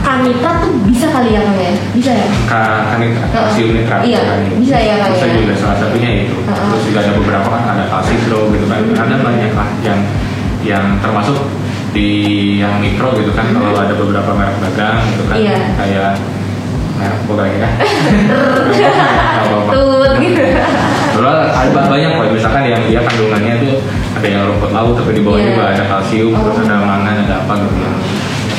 kanitra 0.00 0.60
tuh 0.60 0.72
bisa 0.84 1.08
kali 1.08 1.32
ya 1.32 1.40
ya? 1.44 1.72
Bisa 1.92 2.12
ya? 2.12 2.26
Ka- 2.44 2.92
kan 2.92 3.00
Heeh. 3.00 3.28
kalsium 3.28 3.70
nitrat 3.74 4.00
Iya, 4.00 4.20
kan 4.20 4.38
bisa 4.56 4.76
ya, 4.76 4.94
Kang, 4.96 5.12
bisa 5.12 5.26
ya? 5.26 5.34
juga 5.36 5.54
salah 5.56 5.76
satunya 5.76 6.10
itu 6.24 6.36
Heeh. 6.38 6.56
terus 6.68 6.82
juga 6.88 6.98
ada 7.00 7.12
beberapa 7.16 7.48
kan 7.48 7.64
ada 7.72 7.84
kalsitro 7.88 8.40
gitu 8.52 8.66
kan 8.68 8.80
Hmm. 8.80 8.96
ada 9.00 9.16
banyak 9.20 9.52
lah 9.56 9.68
yang 9.80 10.00
yang 10.60 10.84
termasuk 11.00 11.36
di 11.90 12.08
yang 12.60 12.76
mikro 12.78 13.16
gitu 13.16 13.32
kan 13.32 13.48
kalau 13.50 13.74
ada 13.74 13.92
beberapa 13.92 14.30
merek 14.30 14.56
dagang 14.62 15.00
gitu 15.08 15.24
kan 15.24 15.36
Hmm. 15.36 15.44
Iya. 15.48 15.58
kayak 15.76 16.10
merek 17.00 17.20
bukan 17.24 17.48
ya. 17.50 17.68
Tut 19.70 20.12
gitu. 20.18 20.42
Ada 21.20 21.80
banyak 21.86 22.10
kok 22.10 22.32
misalkan 22.32 22.62
yang 22.64 22.82
dia 22.84 23.00
kandungannya 23.00 23.54
tuh 23.60 23.76
ada 24.12 24.26
yang 24.26 24.42
rumput 24.46 24.70
laut 24.70 24.94
tapi 24.94 25.12
di 25.12 25.22
bawahnya 25.22 25.42
Iya. 25.42 25.52
juga 25.52 25.64
ada 25.70 25.84
kalsium 25.86 26.32
terus 26.34 26.56
Oh. 26.56 26.64
ada 26.64 26.76
mangan 26.78 27.14
ada 27.18 27.34
apa 27.40 27.52
gitu 27.58 27.76
ya. 27.76 27.90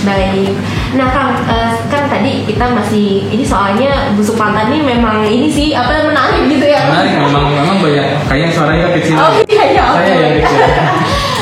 Baik. 0.02 0.52
Nah 0.92 1.08
Kang, 1.10 1.32
eh, 1.46 1.72
kan 1.88 2.04
tadi 2.08 2.44
kita 2.44 2.66
masih 2.68 3.08
ini 3.28 3.46
soalnya 3.46 4.12
busuk 4.12 4.34
pantat 4.36 4.68
ini 4.68 4.82
memang 4.84 5.22
ini 5.24 5.48
sih 5.48 5.72
apa 5.72 6.04
menarik 6.04 6.50
gitu 6.50 6.66
ya? 6.66 6.82
menarik 6.84 7.14
memang 7.16 7.46
memang 7.52 7.78
banyak 7.80 8.06
kayaknya 8.26 8.50
suaranya 8.52 8.88
kecil 8.92 9.16
Oh 9.16 9.32
iya 9.46 9.64
ya. 9.72 9.86
saya 9.94 10.16
yang 10.18 10.34
kecil 10.38 10.60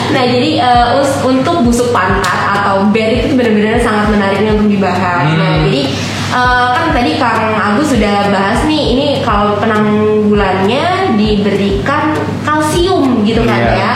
Nah 0.09 0.23
jadi 0.25 0.51
us- 0.95 1.21
untuk 1.21 1.61
busuk 1.61 1.89
pantat 1.89 2.25
atau 2.51 2.81
bed 2.89 3.09
itu 3.21 3.33
benar-benar 3.33 3.77
sangat 3.77 4.09
menariknya 4.09 4.57
untuk 4.57 4.67
dibahas. 4.67 5.21
Hmm. 5.23 5.37
Nah 5.37 5.51
jadi 5.63 5.81
eh, 6.29 6.67
kan 6.73 6.87
tadi 6.93 7.11
Kang 7.17 7.53
Agus 7.53 7.93
sudah 7.93 8.29
bahas 8.29 8.59
nih 8.65 8.83
ini 8.93 9.07
kalau 9.25 9.57
penanggulannya 9.57 11.13
diberikan 11.17 12.13
kalsium 12.45 13.25
gitu 13.25 13.43
kan 13.43 13.59
Iya, 13.59 13.69
ya. 13.69 13.75
iya. 13.75 13.93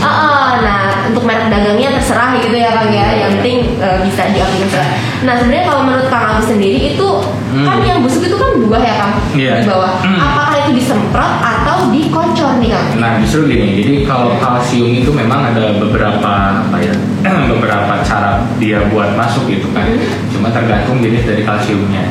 Ah, 0.00 0.08
ah, 0.08 0.48
nah 0.62 0.80
untuk 1.08 1.22
merek 1.24 1.48
dagangnya 1.48 1.96
terserah 2.00 2.36
gitu 2.42 2.56
ya 2.56 2.70
Kang 2.74 2.90
ya. 2.90 3.06
Yang 3.16 3.30
penting 3.40 3.58
eh, 3.78 3.98
bisa 4.04 4.22
diaplikasikan. 4.32 4.88
Nah 5.24 5.34
sebenarnya 5.38 5.64
kalau 5.68 5.82
menurut 5.86 6.08
Kang 6.08 6.24
Agus 6.34 6.46
sendiri 6.50 6.96
itu 6.96 7.08
Hmm. 7.56 7.64
kan 7.64 7.78
yang 7.80 7.98
busuk 8.00 8.22
itu 8.22 8.36
kan 8.36 8.50
buah 8.60 8.82
ya 8.82 8.94
Kang 8.94 9.14
Iya. 9.32 9.54
di 9.60 9.66
bawah. 9.66 9.92
Hmm. 10.00 10.18
Apakah 10.18 10.56
itu 10.60 10.70
disemprot 10.76 11.32
atau 11.40 11.76
dikocor 11.88 12.52
nih 12.58 12.68
Kang? 12.68 12.86
Nah 12.96 13.10
justru 13.18 13.48
gini, 13.48 13.80
jadi 13.80 14.04
kalau 14.04 14.36
kalsium 14.36 14.92
itu 14.94 15.08
memang 15.08 15.50
ada 15.50 15.72
beberapa 15.74 16.32
apa 16.60 16.76
ya, 16.78 16.92
beberapa 17.52 18.00
cara 18.02 18.44
dia 18.56 18.84
buat 18.88 19.14
masuk 19.14 19.48
gitu 19.48 19.72
kan. 19.72 19.88
Mhm. 19.88 20.30
Cuma 20.30 20.48
tergantung 20.50 21.00
jenis 21.00 21.24
dari 21.24 21.42
kalsiumnya. 21.42 22.04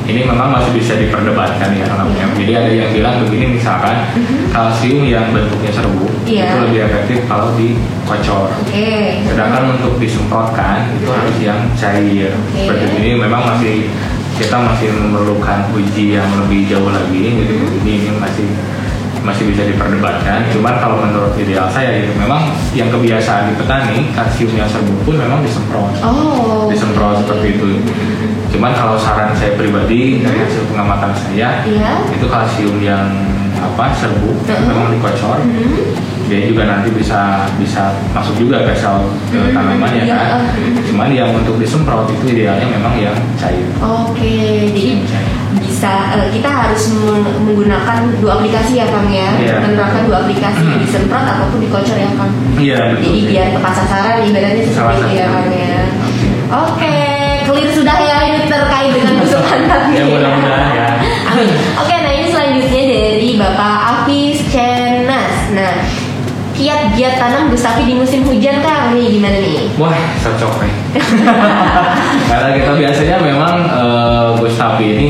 Ini 0.00 0.26
memang 0.26 0.50
masih 0.50 0.74
bisa 0.74 0.98
diperdebatkan 0.98 1.70
ya 1.70 1.86
namanya. 1.86 2.26
Jadi 2.34 2.50
ada 2.50 2.70
yang 2.72 2.90
bilang 2.90 3.22
begini 3.22 3.54
misalkan 3.54 3.94
kalsium 4.50 5.06
yang 5.06 5.30
bentuknya 5.30 5.70
serbu 5.70 6.02
Mhm. 6.02 6.26
Iya. 6.26 6.44
itu 6.44 6.56
lebih 6.66 6.80
efektif 6.82 7.18
kalau 7.24 7.54
dikocor. 7.54 8.50
Oke. 8.50 9.22
Sedangkan 9.22 9.78
untuk 9.78 10.02
disemprotkan 10.02 10.90
itu 10.98 11.06
harus 11.06 11.36
yang 11.38 11.60
cair. 11.78 12.34
Oke. 12.34 12.58
Seperti 12.58 12.86
ini 12.98 13.10
memang 13.16 13.54
masih 13.54 13.86
kita 14.40 14.56
masih 14.56 14.88
memerlukan 14.96 15.68
uji 15.76 16.16
yang 16.16 16.24
lebih 16.40 16.64
jauh 16.64 16.88
lagi. 16.88 17.44
Jadi 17.44 17.54
Mhm. 17.60 17.78
ini, 17.84 17.92
ini 18.08 18.12
masih 18.16 18.48
masih 19.20 19.52
bisa 19.52 19.68
diperdebatkan. 19.68 20.48
Cuman 20.48 20.80
kalau 20.80 20.96
menurut 21.04 21.36
ideal 21.36 21.68
saya 21.68 21.92
itu 22.00 22.08
memang 22.16 22.48
yang 22.72 22.88
kebiasaan 22.88 23.52
di 23.52 23.54
petani 23.60 24.08
kalsium 24.16 24.56
yang 24.56 24.64
serbu 24.64 24.96
pun 25.04 25.20
memang 25.20 25.44
disemprot. 25.44 25.92
Oh. 26.00 26.64
Disemprot 26.72 27.20
seperti 27.20 27.60
itu. 27.60 27.84
Cuman 28.48 28.72
kalau 28.72 28.96
saran 28.96 29.36
saya 29.36 29.60
pribadi 29.60 30.24
dari 30.24 30.40
hasil 30.40 30.64
pengamatan 30.72 31.12
saya 31.12 31.60
Iya. 31.68 31.92
itu 32.08 32.26
kalsium 32.32 32.80
yang 32.80 33.12
apa 33.62 33.84
serbu 33.94 34.30
Mhm. 34.40 34.64
memang 34.66 34.86
dikocor 34.90 35.38
Hmm. 35.38 35.92
dia 36.26 36.46
juga 36.46 36.62
nanti 36.64 36.88
bisa 36.90 37.20
bisa 37.54 37.90
masuk 38.10 38.38
juga 38.38 38.62
ke 38.62 38.72
sel 38.72 39.02
ke 39.26 39.36
Hmm, 39.36 39.50
tanaman 39.50 39.90
ya 39.92 40.04
iya. 40.04 40.16
kan. 40.16 40.40
Cuman 40.84 41.10
yang 41.10 41.30
untuk 41.32 41.58
disemprot 41.58 42.06
itu 42.08 42.24
idealnya 42.30 42.66
memang 42.68 42.94
yang 42.96 43.16
cair. 43.34 43.66
Oke, 43.76 44.38
jadi 44.70 45.02
Cair. 45.02 45.26
bisa 45.58 45.90
eh, 46.14 46.30
kita 46.30 46.46
harus 46.46 46.82
meng- 46.94 47.26
menggunakan 47.42 47.98
dua 48.16 48.38
aplikasi 48.38 48.78
ya 48.78 48.86
Kang 48.86 49.10
ya, 49.10 49.34
Iya. 49.36 49.58
menerapkan 49.60 50.06
dua 50.06 50.22
aplikasi 50.22 50.62
Hmm. 50.62 50.78
disemprot 50.78 51.24
ataupun 51.24 51.58
dikocor 51.60 51.98
ya 51.98 52.10
Kang. 52.14 52.30
Iya 52.56 52.78
betul. 52.88 53.02
Jadi 53.04 53.20
biar 53.26 53.46
tepat 53.50 53.72
sasaran 53.76 54.18
ibaratnya 54.22 54.64
Salah 54.68 54.94
seperti 54.94 55.02
itu 55.08 55.14
ya. 55.16 55.26
Kang 55.26 55.48
ya. 55.50 55.82
Oke. 55.98 56.30
Oke, 56.50 56.94
clear 57.44 57.70
sudah 57.72 57.96
ya 57.96 58.16
ini 58.24 58.46
terkait 58.46 58.90
dengan 58.92 59.14
busuk 59.20 59.38
pantat 59.40 59.82
Ya 59.90 60.02
mudah-mudahan 60.04 60.66
ya. 60.72 60.88
Oke, 61.76 61.94
dari 61.94 61.99
Bapak 63.40 64.04
Afis 64.04 64.44
Cenas. 64.52 65.48
Nah, 65.56 65.80
kiat-kiat 66.52 67.16
tanam 67.16 67.48
gustavi 67.48 67.88
di 67.88 67.96
musim 67.96 68.20
hujan 68.28 68.60
Kang 68.60 68.92
nih 68.92 69.16
gimana 69.16 69.40
nih? 69.40 69.64
Wah, 69.80 69.96
cocok 70.20 70.60
nih. 70.60 70.72
Karena 72.30 72.48
kita 72.52 72.72
biasanya 72.76 73.16
memang 73.24 73.64
eh, 73.64 74.28
Gustavi 74.36 74.86
ini 74.92 75.08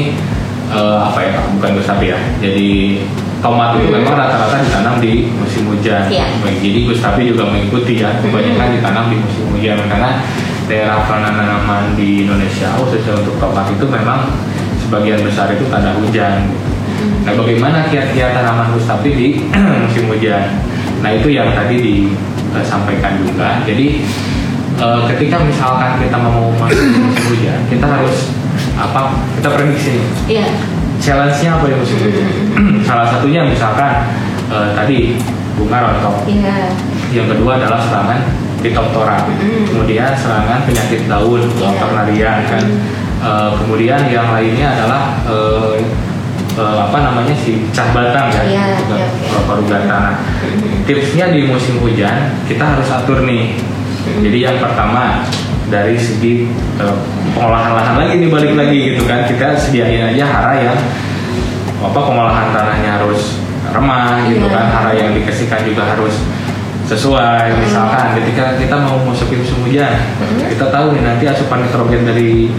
eh, 0.71 0.99
apa 1.03 1.19
ya? 1.27 1.43
Bukan 1.59 1.71
Gustavi 1.83 2.07
ya. 2.15 2.19
Jadi 2.39 3.03
tomat 3.43 3.75
itu 3.83 3.91
memang 3.91 4.15
rata-rata 4.15 4.63
ditanam 4.63 5.03
di 5.03 5.27
musim 5.35 5.67
hujan. 5.67 6.07
Baik, 6.07 6.63
Jadi 6.63 6.79
Gustavi 6.87 7.35
juga 7.35 7.51
mengikuti 7.51 7.99
ya. 7.99 8.15
Kebanyakan 8.23 8.79
ditanam 8.79 9.11
di 9.11 9.19
musim 9.19 9.45
hujan 9.59 9.91
karena 9.91 10.23
daerah 10.71 11.03
penanaman 11.03 11.99
di 11.99 12.31
Indonesia 12.31 12.71
khususnya 12.79 13.19
untuk 13.27 13.43
tomat 13.43 13.67
itu 13.75 13.91
memang 13.91 14.31
sebagian 14.87 15.19
besar 15.27 15.51
itu 15.51 15.67
tanda 15.67 15.99
hujan. 15.99 16.47
Nah, 17.21 17.33
bagaimana 17.37 17.85
kiat-kiat 17.87 18.33
tanaman 18.33 18.73
mustafi 18.73 19.11
di 19.13 19.29
musim 19.85 20.09
hujan? 20.09 20.57
Nah, 21.01 21.11
itu 21.13 21.29
yang 21.29 21.53
tadi 21.53 21.77
disampaikan 22.53 23.21
juga. 23.21 23.61
Jadi 23.65 24.05
eh, 24.77 25.01
ketika 25.15 25.37
misalkan 25.41 26.01
kita 26.01 26.17
mau 26.17 26.49
masuk 26.57 26.81
musim 26.97 27.25
hujan, 27.29 27.59
kita 27.69 27.87
harus 27.87 28.33
apa? 28.77 29.13
Kita 29.37 29.49
prediksi 29.53 30.01
Iya. 30.27 30.49
challenge-nya 31.01 31.57
apa 31.57 31.65
di 31.69 31.77
musim 31.77 31.99
hujan. 32.01 32.29
Salah 32.89 33.07
satunya 33.09 33.45
misalkan 33.45 34.09
eh, 34.49 34.69
tadi 34.73 34.99
bunga 35.57 35.79
rontok. 35.85 36.25
Iya. 36.25 36.73
Yang 37.13 37.27
kedua 37.37 37.61
adalah 37.61 37.81
serangan 37.85 38.21
Phytophthora. 38.61 39.25
Mm. 39.25 39.73
Kemudian 39.73 40.13
serangan 40.13 40.69
penyakit 40.69 41.09
daun, 41.09 41.41
Iya. 41.57 41.65
Alternaria 41.73 42.33
kan. 42.45 42.65
Eh, 43.21 43.51
kemudian 43.61 44.01
yang 44.09 44.29
lainnya 44.33 44.69
adalah 44.77 45.17
eh, 45.29 45.81
eh, 46.61 46.79
apa 46.79 46.99
namanya 47.01 47.35
si 47.35 47.65
cah 47.71 47.89
batang 47.91 48.29
ya, 48.29 48.43
Iya, 48.45 48.65
juga 48.79 48.95
iya, 48.97 49.09
oke. 49.09 49.43
Parugata. 49.49 49.89
Nah, 49.89 50.13
tipsnya 50.85 51.33
di 51.33 51.49
musim 51.49 51.81
hujan 51.81 52.17
kita 52.45 52.65
harus 52.67 52.89
atur 52.89 53.25
nih. 53.25 53.57
Jadi 54.21 54.39
yang 54.41 54.57
pertama 54.57 55.25
dari 55.67 55.97
segi 55.97 56.51
eh, 56.77 56.97
pengolahan 57.33 57.73
lahan 57.73 57.95
lagi 57.97 58.15
nih 58.19 58.29
balik 58.29 58.53
lagi 58.55 58.79
gitu 58.91 59.03
kan 59.05 59.25
kita 59.25 59.55
sediain 59.55 60.11
aja 60.11 60.25
hara 60.25 60.55
yang 60.61 60.79
apa 61.81 61.97
pengolahan 61.97 62.51
tanahnya 62.51 62.99
harus 62.99 63.39
remah 63.71 64.27
gitu 64.27 64.45
Iya. 64.45 64.53
kan 64.53 64.67
hara 64.69 64.93
yang 64.93 65.11
dikasihkan 65.15 65.63
juga 65.63 65.87
harus 65.87 66.13
sesuai 66.85 67.55
misalkan 67.57 68.19
ketika 68.19 68.59
kita 68.59 68.75
mau 68.75 68.99
masukin 69.01 69.41
musim 69.41 69.63
hujan 69.63 69.95
Hmm. 70.19 70.43
kita 70.51 70.67
tahu 70.69 70.91
nih 70.91 71.07
nanti 71.07 71.25
asupan 71.25 71.63
nitrogen 71.63 72.03
dari 72.03 72.51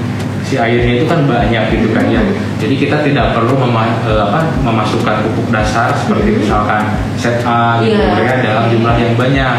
si 0.52 0.60
airnya 0.60 1.00
itu 1.00 1.08
kan 1.08 1.24
banyak 1.24 1.64
gitu 1.72 1.96
kan 1.96 2.12
ya. 2.12 2.20
Jadi 2.60 2.76
kita 2.76 3.00
tidak 3.08 3.32
perlu 3.32 3.56
mema- 3.56 4.04
eh, 4.04 4.20
apa, 4.20 4.44
memasukkan 4.60 5.24
pupuk 5.24 5.48
dasar 5.48 5.96
seperti 5.96 6.44
misalkan 6.44 6.92
set 7.16 7.40
A 7.48 7.80
gitu 7.80 7.96
Iya. 7.96 8.20
ya 8.20 8.36
dalam 8.44 8.68
jumlah 8.68 8.96
yang 9.00 9.16
banyak. 9.16 9.56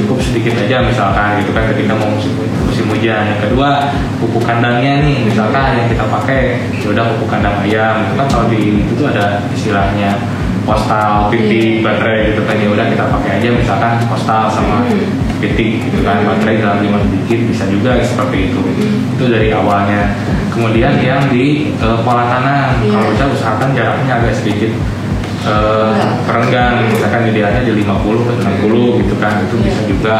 Cukup 0.00 0.16
sedikit 0.24 0.56
aja 0.56 0.80
misalkan 0.80 1.44
gitu 1.44 1.52
kan 1.52 1.68
ketika 1.76 1.92
mau 1.92 2.08
musim, 2.08 2.32
musim 2.64 2.88
hujan. 2.88 3.28
Yang 3.28 3.40
kedua 3.44 3.92
pupuk 4.16 4.48
kandangnya 4.48 5.04
nih 5.04 5.28
misalkan 5.28 5.76
yang 5.76 5.86
kita 5.92 6.08
pakai 6.08 6.40
ya 6.80 6.88
udah 6.88 7.04
pupuk 7.12 7.28
kandang 7.28 7.60
ayam. 7.60 8.08
Itu 8.08 8.14
kan 8.16 8.26
kalau 8.32 8.46
di 8.48 8.80
itu 8.80 8.92
tuh 8.96 9.12
ada 9.12 9.44
istilahnya 9.52 10.16
postal, 10.62 11.28
pitik, 11.28 11.82
baterai 11.82 12.32
gitu 12.32 12.42
kan. 12.46 12.56
Ya 12.58 12.68
udah 12.70 12.86
kita 12.90 13.04
pakai 13.10 13.30
aja 13.42 13.48
misalkan 13.54 13.92
postal 14.06 14.46
sama 14.50 14.86
pitik 15.42 15.90
gitu 15.90 16.00
kan. 16.06 16.22
Baterai 16.22 16.62
dalam 16.62 16.78
lima 16.82 16.98
sedikit 17.06 17.38
bisa 17.50 17.64
juga 17.68 17.98
seperti 18.02 18.52
itu. 18.52 18.60
Itu 19.18 19.24
dari 19.30 19.50
awalnya. 19.50 20.14
Kemudian 20.52 21.00
yang 21.02 21.28
di 21.32 21.72
eh, 21.74 21.98
pola 22.06 22.28
tanam. 22.28 22.78
Iya. 22.82 22.92
kalau 22.94 23.08
bisa 23.14 23.24
usahakan 23.32 23.70
jaraknya 23.74 24.12
agak 24.22 24.34
sedikit 24.36 24.72
eh, 25.42 25.88
Enggak. 25.90 26.10
perenggang 26.28 26.74
misalkan 26.90 27.22
idealnya 27.26 27.62
di 27.66 27.72
50 27.82 28.26
ke 28.26 28.32
60 28.62 29.00
gitu 29.02 29.14
kan. 29.18 29.34
Itu 29.46 29.54
Iya. 29.58 29.64
bisa 29.66 29.82
juga 29.88 30.16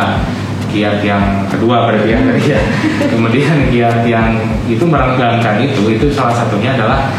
kiat 0.72 1.04
yang 1.04 1.44
kedua 1.52 1.84
berarti 1.84 2.16
ya 2.16 2.18
ya. 2.40 2.60
Kemudian 3.12 3.68
kiat 3.68 4.08
yang 4.08 4.40
itu 4.64 4.80
merenggangkan 4.88 5.60
itu 5.60 5.84
itu 5.92 6.08
salah 6.08 6.32
satunya 6.32 6.72
adalah 6.72 7.12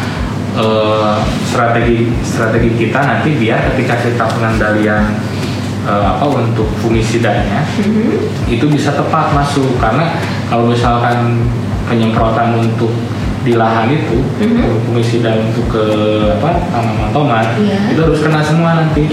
eh, 0.54 1.16
strategi 1.44 2.10
strategi 2.22 2.70
kita 2.78 3.00
nanti 3.00 3.30
biar 3.36 3.74
ketika 3.74 3.96
kita 4.00 4.24
pengendalian 4.28 5.04
eh, 5.84 6.06
apa 6.08 6.26
untuk 6.26 6.70
fungisidanya 6.80 7.66
itu 8.48 8.66
bisa 8.68 8.94
tepat 8.94 9.34
masuk. 9.34 9.78
Karena 9.78 10.14
kalau 10.48 10.70
misalkan 10.70 11.44
penyemprotan 11.86 12.56
untuk 12.56 12.94
di 13.44 13.60
lahan 13.60 13.92
itu 13.92 14.24
Mhm. 14.40 14.88
fungisida 14.88 15.36
untuk 15.36 15.68
ke 15.68 15.84
apa 16.32 16.64
tanaman 16.72 17.12
tomat 17.12 17.48
Iya. 17.60 17.92
itu 17.92 18.00
harus 18.00 18.24
kena 18.24 18.40
semua 18.40 18.80
nanti. 18.80 19.04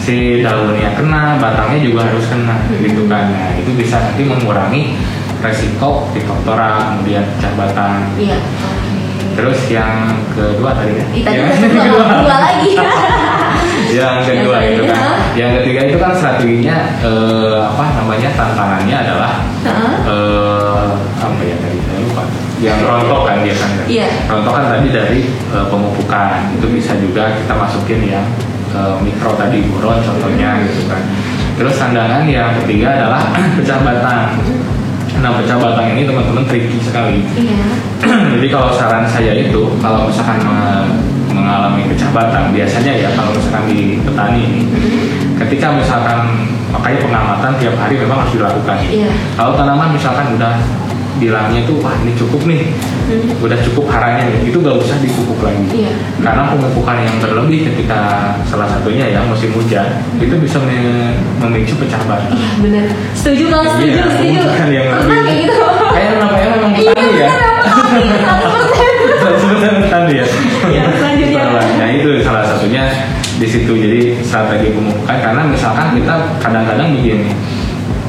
Si 0.00 0.40
daunnya 0.40 0.96
kena 0.96 1.36
batangnya 1.36 1.84
juga 1.84 2.08
harus 2.08 2.24
kena 2.24 2.56
gitu 2.80 3.04
kan. 3.04 3.28
Nah 3.28 3.52
itu 3.60 3.76
bisa 3.76 4.00
nanti 4.00 4.24
mengurangi 4.24 4.96
resiko 5.44 6.08
Phytophthora 6.12 6.96
kemudian 6.96 7.24
pecah 7.36 7.52
batang 7.56 8.08
Iya. 8.16 8.40
Terus 9.30 9.60
yang 9.66 9.94
kedua 10.30 10.70
tadi 10.74 10.92
ya 10.94 11.04
Ih, 11.10 11.22
tadi 11.22 11.38
yang 11.38 11.50
satu 11.54 11.78
dua, 11.80 12.04
dua 12.20 12.36
lagi. 12.38 12.70
yang 13.98 14.16
kedua 14.22 14.56
Yang 14.58 14.72
itu 14.72 14.82
kan. 14.86 15.00
yang 15.32 15.50
ketiga 15.56 15.80
itu 15.86 15.96
kan 15.96 16.12
strateginya 16.12 16.76
eh, 17.00 17.58
apa 17.62 17.84
namanya 17.96 18.28
tantangannya 18.34 18.96
adalah 18.98 19.32
Heeh. 19.62 19.92
eh, 20.04 20.88
apa 21.18 21.40
ya 21.40 21.56
tadi? 21.58 21.78
Saya 21.80 21.98
lupa. 22.02 22.22
Yang 22.60 22.78
rontok 22.84 23.20
kan. 23.24 23.36
Biasanya 23.40 23.84
Iya. 23.86 24.08
rontok 24.26 24.52
kan 24.52 24.64
tadi 24.68 24.88
dari 24.90 25.20
eh, 25.30 25.66
pemupukan 25.66 26.28
itu 26.54 26.66
bisa 26.68 26.92
juga 26.98 27.22
kita 27.34 27.54
masukin 27.54 28.00
yang 28.04 28.26
eh, 28.70 28.94
mikro 29.00 29.32
tadi 29.34 29.62
buron 29.66 29.98
contohnya 30.00 30.60
gitu 30.66 30.84
kan. 30.86 31.00
Terus 31.56 31.74
tandangan 31.76 32.24
yang 32.24 32.56
ketiga 32.62 32.88
adalah 32.96 33.22
pecah 33.56 33.78
batang 33.80 34.36
nah 35.18 35.34
pecah 35.34 35.58
batang 35.58 35.90
ini 35.90 36.06
teman-teman 36.06 36.46
tricky 36.46 36.78
sekali 36.78 37.26
Iya. 37.34 37.66
jadi 38.38 38.46
kalau 38.48 38.70
saran 38.70 39.04
saya 39.04 39.34
itu 39.34 39.74
kalau 39.78 40.06
misalkan 40.06 40.38
me- 40.40 40.88
mengalami 41.30 41.86
pecah 41.86 42.10
batang 42.10 42.50
biasanya 42.50 42.92
ya 42.92 43.10
kalau 43.12 43.34
misalkan 43.34 43.66
di 43.66 43.98
petani 44.00 44.40
ini 44.40 44.60
ketika 45.36 45.72
misalkan 45.72 46.46
makanya 46.70 46.98
pengamatan 47.00 47.52
tiap 47.58 47.74
hari 47.76 47.98
memang 47.98 48.22
harus 48.22 48.34
dilakukan 48.34 48.78
Iya. 48.86 49.10
kalau 49.34 49.52
tanaman 49.54 49.90
misalkan 49.90 50.38
udah 50.38 50.54
bilangnya 51.16 51.64
tuh 51.64 51.80
wah 51.80 51.96
ini 51.98 52.12
cukup 52.14 52.44
nih 52.44 52.62
Hmm. 53.10 53.26
udah 53.42 53.58
cukup 53.60 53.90
haranya 53.90 54.22
nih 54.22 54.46
itu 54.46 54.62
gak 54.62 54.78
usah 54.78 54.94
dipupuk 54.98 55.42
lagi 55.42 55.66
Iya. 55.74 55.90
karena 56.22 56.46
pemupukan 56.46 56.94
yang 56.94 57.18
berlebih 57.18 57.66
ketika 57.66 57.98
salah 58.46 58.70
satunya 58.70 59.02
ya 59.08 59.18
musim 59.26 59.50
hujan 59.50 59.82
itu 60.16 60.30
bisa 60.36 60.62
me- 60.62 61.10
memicu 61.42 61.74
pecah 61.74 61.98
batang 62.06 62.30
Iya 62.30 62.50
benar. 62.62 62.86
Setuju 63.10 63.50
kalau 63.50 63.66
setuju, 63.68 63.98
Iya, 63.98 64.04
setuju. 64.06 64.40
bukan 64.46 64.68
yang 64.70 64.86
lebih- 64.86 65.10
kayak 65.10 65.38
gitu. 65.42 65.56
kayak 65.90 66.12
namanya 66.16 66.48
memang 66.54 66.70
Iya, 66.70 66.92
petani 66.94 67.18
ya 67.18 67.28
benar. 67.90 68.30
Tadi 69.90 70.14
ya. 70.14 70.26
Ya, 70.70 70.82
selanjutnya. 70.92 71.42
Nah 71.76 71.88
itu 71.90 72.08
salah 72.22 72.44
satunya 72.46 72.82
di 73.36 73.46
situ 73.48 73.72
jadi 73.72 74.00
strategi 74.20 74.70
pemupukan 74.70 75.16
karena 75.18 75.42
misalkan 75.44 75.96
kita 75.96 76.14
kadang-kadang 76.38 76.94
begini. 76.94 77.32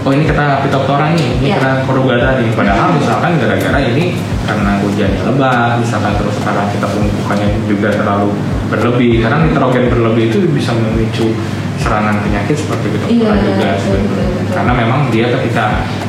Oh 0.02 0.10
ini 0.10 0.26
kena 0.26 0.66
Phytophthora 0.66 1.14
nih, 1.14 1.38
ini 1.38 1.48
Ya. 1.54 1.62
kena 1.62 1.86
Corugata 1.86 2.42
nih. 2.42 2.50
Padahal 2.58 2.98
misalkan 2.98 3.38
gara-gara 3.38 3.80
ini 3.86 4.18
karena 4.50 4.82
hujannya 4.82 5.22
lebat, 5.30 5.78
misalkan 5.78 6.18
terus 6.18 6.34
sekarang 6.42 6.66
kita 6.74 6.90
pemupukannya 6.90 7.50
juga 7.70 7.94
terlalu 7.94 8.34
berlebih. 8.74 9.22
Karena 9.22 9.46
nitrogen 9.46 9.94
berlebih 9.94 10.34
itu 10.34 10.38
bisa 10.50 10.74
memicu 10.74 11.38
serangan 11.78 12.18
penyakit 12.26 12.58
seperti 12.58 12.86
Phytophthora 12.90 13.14
Iya, 13.14 13.46
juga 13.46 13.70
betul, 13.70 13.78
sebenarnya. 13.78 14.26
betul. 14.42 14.54
Karena 14.58 14.74
memang 14.74 15.00
dia 15.14 15.26
ketika 15.30 15.66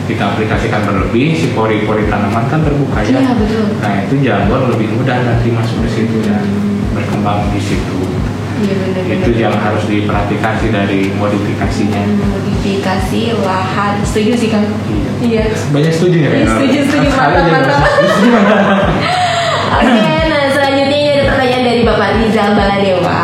kita 0.09 0.24
aplikasikan 0.24 0.80
berlebih, 0.88 1.26
si 1.36 1.47
pori-pori 1.53 2.09
tanaman 2.09 2.45
kan 2.49 2.64
terbuka 2.64 2.97
ya. 3.05 3.20
Iya 3.20 3.32
betul. 3.36 3.64
Nah 3.76 3.93
itu 4.09 4.14
jamur 4.24 4.61
lebih 4.72 4.88
mudah 4.97 5.20
nanti 5.20 5.53
masuk 5.53 5.84
di 5.84 5.90
situ 5.93 6.16
dan 6.24 6.40
berkembang 6.97 7.45
di 7.53 7.61
situ. 7.61 7.97
Iya 8.59 8.75
benar. 8.77 9.03
Itu 9.09 9.31
yang 9.33 9.55
harus 9.55 9.85
diperhatikan 9.85 10.53
sih 10.59 10.69
dari 10.69 11.01
modifikasinya. 11.15 12.01
modifikasi 12.21 13.21
lahan. 13.41 13.93
Setuju 14.03 14.33
sih 14.37 14.49
kang. 14.49 14.67
Iya. 15.19 15.49
Banyak 15.71 15.93
setuju 15.93 16.17
ya? 16.19 16.29
Iya, 16.31 16.47
setuju, 16.51 16.79
setuju. 16.85 17.09
Mantap, 17.11 17.45
mantap. 17.49 17.81
Oke, 19.73 19.89
nah 20.29 20.43
selanjutnya 20.53 20.85
ini 20.93 21.11
ada 21.11 21.25
pertanyaan 21.29 21.65
dari 21.65 21.81
Bapak 21.83 22.11
Rizal 22.19 22.51
Baladewa. 22.53 23.23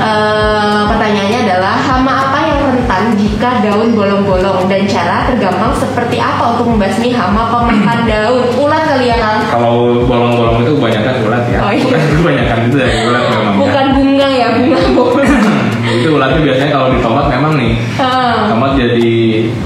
Eh, 0.00 0.80
pertanyaannya 0.88 1.40
adalah 1.44 1.76
hama 1.76 2.12
apa 2.24 2.38
yang 2.40 2.58
rentan 2.72 3.04
jika 3.20 3.60
daun 3.60 3.92
bolong-bolong 3.92 4.64
dan 4.64 4.88
cara 4.88 5.28
tergampang 5.28 5.76
seperti 5.76 6.16
apa 6.16 6.56
untuk 6.56 6.72
membasmi 6.72 7.12
hama 7.12 7.52
pemakan 7.52 7.98
daun? 8.10 8.48
Ulat 8.56 8.82
kali 8.88 9.12
ya 9.12 9.20
kang? 9.20 9.44
Kalau 9.52 10.00
bolong-bolong 10.08 10.64
itu 10.64 10.72
kebanyakan 10.80 11.14
ulat 11.20 11.44
ya. 11.52 11.58
Oh, 11.60 11.68
iya. 11.68 11.84
Bukan 11.84 12.00
kebanyakan 12.16 12.58
itu 12.64 12.76
dari 12.80 12.96
ulat 13.04 13.22
memang. 13.28 13.44
ya. 13.44 13.60
Bukan 13.60 13.86
ya, 14.50 14.78
itu 15.96 16.08
ulatnya 16.12 16.40
biasanya 16.44 16.72
kalau 16.72 16.88
di 16.90 16.98
tomat 17.00 17.26
memang 17.28 17.52
nih. 17.56 17.72
Ah, 17.96 18.46
Tomat 18.50 18.76
jadi 18.76 19.12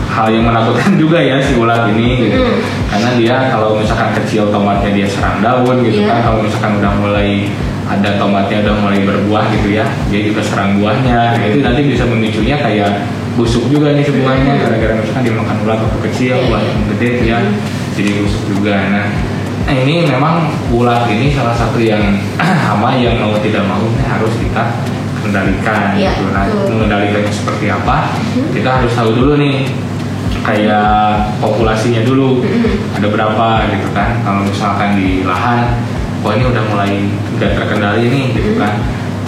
hal 0.08 0.26
yang 0.30 0.44
menakutkan 0.46 0.92
juga 1.02 1.18
ya 1.20 1.40
si 1.40 1.56
ulat 1.56 1.90
ini 1.92 2.28
gitu. 2.28 2.38
Mm. 2.40 2.56
Karena 2.88 3.08
dia 3.18 3.36
kalau 3.50 3.76
misalkan 3.76 4.10
kecil 4.22 4.48
tomatnya 4.48 4.90
dia 4.92 5.06
serang 5.08 5.42
daun 5.42 5.82
gitu 5.82 6.00
Iya. 6.00 6.08
kan. 6.10 6.18
Kalau 6.22 6.38
misalkan 6.40 6.72
udah 6.80 6.92
mulai 6.98 7.30
ada 7.84 8.10
tomatnya 8.16 8.64
udah 8.64 8.74
mulai 8.80 9.00
berbuah 9.04 9.44
gitu 9.52 9.68
ya, 9.76 9.84
dia 10.08 10.20
juga 10.24 10.40
serang 10.40 10.80
buahnya. 10.80 11.36
Nah, 11.36 11.44
itu 11.44 11.60
nanti 11.60 11.80
bisa 11.84 12.08
memicunya 12.08 12.56
kayak 12.56 13.04
busuk 13.34 13.66
juga 13.68 13.92
nih 13.92 14.06
si 14.06 14.14
buahnya 14.14 14.62
gara-gara 14.62 14.94
misalkan 14.96 15.24
dimakan 15.26 15.56
ulat 15.66 15.78
waktu 15.82 15.98
kecil, 16.08 16.34
Iya, 16.38 16.48
ulat 16.48 16.62
iya. 16.62 16.70
yang 16.70 16.82
gede 16.94 17.08
dia 17.20 17.38
jadi 17.94 18.10
busuk 18.22 18.42
juga. 18.48 18.74
Nah, 18.88 19.06
nah, 19.64 19.74
ini 19.74 20.04
memang 20.04 20.34
ulat 20.70 21.08
ini 21.08 21.32
salah 21.32 21.52
satu 21.52 21.78
yang 21.78 22.02
hama 22.68 22.94
yang 22.94 23.16
mau 23.18 23.34
tidak 23.38 23.64
mau 23.64 23.80
ini 23.80 24.04
harus 24.04 24.32
kita 24.36 24.62
kendalikan 25.20 25.96
Iya, 25.96 26.12
gitu. 26.14 26.28
Nah, 26.30 26.44
mengendalikannya 26.68 27.32
seperti 27.32 27.66
apa? 27.68 28.12
Hmm. 28.12 28.52
Kita 28.52 28.68
harus 28.76 28.92
tahu 28.92 29.10
dulu 29.14 29.40
nih 29.40 29.64
kayak 30.44 31.40
populasinya 31.40 32.04
dulu 32.04 32.44
ada 32.92 33.08
berapa 33.08 33.46
gitu 33.72 33.88
kan 33.96 34.20
kalau 34.20 34.44
misalkan 34.44 34.92
di 34.92 35.24
lahan 35.24 35.72
wah 36.20 36.36
ini 36.36 36.44
udah 36.44 36.64
mulai 36.68 37.08
nggak 37.32 37.56
terkendali 37.56 38.12
nih 38.12 38.24
gitu 38.36 38.60
kan 38.60 38.76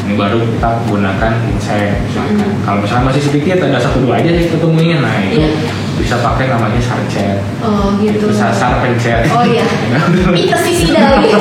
ini 0.05 0.13
baru 0.13 0.45
kita 0.45 0.85
gunakan 0.85 1.33
insek 1.49 2.05
misalkan 2.05 2.37
Mm. 2.37 2.53
kalau 2.69 2.79
misalkan 2.85 3.05
masih 3.09 3.23
sedikit 3.25 3.57
ada 3.59 3.81
satu 3.81 4.05
dua 4.05 4.21
aja 4.21 4.29
sih 4.29 4.53
ketemuin 4.53 5.01
nah 5.01 5.17
itu 5.25 5.41
Iya. 5.41 5.49
Bisa 5.97 6.17
pakai 6.17 6.47
namanya 6.47 6.77
sarcet 6.79 7.41
Oh 7.59 7.97
gitu. 7.97 8.29
bisa 8.29 8.53
sar 8.53 8.79
pencet 8.79 9.27
Oh 9.31 9.43
iya. 9.43 9.65
Pestisida 10.29 11.01
lagi. 11.11 11.33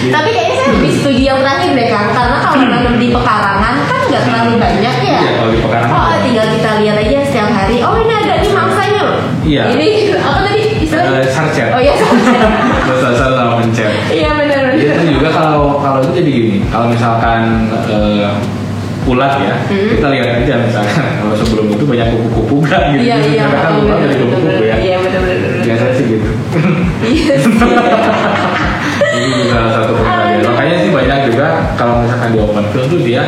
Tapi 0.00 0.28
kayaknya 0.32 0.54
saya 0.56 0.68
lebih 0.72 0.92
setuju 0.94 1.22
yang 1.26 1.40
terakhir 1.40 1.70
deh 1.70 1.86
Kang 1.86 2.08
Karena 2.10 2.36
kalau 2.40 2.64
nanam 2.64 2.94
di 2.96 3.12
pekarangan 3.12 3.74
kan 3.84 4.00
nggak 4.08 4.22
terlalu 4.24 4.52
banyak 4.56 4.96
ya 4.98 5.20
Iya, 5.20 5.32
kalau 5.36 5.50
di 5.50 5.60
pekarangan. 5.60 5.92
Oh 5.94 6.14
tinggal 6.20 6.46
kita 6.50 6.70
lihat 6.80 6.96
aja 6.98 7.16
setiap 7.22 7.50
hari 7.50 7.76
Oh 7.80 7.94
ini 7.98 8.12
ada 8.14 8.34
nih 8.40 8.50
mangsanya 8.50 9.00
loh 9.04 9.18
Iya. 9.40 9.62
Ini 9.70 9.86
apa 10.16 10.38
tadi 10.42 10.60
istilahnya? 10.80 11.20
Eh, 11.20 11.28
sarcet 11.28 11.68
Oh 11.70 11.80
iya 11.80 11.94
sarcet 11.94 12.40
Terus 12.88 13.02
asal 13.06 13.28
sama 13.36 13.54
pencet 13.60 13.90
Iya 14.08 14.30
benar 14.34 14.62
Iya 14.72 14.92
itu 14.96 15.12
juga 15.14 15.28
kalau 15.30 15.76
kalau 15.78 15.98
itu 16.00 16.12
jadi 16.16 16.30
gini 16.32 16.56
kalau 16.66 16.86
misalkan 16.88 17.68
eh, 17.86 18.32
ulat 19.10 19.32
ya. 19.42 19.54
Hmm. 19.66 19.88
kita 19.98 20.06
lihat 20.14 20.28
aja 20.38 20.54
misalkan 20.62 21.06
kalau 21.20 21.34
sebelum 21.34 21.66
itu 21.74 21.84
banyak 21.84 22.06
kupu-kupu 22.14 22.56
kan 22.62 22.82
gitu. 22.94 23.02
Iya 23.02 23.16
iya 23.26 23.44
karena 23.50 23.78
kan 23.90 23.98
dari 24.06 24.14
kupu-kupu 24.22 24.62
ya. 24.62 24.76
Iya 24.78 24.96
benar 25.02 25.20
benar 25.26 25.36
benar. 25.42 25.62
biasanya 25.66 25.94
sih 25.98 26.04
gitu. 26.06 26.28
Iya 27.02 27.34
ini 29.20 29.26
juga 29.44 29.52
salah 29.52 29.72
satu 29.82 29.92
pengendalian. 29.98 30.42
Makanya 30.46 30.76
sih 30.78 30.90
banyak 30.94 31.18
juga 31.32 31.46
kalau 31.74 31.94
misalkan 32.06 32.28
di 32.30 32.38
open 32.38 32.64
field 32.70 32.86
tuh 32.88 33.00
dia 33.02 33.22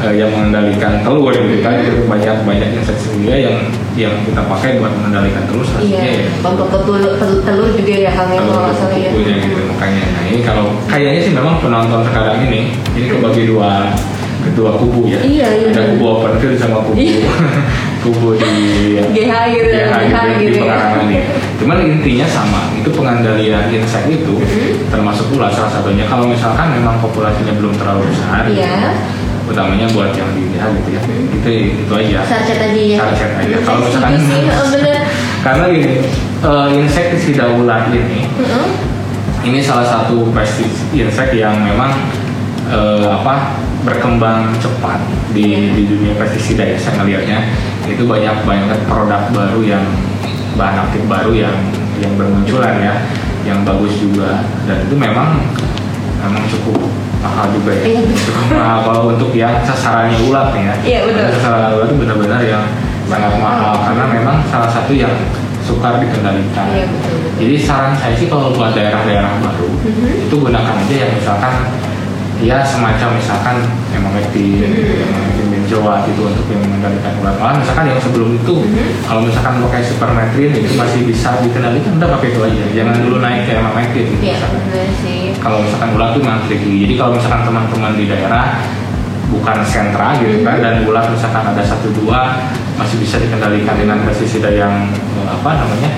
eh, 0.00 0.14
yang 0.16 0.30
mengendalikan 0.32 0.92
telur 1.04 1.34
gitu 1.36 1.60
kan. 1.60 1.72
Hmm. 1.76 1.84
itu 1.84 2.02
banyak 2.08 2.36
banyak 2.48 2.68
insektisida 2.80 3.36
yang 3.36 3.56
yang 3.98 4.14
kita 4.24 4.40
pakai 4.48 4.80
buat 4.80 4.92
mengendalikan 4.96 5.44
telur 5.50 5.66
hasilnya 5.66 6.00
Iya 6.00 6.00
ya. 6.24 6.26
Untuk 6.48 6.68
telur, 6.72 7.00
telur, 7.20 7.68
juga 7.76 7.92
ya 7.92 8.10
Kang 8.16 8.30
ya 8.32 8.40
kalau 8.40 8.72
salah 8.72 8.96
ya. 8.96 9.10
gitu 9.12 9.60
makanya. 9.68 10.04
Nah 10.16 10.22
ini 10.30 10.40
kalau 10.40 10.66
kayaknya 10.88 11.20
sih 11.28 11.32
memang 11.36 11.60
penonton 11.60 12.00
sekarang 12.08 12.40
ini 12.48 12.72
ini 12.96 13.06
kebagi 13.12 13.44
dua 13.50 13.92
kedua 14.42 14.70
kubu 14.74 15.06
ya. 15.06 15.20
Iya, 15.20 15.48
iya. 15.52 15.68
ada 15.70 15.82
kubu 15.92 16.04
open 16.06 16.32
field 16.38 16.56
sama 16.56 16.80
kubu. 16.82 16.96
Iya. 16.96 17.28
kubu 18.02 18.32
di 18.32 18.48
GH 19.12 19.32
gitu 19.52 19.70
ya, 19.70 19.86
GH 19.92 20.00
gitu, 20.00 20.16
di 20.32 20.44
gitu 20.48 20.56
ya. 20.56 20.62
pekarangan 20.64 21.04
nih 21.04 21.20
cuman 21.60 21.76
intinya 21.84 22.24
sama 22.24 22.72
itu 22.72 22.88
pengendalian 22.88 23.68
insek 23.68 24.08
itu 24.08 24.40
Mm-hmm. 24.40 24.88
termasuk 24.88 25.28
ulat 25.36 25.52
salah 25.52 25.68
satunya 25.68 26.08
kalau 26.08 26.24
misalkan 26.24 26.72
memang 26.72 26.96
populasinya 27.04 27.52
belum 27.52 27.76
terlalu 27.76 28.08
besar 28.08 28.48
Iya. 28.48 28.96
utamanya 29.44 29.84
buat 29.92 30.16
yang 30.16 30.32
di 30.32 30.48
GH 30.48 30.64
gitu 30.72 30.88
ya. 30.88 31.00
Itu 31.28 31.48
itu 31.76 31.92
aja. 31.92 32.18
Sarcet 32.24 32.56
aja 32.62 32.80
ya. 32.80 32.98
Sarcet 32.98 33.30
aja. 33.36 33.52
Saya 33.52 33.66
Kalau 33.68 33.80
misalkan- 33.84 34.24
sih, 34.24 34.42
oh, 34.48 34.66
bener. 34.72 34.98
Karena 35.44 35.64
gini 35.68 35.92
eh, 36.40 36.68
insektisida 36.80 37.44
ulat 37.52 37.92
ini 37.92 38.24
Heeh. 38.32 38.66
ini 39.44 39.58
salah 39.60 39.84
satu 39.84 40.32
pestis 40.32 40.88
insek 40.90 41.36
yang 41.36 41.52
memang 41.60 41.92
eh, 42.64 43.04
apa 43.04 43.60
berkembang 43.80 44.52
cepat 44.60 45.00
di, 45.32 45.72
di 45.72 45.82
dunia 45.88 46.12
pestisida 46.16 46.64
ya 46.64 46.76
saya 46.76 47.00
ngelihatnya. 47.00 47.38
Itu 47.88 48.04
banyak 48.06 48.44
banyak 48.44 48.80
produk 48.86 49.22
baru 49.32 49.60
yang 49.64 49.84
bahan 50.54 50.88
aktif 50.88 51.02
baru 51.06 51.32
yang 51.32 51.56
yang 51.98 52.12
bermunculan 52.16 52.76
ya 52.80 52.94
yang 53.44 53.64
bagus 53.64 53.96
juga. 53.98 54.44
Dan 54.68 54.84
itu 54.84 54.94
memang 54.94 55.40
memang 56.20 56.44
cukup 56.52 56.76
mahal 57.20 57.48
juga 57.52 57.72
ya. 57.80 57.84
Iya, 57.96 58.00
cukup 58.28 58.46
mahal. 58.52 58.78
Kalau 58.84 59.02
untuk 59.16 59.30
yang 59.32 59.54
sasarannya 59.64 60.18
ulat 60.28 60.52
nih 60.52 60.62
ya. 60.62 60.74
Iya, 60.84 60.98
betul. 61.08 61.26
Sasaran 61.40 61.72
ulat 61.76 61.86
itu 61.88 61.96
benar-benar 61.96 62.40
yang 62.44 62.64
sangat 63.08 63.32
mahal. 63.40 63.74
Karena 63.80 64.04
memang 64.12 64.36
salah 64.52 64.68
satu 64.70 64.92
yang 64.92 65.12
sukar 65.64 66.00
dikendalikan. 66.00 66.66
Iya 66.72 66.84
betul 66.88 67.14
betul. 67.16 67.32
Jadi 67.40 67.56
saran 67.64 67.92
saya 67.96 68.12
sih 68.16 68.28
kalau 68.28 68.52
buat 68.52 68.76
daerah-daerah 68.76 69.40
baru 69.40 69.68
Mhm. 69.80 70.28
itu 70.28 70.34
gunakan 70.36 70.74
aja 70.76 70.94
yang 70.94 71.12
misalkan 71.16 71.54
ya 72.40 72.64
semacam 72.64 73.20
misalkan 73.20 73.56
emamectin, 73.92 74.64
Mhm. 74.64 75.04
emamectin 75.04 75.46
benzoat 75.52 76.02
itu 76.08 76.22
untuk 76.24 76.46
yang 76.48 76.60
mengendalikan 76.64 77.12
ulat. 77.20 77.34
Malah 77.36 77.56
misalkan 77.60 77.84
yang 77.92 78.00
sebelum 78.00 78.28
itu 78.36 78.54
Mhm. 78.64 78.86
kalau 79.04 79.20
misalkan 79.24 79.54
pakai 79.68 79.82
supermetrin 79.84 80.50
itu 80.56 80.72
masih 80.74 81.00
bisa 81.04 81.36
dikendalikan 81.44 82.00
udah 82.00 82.08
pakai 82.16 82.28
itu 82.32 82.40
aja. 82.40 82.64
Jangan 82.72 82.96
dulu 83.04 83.16
naik 83.20 83.44
ke 83.44 83.52
emamectin 83.60 84.04
gitu 84.08 84.22
Iya 84.24 84.34
misalkan. 84.40 84.60
Kalau 85.40 85.58
misalkan 85.64 85.88
ulat 85.96 86.10
tuh 86.16 86.22
tricky. 86.48 86.72
Jadi 86.88 86.94
kalau 86.96 87.12
misalkan 87.16 87.40
teman-teman 87.44 87.92
di 87.96 88.04
daerah 88.08 88.46
bukan 89.30 89.58
sentra 89.62 90.18
gitu 90.18 90.42
kan 90.42 90.58
Mhm. 90.58 90.64
dan 90.64 90.74
ulat 90.88 91.06
misalkan 91.06 91.44
ada 91.54 91.62
satu 91.62 91.88
dua 91.94 92.34
masih 92.74 92.98
bisa 92.98 93.20
dikendalikan 93.22 93.78
dengan 93.78 94.02
pestisida 94.02 94.50
yang 94.50 94.90
eh, 94.90 95.28
apa 95.30 95.60
namanya 95.60 95.90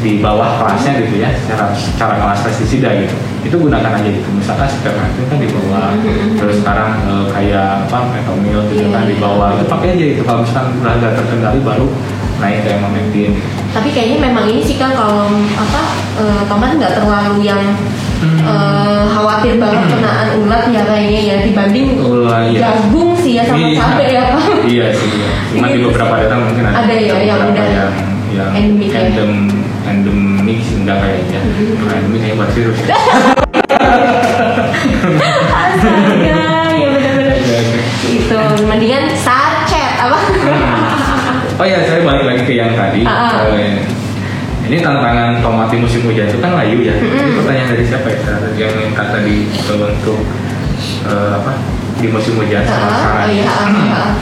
di 0.00 0.20
bawah 0.20 0.60
kelasnya 0.60 1.00
gitu 1.00 1.16
ya 1.20 1.32
secara 1.32 1.72
secara 1.72 2.14
kelas 2.20 2.40
pestisida 2.44 2.88
gitu 3.04 3.16
itu 3.44 3.54
gunakan 3.54 3.92
aja 3.92 4.08
gitu 4.08 4.28
misalkan 4.32 4.66
spermatin 4.66 5.24
kan 5.28 5.38
di 5.38 5.48
bawah 5.48 5.92
Mhm. 5.94 6.36
terus 6.36 6.56
sekarang 6.58 6.90
eh, 7.04 7.24
kayak 7.30 7.84
apa 7.84 7.98
metomil 8.10 8.60
gitu 8.68 8.82
Iya, 8.82 8.88
kan 8.90 9.04
di 9.04 9.16
bawah 9.16 9.48
itu 9.52 9.64
pakai 9.66 9.88
aja 9.92 10.04
itu 10.10 10.22
kalau 10.22 10.40
misalkan 10.42 10.72
udah 10.80 10.92
agak 10.94 11.12
terkendali 11.14 11.60
baru 11.60 11.86
naik 12.34 12.58
ke 12.60 12.70
emamectin 12.72 13.30
tapi 13.70 13.88
kayaknya 13.90 14.18
memang 14.24 14.44
ini 14.46 14.60
sih 14.60 14.74
kan 14.74 14.90
kalau 14.90 15.28
apa 15.54 15.80
tomat 16.46 16.74
nggak 16.74 16.94
terlalu 16.94 17.44
yang 17.44 17.62
Hmm. 18.14 18.40
eh, 18.40 19.04
khawatir 19.06 19.60
banget 19.60 19.84
kenaan 19.90 20.40
ulat 20.40 20.72
ya 20.72 20.80
kayaknya 20.82 21.20
ya 21.20 21.36
dibanding 21.44 21.98
Ulah, 21.98 22.48
iya. 22.48 22.72
jagung 22.72 23.12
sih 23.14 23.36
ya 23.36 23.44
sama 23.44 23.60
Iya. 23.60 23.76
cabai 23.76 24.08
ya 24.08 24.22
Pak. 24.32 24.44
iya 24.64 24.86
sih 24.88 25.08
iya. 25.12 25.28
cuma 25.52 25.66
di 25.68 25.76
Gitu 25.76 25.86
beberapa 25.92 26.14
daerah 26.16 26.38
mungkin 26.40 26.64
ada 26.64 26.78
Ada 26.80 26.94
ya, 26.94 27.16
yang 27.20 27.40
udah 27.44 27.66
yang 27.68 27.92
yang 28.32 28.50
endemik 28.54 28.88
ya. 28.88 29.12
Endem 29.94 30.18
endemik 30.34 30.58
sih 30.60 30.76
enggak 30.82 30.98
kayaknya. 31.00 31.40
Kalau 31.78 31.92
endemik 31.94 32.20
kayaknya 32.20 32.38
buat 32.38 32.50
virus 32.52 32.78
ya. 32.80 32.86
Astaga, 35.54 36.40
ya 36.74 36.88
benar-benar 36.90 37.36
Iya, 37.38 37.58
iya. 37.60 37.82
itu 38.14 38.36
mendingan 38.64 39.04
sarcet 39.16 39.94
apa 40.00 40.18
Hmm. 40.44 40.82
Oh 41.54 41.62
ya, 41.62 41.86
saya 41.86 42.02
balik 42.02 42.26
lagi 42.26 42.42
ke 42.42 42.58
yang 42.58 42.74
tadi. 42.74 43.06
Ah, 43.06 43.30
ah. 43.38 43.54
Eh, 43.54 43.78
ini 44.66 44.82
tantangan 44.82 45.38
tomat 45.38 45.70
di 45.70 45.78
musim 45.78 46.02
hujan 46.02 46.26
itu 46.26 46.42
kan 46.42 46.58
layu 46.58 46.82
ya. 46.82 46.98
Ini 46.98 47.06
Mm-mm. 47.14 47.38
pertanyaan 47.38 47.68
dari 47.70 47.84
siapa 47.86 48.08
ya? 48.10 48.18
Yang 48.58 48.72
minta 48.74 49.04
tadi 49.06 49.46
untuk 49.70 50.18
eh, 51.06 51.30
apa 51.30 51.54
di 51.94 52.10
musim 52.10 52.34
hujan 52.36 52.66
sama 52.66 52.82
Ah, 52.82 52.90
sekarang. 52.98 53.22
oh 53.22 53.30
iya. 53.30 53.46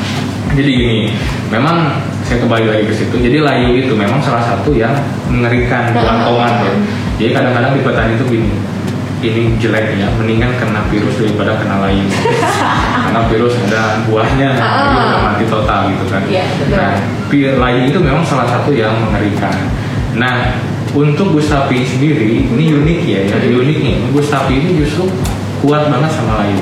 Jadi 0.60 0.70
gini, 0.70 0.98
memang 1.48 2.04
saya 2.32 2.48
kembali 2.48 2.64
lagi 2.64 2.84
ke 2.88 2.94
situ. 2.96 3.16
Jadi 3.20 3.44
layu 3.44 3.76
itu 3.76 3.92
memang 3.92 4.16
salah 4.24 4.40
satu 4.40 4.72
yang 4.72 4.96
mengerikan 5.28 5.92
tomat 5.92 6.64
ya. 6.64 6.72
Jadi 7.20 7.30
kadang-kadang 7.36 7.76
di 7.76 7.84
petani 7.84 8.12
itu 8.16 8.24
gini, 8.24 8.50
ini 9.20 9.42
jelek 9.60 10.00
ya, 10.00 10.08
mendingan 10.16 10.56
kena 10.56 10.80
virus 10.88 11.12
daripada 11.20 11.60
kena 11.60 11.84
layu. 11.84 12.08
Karena 13.04 13.20
virus 13.28 13.52
ada 13.68 14.00
buahnya, 14.08 14.48
Ah, 14.56 14.64
ah. 14.64 14.80
jadi 14.80 14.96
udah 14.96 15.20
mati 15.20 15.44
total 15.44 15.80
gitu 15.92 16.04
kan. 16.08 16.22
Iya, 16.24 16.44
betul. 16.56 16.76
Nah, 16.80 17.60
layu 17.68 17.80
itu 17.92 17.98
memang 18.00 18.24
salah 18.24 18.48
satu 18.48 18.72
yang 18.72 18.96
mengerikan. 18.96 19.52
Nah, 20.16 20.56
untuk 20.96 21.36
Gustavi 21.36 21.84
sendiri 21.84 22.48
ini 22.48 22.64
unik 22.80 23.00
ya, 23.04 23.20
yang 23.28 23.60
uniknya 23.60 24.08
Gustavi 24.08 24.56
ini 24.56 24.80
justru 24.80 25.04
kuat 25.60 25.92
banget 25.92 26.16
sama 26.16 26.48
layu 26.48 26.56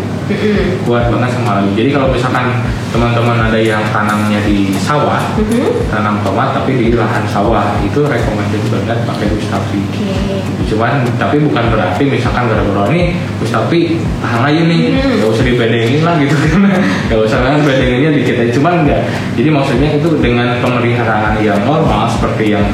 Kuat 0.86 1.10
banget 1.10 1.30
sama 1.34 1.60
layu. 1.60 1.70
Jadi 1.74 1.90
kalau 1.90 2.08
misalkan 2.10 2.46
teman-teman 2.90 3.38
ada 3.50 3.58
yang 3.58 3.82
tanamnya 3.94 4.42
di 4.42 4.74
sawah, 4.74 5.22
Mhm. 5.38 5.90
tanam 5.90 6.18
tomat 6.22 6.54
tapi 6.54 6.74
di 6.74 6.86
lahan 6.94 7.22
sawah, 7.26 7.78
itu 7.82 8.02
recommended 8.02 8.62
banget 8.66 8.98
pakai 9.06 9.26
Gustavi. 9.30 9.80
Oke. 9.86 10.10
Cuman 10.66 11.06
tapi 11.14 11.38
bukan 11.42 11.64
berarti 11.70 12.02
misalkan 12.06 12.50
gara-gara 12.50 12.90
ini 12.90 13.14
Gustavi 13.38 13.98
tahan 14.18 14.40
layu 14.42 14.62
nih, 14.66 14.82
Hmm. 14.98 15.18
gak 15.22 15.28
usah 15.30 15.44
dibedengin 15.46 16.02
lah 16.02 16.14
gitu 16.18 16.34
kan, 16.34 16.60
gak 17.10 17.20
usah 17.22 17.38
kan 17.42 17.62
bedenginnya 17.62 18.10
dikit 18.10 18.36
aja. 18.42 18.52
Cuman 18.54 18.74
enggak. 18.86 19.02
Jadi 19.38 19.48
maksudnya 19.50 19.88
itu 19.94 20.08
dengan 20.18 20.58
pemeliharaan 20.58 21.38
yang 21.42 21.62
normal 21.62 22.10
seperti 22.10 22.54
yang 22.58 22.66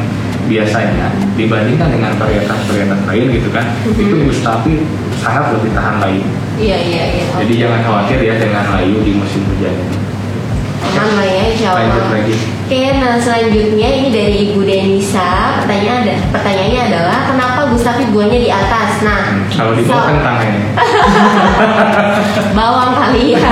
biasanya 0.47 1.11
dibandingkan 1.35 1.91
dengan 1.91 2.15
varietas-varietas 2.17 3.01
lain 3.05 3.27
gitu 3.35 3.51
kan, 3.51 3.67
itu 3.85 4.15
Gustavi 4.31 4.79
sangat 5.19 5.51
lebih 5.59 5.75
tahan 5.75 5.99
layu. 5.99 6.23
Iya 6.57 6.77
iya 6.79 7.03
iya. 7.13 7.25
Jadi 7.37 7.55
jangan 7.57 7.81
khawatir 7.83 8.19
ya 8.19 8.35
dengan 8.37 8.65
layu 8.71 8.97
di 9.01 9.13
musim 9.13 9.45
hujan. 9.47 9.77
Aman 10.87 11.13
lah 11.15 11.27
ya 11.27 11.43
insya 11.51 11.69
Allah. 11.71 11.83
Lanjut 11.85 12.07
lagi. 12.11 12.35
Oke, 12.67 12.81
nah 12.97 13.15
selanjutnya 13.17 13.89
ini 13.91 14.09
dari 14.11 14.35
Ibu 14.49 14.61
Denisa. 14.63 15.61
Pertanyaan 15.61 16.03
ada, 16.03 16.15
pertanyaannya 16.33 16.81
adalah 16.89 17.19
kenapa 17.27 17.61
Gustavi 17.71 18.05
buahnya 18.11 18.39
di 18.39 18.51
atas? 18.51 18.91
Nah, 19.01 19.23
Hmm, 19.27 19.45
Kalau 19.53 19.73
di 19.73 19.83
bawah 19.83 20.01
so- 20.01 20.09
kentang 20.11 20.37
ini. 20.43 20.61
bawang 22.59 22.93
kali 22.97 23.23
ya. 23.37 23.51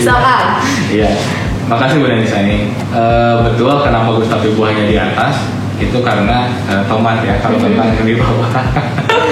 so, 0.00 0.12
Kang. 0.14 0.46
Iya. 0.88 1.10
Makasih 1.64 1.96
Bu 1.98 2.06
Denisa 2.06 2.36
ini. 2.40 2.70
Eh, 2.88 3.34
betul 3.42 3.74
kenapa 3.80 4.14
Gustavi 4.14 4.48
buahnya 4.54 4.84
di 4.86 4.96
atas? 4.96 5.34
Itu 5.76 5.98
karena 6.00 6.46
eh, 6.64 6.82
tomat 6.86 7.20
ya, 7.20 7.34
kalau 7.40 7.58
kentang 7.64 7.90
di 7.98 8.14
bawah. 8.14 8.48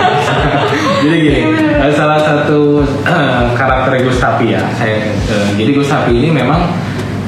jadi 1.05 1.17
gini, 1.19 1.41
eh, 1.83 1.93
salah 1.93 2.19
satu 2.21 2.83
eh, 3.05 3.43
karakter 3.55 4.03
Gustavi 4.03 4.55
ya. 4.55 4.63
Saya, 4.75 5.11
eh, 5.13 5.49
jadi 5.57 5.71
Gustavi 5.75 6.13
ini 6.15 6.31
memang 6.31 6.71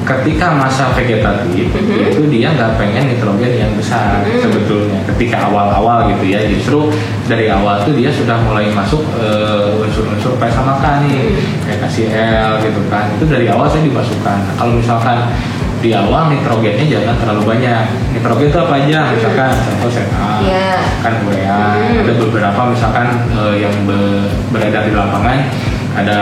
ketika 0.05 0.53
masa 0.53 0.93
vegetatif 0.93 1.65
Mhm. 1.73 2.13
itu 2.13 2.21
dia 2.29 2.53
nggak 2.53 2.77
pengen 2.77 3.09
nitrogen 3.09 3.57
yang 3.57 3.73
besar 3.73 4.21
Mhm. 4.21 4.37
sebetulnya 4.37 5.01
ketika 5.09 5.49
awal-awal 5.49 6.05
gitu 6.13 6.29
ya 6.29 6.45
justru 6.45 6.93
dari 7.25 7.49
awal 7.49 7.81
tuh 7.81 7.97
dia 7.97 8.13
sudah 8.13 8.37
mulai 8.45 8.69
masuk 8.69 9.01
unsur-unsur 9.81 10.37
P 10.37 10.45
sama 10.53 10.77
K 10.77 11.01
nih 11.01 11.25
Mhm. 11.25 11.57
kayak 11.65 11.79
KCl 11.89 12.51
gitu 12.61 12.81
kan 12.85 13.09
itu 13.17 13.25
dari 13.25 13.49
awal 13.49 13.65
saya 13.65 13.81
dimasukkan 13.81 14.37
Nah, 14.45 14.53
kalau 14.53 14.77
misalkan 14.77 15.17
di 15.85 15.93
awal 15.93 16.33
nitrogennya 16.33 16.81
jangan 16.89 17.13
terlalu 17.15 17.41
banyak 17.45 17.85
nitrogen 18.09 18.49
itu 18.49 18.57
apa 18.57 18.73
aja 18.75 18.99
misalkan 19.13 19.49
contoh 19.53 19.89
CNA 19.93 20.29
Iya. 20.41 20.73
kan 20.99 21.13
urea 21.21 21.57
Mhm. 21.77 22.01
ada 22.01 22.13
beberapa 22.17 22.61
misalkan 22.65 23.07
eh, 23.29 23.55
yang 23.61 23.75
be- 23.85 24.25
beredar 24.49 24.81
di 24.81 24.97
lapangan 24.97 25.45
ada 25.95 26.19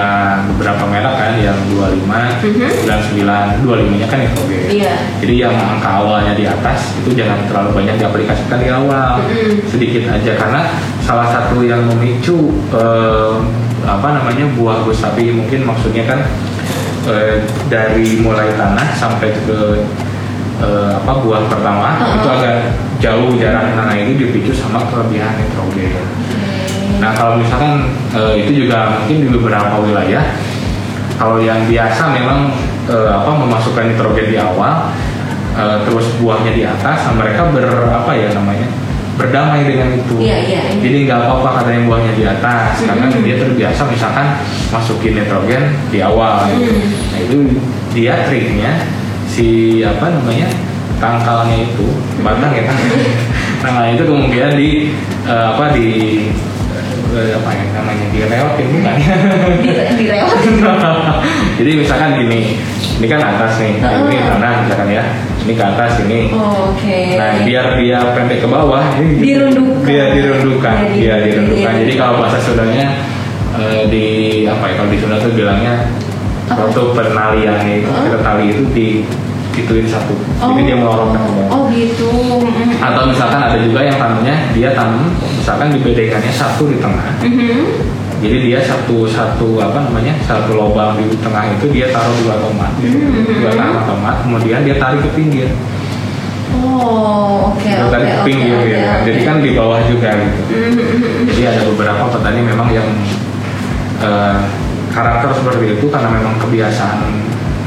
beberapa 0.53 0.83
merek 0.85 1.15
kan 1.15 1.31
yang 1.39 1.55
25 1.71 2.29
Mhm. 2.43 2.69
99 2.83 3.63
25 3.63 3.95
nya 3.95 4.05
kan 4.05 4.19
nitrogen 4.19 4.61
Iya. 4.69 4.95
jadi 5.23 5.33
yang 5.39 5.55
angka 5.55 5.89
awalnya 5.97 6.33
di 6.35 6.43
atas 6.45 6.99
itu 6.99 7.15
jangan 7.15 7.47
terlalu 7.47 7.69
banyak 7.73 7.95
diaplikasikan 7.97 8.59
di 8.59 8.67
awal 8.67 9.23
Mhm. 9.23 9.63
sedikit 9.65 10.03
aja 10.11 10.31
karena 10.35 10.61
salah 10.99 11.31
satu 11.31 11.63
yang 11.63 11.87
memicu 11.87 12.51
eh, 12.69 13.33
apa 13.83 14.07
namanya 14.13 14.43
buah 14.53 14.83
gustapi 14.83 15.31
mungkin 15.33 15.63
maksudnya 15.63 16.03
kan 16.03 16.19
eh, 17.07 17.43
dari 17.67 18.19
mulai 18.23 18.53
tanah 18.55 18.87
sampai 18.95 19.29
ke 19.43 19.59
eh, 20.63 20.91
apa 20.95 21.13
buah 21.23 21.43
pertama 21.47 21.99
Uh-uh. 21.99 22.15
itu 22.19 22.27
agak 22.27 22.57
jauh 23.03 23.31
jarak 23.35 23.75
tanah 23.75 23.95
ini 23.99 24.15
dipicu 24.15 24.55
sama 24.55 24.87
kelebihan 24.87 25.35
nitrogen. 25.35 25.91
Nah 27.03 27.11
kalau 27.15 27.39
misalkan 27.39 27.91
eh, 28.15 28.45
itu 28.45 28.65
juga 28.65 28.99
mungkin 28.99 29.17
di 29.23 29.29
beberapa 29.31 29.75
wilayah 29.83 30.23
kalau 31.19 31.39
yang 31.43 31.67
biasa 31.67 32.15
memang 32.15 32.51
eh, 32.87 33.09
apa 33.11 33.31
memasukkan 33.31 33.91
nitrogen 33.91 34.27
di 34.31 34.37
awal 34.39 34.91
eh, 35.55 35.77
terus 35.87 36.07
buahnya 36.19 36.51
di 36.55 36.63
atas, 36.63 37.07
nah, 37.07 37.13
mereka 37.15 37.51
ber 37.51 37.67
apa 37.91 38.11
ya 38.15 38.31
namanya 38.31 38.82
berdamai 39.13 39.61
dengan 39.63 39.93
itu. 39.93 40.15
Iya, 40.17 40.37
iya, 40.41 40.61
iya. 40.73 40.81
Jadi 40.81 40.97
nggak 41.05 41.19
apa-apa 41.21 41.49
katanya 41.61 41.81
buahnya 41.85 42.11
di 42.17 42.23
atas 42.25 42.81
karena 42.81 43.05
Mhm. 43.09 43.21
dia 43.21 43.35
terbiasa 43.37 43.81
misalkan 43.85 44.27
masukin 44.69 45.13
nitrogen 45.15 45.63
di 45.93 45.99
awal. 46.01 46.49
gitu. 46.49 46.65
Mhm. 46.73 46.87
Nah 47.13 47.19
itu 47.21 47.37
dia 47.93 48.25
triknya 48.25 48.71
si 49.29 49.47
apa 49.81 50.09
namanya 50.09 50.49
tangkalnya 50.97 51.57
itu 51.61 51.85
batang 52.21 52.53
ya 52.53 52.63
kan 52.65 52.77
tangkalnya 53.65 53.93
itu 53.97 54.05
kemudian 54.05 54.51
di 54.53 54.69
eh, 55.25 55.45
apa 55.49 55.73
di 55.73 55.87
apa 57.13 57.49
ya 57.51 57.63
namanya 57.71 58.05
direokin 58.09 58.67
bukan 58.71 58.95
Di- 59.59 59.77
direwat. 59.95 60.37
jadi 61.61 61.71
misalkan 61.75 62.09
gini 62.17 62.57
ini 62.93 63.07
kan 63.07 63.19
atas 63.21 63.57
nih 63.57 63.77
Heeh. 63.77 63.99
ini 64.03 64.17
tanah 64.19 64.53
misalkan 64.63 64.87
ya 64.89 65.03
ini 65.43 65.53
ke 65.53 65.63
atas 65.63 65.91
ini 66.01 66.19
Oh, 66.31 66.71
Oke. 66.71 67.15
Nah, 67.15 67.43
biar 67.43 67.65
dia 67.75 67.99
pendek 68.13 68.39
ke 68.39 68.47
bawah, 68.47 68.79
ini 68.95 69.19
Dirundukkan. 69.19 69.83
Dia 69.83 70.05
dirundukkan, 70.09 70.75
Iya, 70.89 70.89
dia 70.95 71.15
di- 71.19 71.25
dirundukkan. 71.29 71.73
Jadi 71.83 71.93
kalau 71.93 72.13
bahasa 72.17 72.37
Sundanya 72.39 72.85
eh, 73.53 73.83
di 73.85 74.05
apa 74.47 74.63
ya? 74.65 74.73
Kalau 74.75 74.89
di 74.89 74.97
Sunda 74.97 75.17
tuh 75.19 75.31
bilangnya 75.31 75.73
Apa? 76.47 76.63
waktu 76.63 76.81
penalian 76.91 77.59
itu, 77.67 77.89
kita 77.91 78.17
tali 78.19 78.45
itu 78.49 78.63
di 78.71 78.87
ituin 79.53 79.85
satu. 79.85 80.13
Jadi 80.41 80.61
dia 80.65 80.75
melorotkan 80.77 81.21
ke 81.21 81.31
bawah. 81.31 81.49
Oh 81.53 81.63
gitu. 81.69 82.09
Atau 82.81 83.03
misalkan 83.07 83.39
ada 83.39 83.57
juga 83.61 83.79
yang 83.85 83.97
tanamnya 84.01 84.35
dia 84.51 84.73
tanam 84.73 85.13
misalkan 85.37 85.69
dibedakannya 85.73 86.33
satu 86.33 86.67
di 86.67 86.77
tengah. 86.81 87.07
Mhm. 87.21 87.65
Jadi 88.23 88.37
dia 88.47 88.59
satu 88.63 89.03
satu 89.03 89.59
apa 89.59 89.83
namanya 89.83 90.15
satu 90.23 90.55
lubang 90.55 90.95
di 90.95 91.11
tengah 91.19 91.43
itu 91.59 91.67
dia 91.75 91.91
taruh 91.91 92.15
dua 92.23 92.39
tomat, 92.39 92.71
Hmm. 92.79 93.19
dua 93.43 93.51
tanah 93.51 93.83
tomat, 93.83 94.15
kemudian 94.23 94.63
dia 94.63 94.79
tarik 94.79 95.03
ke 95.03 95.11
pinggir. 95.11 95.51
Oh 96.53 97.51
oke 97.51 97.67
oke. 97.67 97.99
pinggir 98.23 98.55
oke, 98.55 98.63
gitu 98.63 98.79
kan. 98.79 98.95
oke. 98.95 99.05
Jadi 99.11 99.19
kan 99.27 99.35
di 99.43 99.51
bawah 99.51 99.79
juga 99.91 100.09
gitu. 100.15 100.41
Mhm. 100.55 101.27
Jadi 101.35 101.41
ada 101.51 101.61
beberapa 101.67 102.03
petani 102.15 102.41
memang 102.47 102.69
yang 102.71 102.87
eh, 103.99 104.37
karakter 104.93 105.29
seperti 105.33 105.65
itu 105.79 105.85
karena 105.89 106.09
memang 106.13 106.37
kebiasaan 106.39 106.99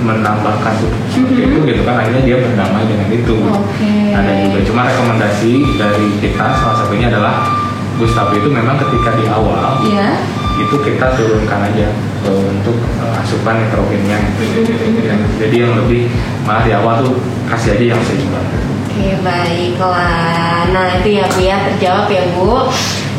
menambahkan 0.06 0.72
seperti 0.78 1.18
Mhm. 1.36 1.46
itu 1.50 1.58
gitu 1.66 1.82
kan 1.82 1.94
akhirnya 1.98 2.22
dia 2.22 2.36
berdamai 2.38 2.84
dengan 2.86 3.08
itu. 3.10 3.34
Oke. 3.42 3.92
Ada 4.14 4.32
juga 4.46 4.58
cuma 4.64 4.80
rekomendasi 4.86 5.52
dari 5.74 6.06
kita 6.22 6.46
salah 6.54 6.76
satunya 6.78 7.10
adalah 7.10 7.50
Gustav 7.96 8.28
itu 8.30 8.46
memang 8.46 8.76
ketika 8.76 9.16
di 9.16 9.24
awal 9.26 9.80
Iya. 9.82 10.20
itu 10.56 10.76
kita 10.78 11.16
turunkan 11.16 11.60
aja 11.64 11.88
eh, 12.22 12.44
untuk 12.46 12.76
eh, 12.76 13.20
asupan 13.20 13.56
nitrogennya. 13.58 14.20
Ya, 15.00 15.14
jadi 15.38 15.56
yang 15.64 15.72
lebih 15.80 16.12
malah 16.44 16.62
di 16.62 16.72
awal 16.72 17.00
tuh 17.02 17.16
kasih 17.48 17.74
aja 17.74 17.96
yang 17.96 18.00
seimbang. 18.04 18.44
Oke 18.86 19.16
baiklah. 19.20 20.68
Nah 20.72 20.86
itu 20.96 21.08
ya 21.14 21.24
Bu 21.28 21.40
ya 21.40 21.56
terjawab 21.66 22.06
ya 22.08 22.22
Bu. 22.32 22.68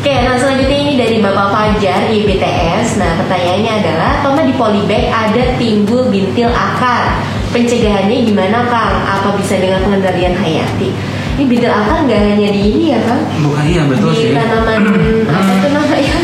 Oke, 0.08 0.24
nah 0.24 0.40
selanjutnya 0.40 0.78
ini 0.88 0.94
dari 0.96 1.20
Bapak 1.20 1.52
Fajar 1.52 2.08
IBTS. 2.08 2.96
Nah 2.96 3.12
pertanyaannya 3.20 3.72
adalah 3.76 4.24
tomat 4.24 4.48
di 4.48 4.56
polybag 4.56 5.04
ada 5.12 5.52
timbul 5.60 6.08
bintil 6.08 6.48
akar. 6.48 7.20
Pencegahannya 7.52 8.24
gimana 8.24 8.72
Kang? 8.72 9.04
Apa 9.04 9.36
bisa 9.36 9.60
dengan 9.60 9.84
pengendalian 9.84 10.32
hayati? 10.32 10.96
Ini 11.36 11.44
bintil 11.44 11.68
akar 11.68 12.08
nggak 12.08 12.24
hanya 12.24 12.48
di 12.48 12.60
ini 12.72 12.96
ya 12.96 13.04
Kang? 13.04 13.20
Bukan 13.20 13.64
iya 13.68 13.84
betul 13.84 14.08
di 14.16 14.16
sih. 14.16 14.32
tanaman 14.32 14.80
apa 15.36 15.52
tuh 15.60 15.70
namanya? 15.76 16.16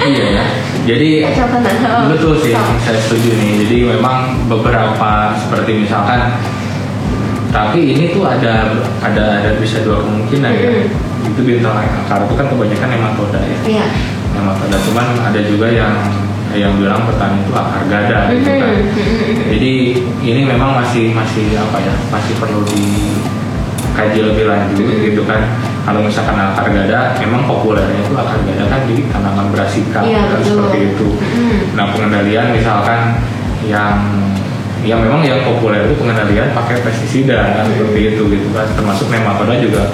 Iya 0.00 0.24
ya. 0.32 0.44
Jadi. 0.88 1.10
Oh, 1.28 2.04
betul 2.16 2.32
sih, 2.40 2.56
so. 2.56 2.64
saya 2.80 2.96
setuju 2.96 3.28
nih. 3.36 3.52
Jadi 3.60 3.76
memang 3.92 4.48
beberapa 4.48 5.36
seperti 5.36 5.84
misalkan, 5.84 6.40
tapi 7.52 7.92
ini 7.92 8.16
tuh 8.16 8.24
ada 8.24 8.72
ada 9.04 9.44
ada 9.44 9.50
bisa 9.60 9.84
dua 9.84 10.00
kemungkinan 10.00 10.52
ya. 10.56 10.72
Itu 11.26 11.40
bintang 11.42 11.74
akar 11.76 12.22
itu 12.24 12.34
kan 12.38 12.46
kebanyakan 12.48 12.88
nematoda 12.94 13.40
ya. 13.42 13.58
Iya. 13.66 13.86
Nematoda 14.36 14.76
cuman 14.86 15.06
ada 15.26 15.40
juga 15.42 15.66
yang 15.70 15.94
yang 16.54 16.72
bilang 16.78 17.04
petani 17.04 17.42
itu 17.42 17.52
akar 17.52 17.82
gada 17.90 18.18
gitu 18.32 18.48
kan. 18.48 18.70
Mhm. 18.70 19.50
Jadi 19.52 19.72
ini 20.22 20.40
memang 20.46 20.78
masih 20.80 21.12
masih 21.12 21.58
apa 21.58 21.82
ya 21.82 21.92
masih 22.08 22.32
perlu 22.38 22.62
dikaji 22.64 24.20
lebih 24.22 24.44
lanjut 24.48 24.86
Mhm. 24.86 25.02
gitu 25.12 25.22
kan. 25.26 25.42
Kalau 25.86 26.02
misalkan 26.02 26.34
akar 26.34 26.66
gada, 26.74 27.14
memang 27.22 27.46
populernya 27.46 28.02
itu 28.02 28.14
akar 28.14 28.38
gada 28.42 28.64
kan 28.66 28.80
di 28.90 29.06
tanaman 29.06 29.46
brasika 29.54 30.02
Iya, 30.02 30.26
kan 30.30 30.40
seperti 30.42 30.78
itu. 30.94 31.08
Mhm. 31.14 31.78
Nah 31.78 31.84
pengendalian 31.92 32.46
misalkan 32.54 33.20
yang 33.66 33.98
yang 34.86 35.02
memang 35.02 35.18
yang 35.26 35.42
populer 35.42 35.82
itu 35.82 35.98
pengendalian 35.98 36.54
pakai 36.54 36.78
pestisida 36.78 37.58
kan 37.58 37.66
seperti 37.74 38.14
itu 38.14 38.22
gitu 38.30 38.48
kan 38.54 38.70
termasuk 38.78 39.10
nematoda 39.10 39.58
juga 39.58 39.90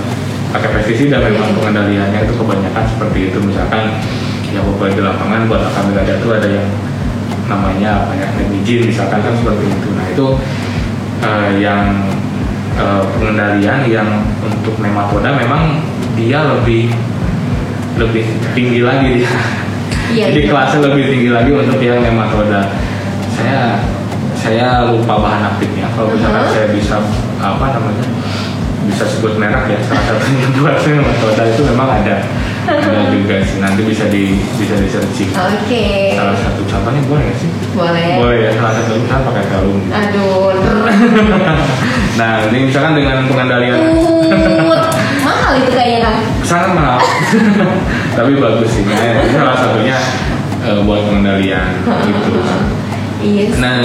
pakai 0.53 0.69
pestisida 0.77 1.17
memang 1.19 1.57
pengendaliannya 1.57 2.29
itu 2.29 2.35
kebanyakan 2.37 2.85
seperti 2.85 3.19
itu. 3.33 3.39
Misalkan 3.41 3.97
yang 4.53 4.69
populer 4.69 4.93
di 4.93 5.03
lapangan 5.03 5.49
buat 5.49 5.65
akar 5.65 5.89
gada 5.97 6.13
itu 6.21 6.29
ada 6.29 6.49
yang 6.49 6.69
namanya 7.49 8.05
apa 8.05 8.13
ya 8.15 8.27
nebijin 8.37 8.93
misalkan 8.93 9.19
kan 9.25 9.35
seperti 9.35 9.65
itu. 9.67 9.89
Nah 9.97 10.05
itu 10.13 10.27
eh, 11.25 11.51
yang 11.59 11.83
eh, 12.77 13.03
pengendalian 13.17 13.81
yang 13.89 14.09
untuk 14.45 14.77
nematoda 14.79 15.33
memang 15.33 15.81
dia 16.15 16.45
lebih 16.45 16.93
lebih 17.97 18.25
tinggi 18.53 18.81
lagi. 18.85 19.25
Dia 19.25 19.33
Iya, 20.13 20.29
jadi 20.29 20.41
iya. 20.45 20.49
kelasnya 20.53 20.81
lebih 20.93 21.05
tinggi 21.09 21.31
lagi 21.33 21.51
untuk 21.57 21.81
yang 21.81 22.05
nematoda 22.05 22.69
saya 23.33 23.81
saya 24.37 24.93
lupa 24.93 25.15
bahan 25.17 25.57
aktifnya. 25.57 25.89
Kalau 25.97 26.13
misalkan 26.13 26.43
Uh-huh. 26.45 26.53
saya 26.53 26.67
bisa 26.75 26.97
apa 27.41 27.67
namanya 27.73 28.07
bisa 28.83 29.05
sebut 29.07 29.39
merek 29.39 29.65
ya 29.71 29.79
salah 29.87 30.05
satunya 30.11 30.49
buat 30.59 30.77
nematoda 30.83 31.43
itu 31.47 31.63
memang 31.71 31.89
ada 32.03 32.17
ada 32.67 33.01
juga 33.11 33.37
sih 33.43 33.59
nanti 33.59 33.81
bisa 33.87 34.07
di 34.11 34.39
bisa 34.59 34.75
di 34.79 34.89
searching 34.91 35.31
Oke. 35.35 35.87
salah 36.15 36.37
satu 36.39 36.61
contohnya 36.67 37.03
boleh 37.07 37.23
nggak 37.27 37.39
sih 37.39 37.51
Boleh. 37.73 38.11
boleh 38.19 38.39
ya 38.43 38.51
salah 38.59 38.73
satu 38.79 38.93
misalnya 38.99 39.25
pakai 39.31 39.45
kalung 39.51 39.81
Aduh. 39.91 40.51
nah 42.21 42.45
ini 42.53 42.69
misalkan 42.69 42.93
dengan 42.93 43.25
pengendalian. 43.25 43.97
Mahal 45.25 45.53
itu 45.65 45.71
kayaknya 45.73 46.01
Kang. 46.05 46.19
sangat 46.45 46.71
mahal 46.77 46.99
tapi 48.19 48.33
bagus 48.37 48.69
sih 48.69 48.85
nah, 48.85 49.25
salah 49.33 49.57
satunya 49.57 49.97
eh, 50.63 50.79
buat 50.85 51.01
pengendalian 51.09 51.67
gitu 52.07 52.33
Iya. 53.23 53.45
nah 53.57 53.77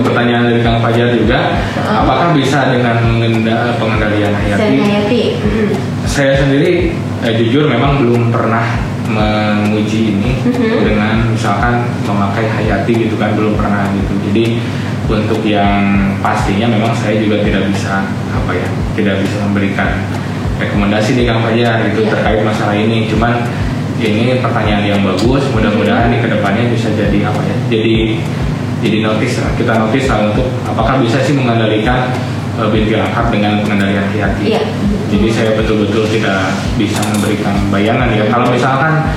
pertanyaan 0.00 0.44
dari 0.46 0.60
Kang 0.60 0.78
Fajar 0.78 1.08
juga 1.10 1.56
Uh-uh. 1.74 2.04
apakah 2.04 2.28
bisa 2.32 2.68
dengan 2.70 3.00
pengendalian 3.76 4.32
hayati 4.32 4.78
Hayati. 4.78 5.22
Mm. 5.40 5.70
saya 6.04 6.32
sendiri 6.36 6.92
eh, 7.20 7.34
jujur 7.36 7.64
memang 7.66 7.98
belum 7.98 8.28
pernah 8.28 8.64
menguji 9.04 10.16
ini 10.16 10.32
Mhm. 10.40 10.80
dengan 10.80 11.14
misalkan 11.28 11.84
memakai 12.02 12.48
hayati 12.48 12.92
gitu 13.04 13.16
kan 13.16 13.32
belum 13.32 13.52
pernah 13.54 13.84
gitu 13.92 14.12
jadi 14.28 14.44
untuk 15.04 15.44
yang 15.44 15.84
pastinya 16.20 16.64
memang 16.64 16.96
saya 16.96 17.20
juga 17.20 17.44
tidak 17.44 17.68
bisa 17.68 18.00
apa 18.32 18.52
ya 18.52 18.64
tidak 18.96 19.20
bisa 19.20 19.36
memberikan 19.44 20.00
rekomendasi 20.56 21.12
nih 21.14 21.24
Kang 21.26 21.44
Fajar 21.44 21.84
gitu 21.88 22.00
Iya. 22.04 22.10
terkait 22.16 22.40
masalah 22.40 22.72
ini 22.72 23.04
cuman 23.08 23.44
ini 23.94 24.40
pertanyaan 24.40 24.84
yang 24.84 25.00
bagus 25.00 25.44
mudah-mudahan 25.48 26.08
di 26.08 26.18
ke 26.18 26.28
depannya 26.28 26.68
bisa 26.68 26.88
jadi 26.92 27.24
apa 27.24 27.40
ya 27.40 27.56
jadi 27.70 27.96
jadi 28.84 29.00
notice 29.00 29.40
lah, 29.40 29.50
kita 29.56 29.72
notice 29.80 30.06
lah 30.12 30.28
untuk 30.28 30.44
apakah 30.68 31.00
bisa 31.00 31.16
sih 31.24 31.32
mengendalikan 31.32 32.12
uh, 32.60 32.68
bintil 32.68 33.00
akar 33.00 33.32
dengan 33.32 33.64
pengendalian 33.64 34.04
hati-hati. 34.04 34.44
Iya. 34.52 34.62
Jadi 35.08 35.28
saya 35.32 35.50
betul-betul 35.56 36.04
tidak 36.12 36.52
bisa 36.76 37.00
memberikan 37.16 37.56
bayangan 37.72 38.12
ya. 38.12 38.28
Kalau 38.28 38.52
misalkan 38.52 39.08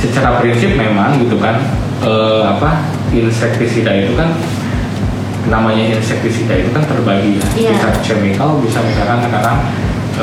secara 0.00 0.40
prinsip 0.40 0.74
memang 0.74 1.18
gitu 1.18 1.38
kan 1.38 1.60
eh, 2.02 2.42
apa 2.42 2.90
insektisida 3.14 3.90
itu 4.02 4.18
kan 4.18 4.34
namanya 5.46 5.98
insektisida 5.98 6.62
itu 6.62 6.70
kan 6.70 6.86
terbagi 6.86 7.38
ya. 7.38 7.46
Iya. 7.58 7.70
Bisa 7.74 7.88
chemical, 8.02 8.62
bisa 8.62 8.78
misalkan 8.86 9.18
sekarang 9.28 9.56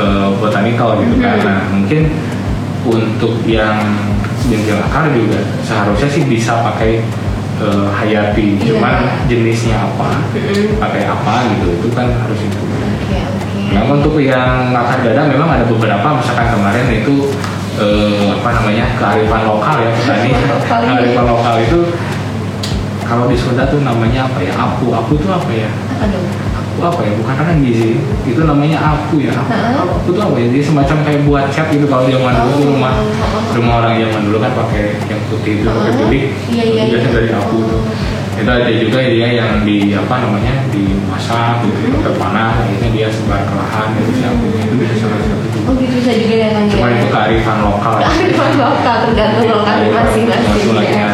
eh, 0.00 0.28
botanical 0.40 0.88
gitu 1.04 1.14
kan. 1.20 1.36
Mhm. 1.36 1.44
Nah, 1.44 1.60
mungkin 1.68 2.02
untuk 2.88 3.44
yang 3.44 3.76
bintil 4.48 4.80
akar 4.80 5.12
juga 5.12 5.36
seharusnya 5.68 6.08
sih 6.08 6.24
bisa 6.24 6.64
pakai 6.64 7.04
eh, 7.60 7.88
hayati. 7.92 8.46
Iya. 8.58 8.74
Cuman 8.74 8.94
jenisnya 9.28 9.76
apa, 9.76 10.24
Mm-mm. 10.32 10.80
pakai 10.80 11.04
apa 11.06 11.34
gitu 11.56 11.68
itu 11.78 11.88
kan 11.92 12.08
harus 12.08 12.40
itu. 12.40 12.58
Oke 12.60 13.18
oke. 13.20 13.60
Nah 13.70 13.82
untuk 13.86 14.14
yang 14.18 14.74
akar 14.74 14.98
dada 15.04 15.28
memang 15.30 15.48
ada 15.60 15.64
beberapa 15.68 16.08
misalkan 16.18 16.48
kemarin 16.56 16.86
itu 16.90 17.30
eh, 17.78 18.28
apa 18.34 18.48
namanya 18.60 18.84
kearifan 18.98 19.42
lokal 19.46 19.76
ya 19.78 19.90
petani 19.96 20.30
Kearifan 20.34 20.50
lokal, 20.50 20.80
kearifan 20.84 21.24
lokal 21.28 21.54
itu 21.62 21.80
kalau 23.10 23.26
di 23.26 23.34
Sunda 23.34 23.66
tuh 23.66 23.82
namanya 23.82 24.30
apa 24.30 24.38
ya 24.38 24.54
apu 24.54 24.94
apu 24.94 25.18
tuh 25.18 25.34
apa 25.34 25.50
ya 25.50 25.70
apu 25.98 26.18
apa 26.78 27.00
ya 27.02 27.12
bukan 27.12 27.34
kan 27.34 27.56
gizi 27.58 27.98
itu 28.22 28.40
namanya 28.40 28.78
apu 28.80 29.18
ya 29.18 29.34
Heeh. 29.34 29.76
apu 29.76 30.08
tuh 30.08 30.22
apa 30.22 30.36
ya 30.36 30.46
jadi 30.48 30.62
semacam 30.62 30.96
kayak 31.02 31.20
buat 31.24 31.44
cat 31.50 31.66
gitu 31.68 31.84
kalau 31.84 32.06
zaman 32.06 32.32
dulu 32.32 32.52
tuh 32.52 32.60
Oh. 32.60 32.72
rumah 32.72 32.94
rumah 33.52 33.74
orang 33.80 33.94
zaman 33.98 34.20
dulu 34.24 34.38
kan 34.38 34.52
pakai 34.54 34.82
yang 35.04 35.20
putih 35.26 35.52
itu 35.58 35.66
pakai 35.66 35.92
bilik 35.98 36.24
Iya, 36.48 36.64
iya, 36.64 36.82
iya. 36.88 36.98
dari 37.04 37.28
apu 37.30 37.56
tuh 37.60 37.80
itu 38.32 38.48
ada 38.48 38.72
juga 38.72 38.98
dia 39.04 39.28
yang 39.34 39.52
di 39.62 39.92
apa 39.92 40.14
namanya 40.18 40.64
dimasak 40.70 41.60
gitu 41.60 41.76
Hmm. 41.82 41.94
pakai 42.00 42.12
panah 42.16 42.50
akhirnya 42.56 42.88
dia 42.90 43.06
sebar 43.08 43.42
ke 43.42 43.52
lahan 43.52 43.86
gitu 43.96 44.10
si 44.14 44.22
apunya 44.24 44.60
itu 44.64 44.74
bisa 44.76 44.94
salah 44.96 45.18
satu 45.20 45.46
Oh 45.60 45.74
gitu 45.76 45.92
bisa 45.92 46.12
juga 46.16 46.34
ya 46.38 46.48
kan 46.50 46.64
cuma 46.66 46.88
ya. 46.88 46.96
itu 46.96 47.06
kearifan 47.12 47.58
lokal 47.60 47.94
ya. 47.94 48.08
Kearifan 48.08 48.52
lokal 48.56 48.96
tergantung 49.04 49.46
lokal 49.52 49.76
masing-masing. 49.84 50.66
Ya. 50.80 51.12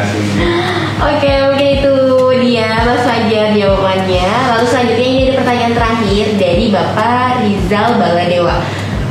Oke 1.03 1.31
mungkin 1.45 1.67
itu 1.77 1.95
dia 2.41 2.69
Mas 2.81 3.03
Fajar 3.03 3.53
jawabannya. 3.53 4.29
Lalu 4.49 4.65
selanjutnya 4.65 5.03
ini 5.05 5.21
ada 5.27 5.35
pertanyaan 5.37 5.73
terakhir 6.17 6.41
dari 6.41 6.73
Bapak 6.73 7.45
Rizal 7.45 8.01
Baladewa. 8.01 8.57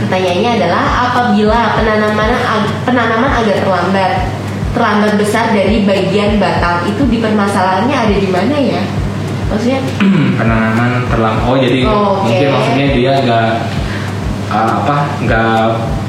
Pertanyaannya 0.02 0.52
adalah 0.58 0.84
apabila 1.06 1.78
penanaman 1.78 2.34
ag- 2.34 2.74
penanaman 2.82 3.30
agak 3.30 3.62
terlambat, 3.62 4.12
terlambat 4.74 5.14
besar 5.14 5.54
dari 5.54 5.86
bagian 5.86 6.42
batang 6.42 6.82
itu 6.84 7.06
di 7.06 7.22
permasalahannya 7.22 7.94
ada 7.94 8.16
di 8.18 8.26
mana 8.26 8.58
ya? 8.58 8.82
Maksudnya 9.46 9.86
penanaman 10.42 11.06
terlam 11.06 11.36
oh 11.46 11.54
jadi 11.56 11.86
Oh, 11.86 11.94
oke. 12.18 12.26
mungkin 12.26 12.48
maksudnya 12.50 12.88
dia 12.90 13.12
nggak 13.22 13.48
ah, 14.50 14.70
apa 14.82 14.96
nggak 15.22 15.54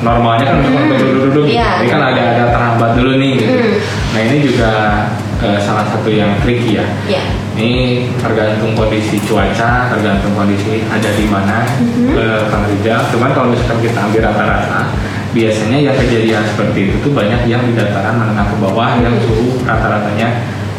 normalnya 0.01 0.45
kan 0.49 0.57
Hmm. 0.65 0.97
duduk-duduk 0.97 1.45
Iya. 1.45 1.85
ini 1.85 1.89
kan 1.93 2.03
ada 2.07 2.23
ada 2.33 2.45
terhambat 2.57 2.91
dulu 2.97 3.21
nih 3.21 3.33
gitu. 3.37 3.53
Hmm. 3.53 3.73
nah 4.17 4.21
ini 4.25 4.37
juga 4.41 4.71
eh, 5.45 5.59
salah 5.61 5.85
satu 5.85 6.09
yang 6.09 6.33
tricky 6.41 6.81
ya 6.81 6.85
ya. 7.05 7.21
Ini 7.57 7.73
tergantung 8.21 8.77
kondisi 8.77 9.17
cuaca 9.25 9.89
tergantung 9.89 10.33
kondisi 10.33 10.85
ada 10.87 11.09
di 11.11 11.25
mana 11.25 11.65
Mhm. 11.81 12.13
eh, 12.13 12.41
Kang 12.47 12.69
Rizal 12.69 13.01
cuman 13.11 13.31
kalau 13.33 13.49
misalkan 13.51 13.81
kita 13.81 13.99
ambil 13.99 14.21
rata-rata 14.29 14.81
biasanya 15.33 15.79
yang 15.83 15.97
kejadian 15.97 16.45
seperti 16.45 16.79
itu 16.89 16.97
tuh 17.01 17.13
banyak 17.13 17.45
yang 17.45 17.65
di 17.65 17.73
dataran 17.73 18.17
menengah 18.17 18.47
ke 18.47 18.57
bawah 18.57 19.01
yang 19.01 19.17
suhu 19.21 19.61
rata-ratanya 19.65 20.29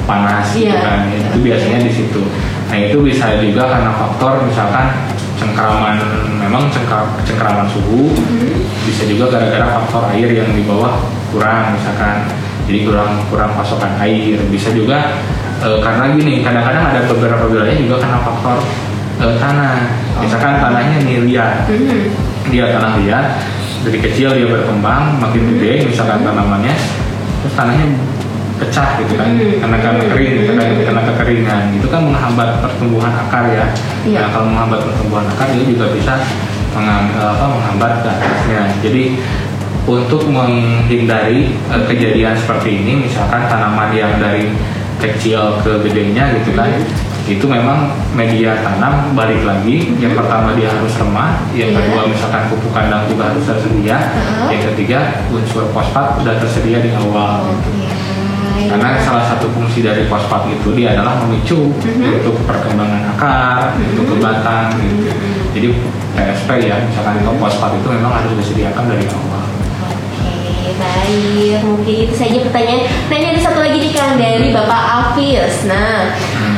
panas 0.06 0.54
gitu 0.56 0.72
Iya. 0.72 0.80
kan. 0.80 1.00
Itu 1.12 1.38
biasanya 1.44 1.80
di 1.84 1.92
situ. 1.92 2.22
Nah 2.72 2.78
itu 2.80 2.98
bisa 3.02 3.38
juga 3.38 3.68
karena 3.68 3.92
faktor 3.92 4.40
misalkan 4.42 4.88
cengkraman 5.36 6.00
memang 6.40 6.72
cengkra- 6.72 7.12
cengkraman 7.22 7.68
suhu. 7.68 8.14
Mhm. 8.14 8.56
bisa 8.88 9.04
juga 9.04 9.28
gara-gara 9.28 9.68
faktor 9.68 10.16
air 10.16 10.32
yang 10.32 10.48
di 10.50 10.64
bawah 10.64 10.96
kurang 11.30 11.76
misalkan. 11.76 12.24
Jadi 12.72 12.88
kurang 12.88 13.20
kurang 13.28 13.52
pasokan 13.54 14.00
air. 14.00 14.40
Bisa 14.48 14.72
juga 14.72 15.12
eh, 15.60 15.78
karena 15.80 16.06
gini 16.14 16.34
kadang-kadang 16.42 16.84
ada 16.88 17.02
beberapa 17.06 17.44
wilayah 17.48 17.76
juga 17.76 17.96
karena 18.02 18.20
faktor 18.22 18.58
eh, 19.18 19.36
tanah. 19.38 19.76
Misalkan 20.18 20.58
tanahnya 20.58 20.96
ini 21.02 21.30
liat 21.30 21.66
Mhm. 21.70 22.00
dia 22.50 22.66
tanah 22.72 22.98
liat 23.02 23.26
dari 23.86 24.00
kecil 24.02 24.34
dia 24.34 24.48
berkembang 24.48 25.22
makin 25.22 25.54
gede 25.56 25.86
misalkan 25.86 26.22
tanamannya 26.22 26.74
terus 27.40 27.54
tanahnya 27.54 27.88
pecah 28.58 28.98
gitu 28.98 29.14
kan 29.14 29.38
karena 29.38 29.78
karena 29.78 30.04
kering 30.10 30.32
gitu 30.42 30.52
kan 30.58 30.66
karena 30.82 31.02
kekeringan. 31.14 31.64
Itu 31.78 31.88
kan 31.88 32.02
menghambat 32.10 32.50
pertumbuhan 32.62 33.14
akar 33.14 33.46
ya. 33.54 33.66
Iya. 34.04 34.20
nah 34.26 34.30
kalau 34.34 34.46
menghambat 34.50 34.80
pertumbuhan 34.82 35.26
akar 35.30 35.48
dia 35.54 35.64
juga 35.64 35.86
bisa 35.94 36.14
mengham- 36.74 37.14
eh, 37.14 37.30
apa, 37.38 37.46
menghambat 37.46 37.92
ke 38.02 38.08
atasnya. 38.10 38.62
Jadi 38.82 39.04
untuk 39.88 40.28
menghindari 40.28 41.56
kejadian 41.88 42.36
seperti 42.36 42.84
ini 42.84 43.08
misalkan 43.08 43.48
tanaman 43.48 43.94
yang 43.96 44.20
dari 44.20 44.52
kecil 44.98 45.62
ke 45.62 45.72
gedenya 45.86 46.34
gitu 46.42 46.54
kan 46.54 46.70
Hmm. 47.28 47.36
itu 47.36 47.44
memang 47.44 47.92
media 48.16 48.56
tanam 48.64 49.12
balik 49.12 49.44
lagi 49.44 49.92
yang 50.00 50.16
pertama 50.16 50.56
dia 50.56 50.72
harus 50.72 50.96
remah 50.96 51.44
yang 51.52 51.76
Iya. 51.76 51.84
kedua 51.84 52.02
misalkan 52.08 52.48
pupuk 52.48 52.72
kandang 52.72 53.04
juga 53.04 53.36
harus 53.36 53.44
tersedia 53.44 54.00
Heeh. 54.00 54.48
yang 54.56 54.62
ketiga 54.72 55.00
unsur 55.28 55.68
fosfat 55.76 56.16
sudah 56.16 56.40
tersedia 56.40 56.80
di 56.80 56.96
awal 56.96 57.52
gitu. 57.52 57.84
Karena 58.58 58.96
salah 59.00 59.28
satu 59.28 59.52
fungsi 59.52 59.84
dari 59.84 60.08
fosfat 60.08 60.48
itu 60.50 60.72
dia 60.72 60.96
adalah 60.96 61.20
memicu 61.20 61.76
Mhm. 61.76 62.24
untuk 62.24 62.36
perkembangan 62.48 63.12
akar 63.12 63.76
untuk 63.76 64.08
ke 64.08 64.16
batang 64.18 64.72
gitu 64.80 65.12
jadi 65.52 65.68
PSP 66.16 66.50
ya 66.64 66.76
misalkan 66.80 67.20
itu 67.20 67.32
fosfat 67.36 67.76
itu 67.76 67.88
memang 67.92 68.12
harus 68.14 68.34
disediakan 68.40 68.88
dari 68.88 69.04
awal 69.04 69.44
Oke, 71.08 71.16
baik. 71.24 71.64
Mungkin 71.64 71.96
itu 72.04 72.16
saja 72.20 72.38
pertanyaan. 72.44 72.84
Nah, 73.08 73.16
ini 73.16 73.28
ada 73.32 73.40
satu 73.40 73.60
lagi 73.64 73.80
nih 73.80 73.92
Kang 73.96 74.20
dari 74.20 74.52
Bapak 74.52 74.84
Afis. 75.16 75.64
Nah, 75.64 76.12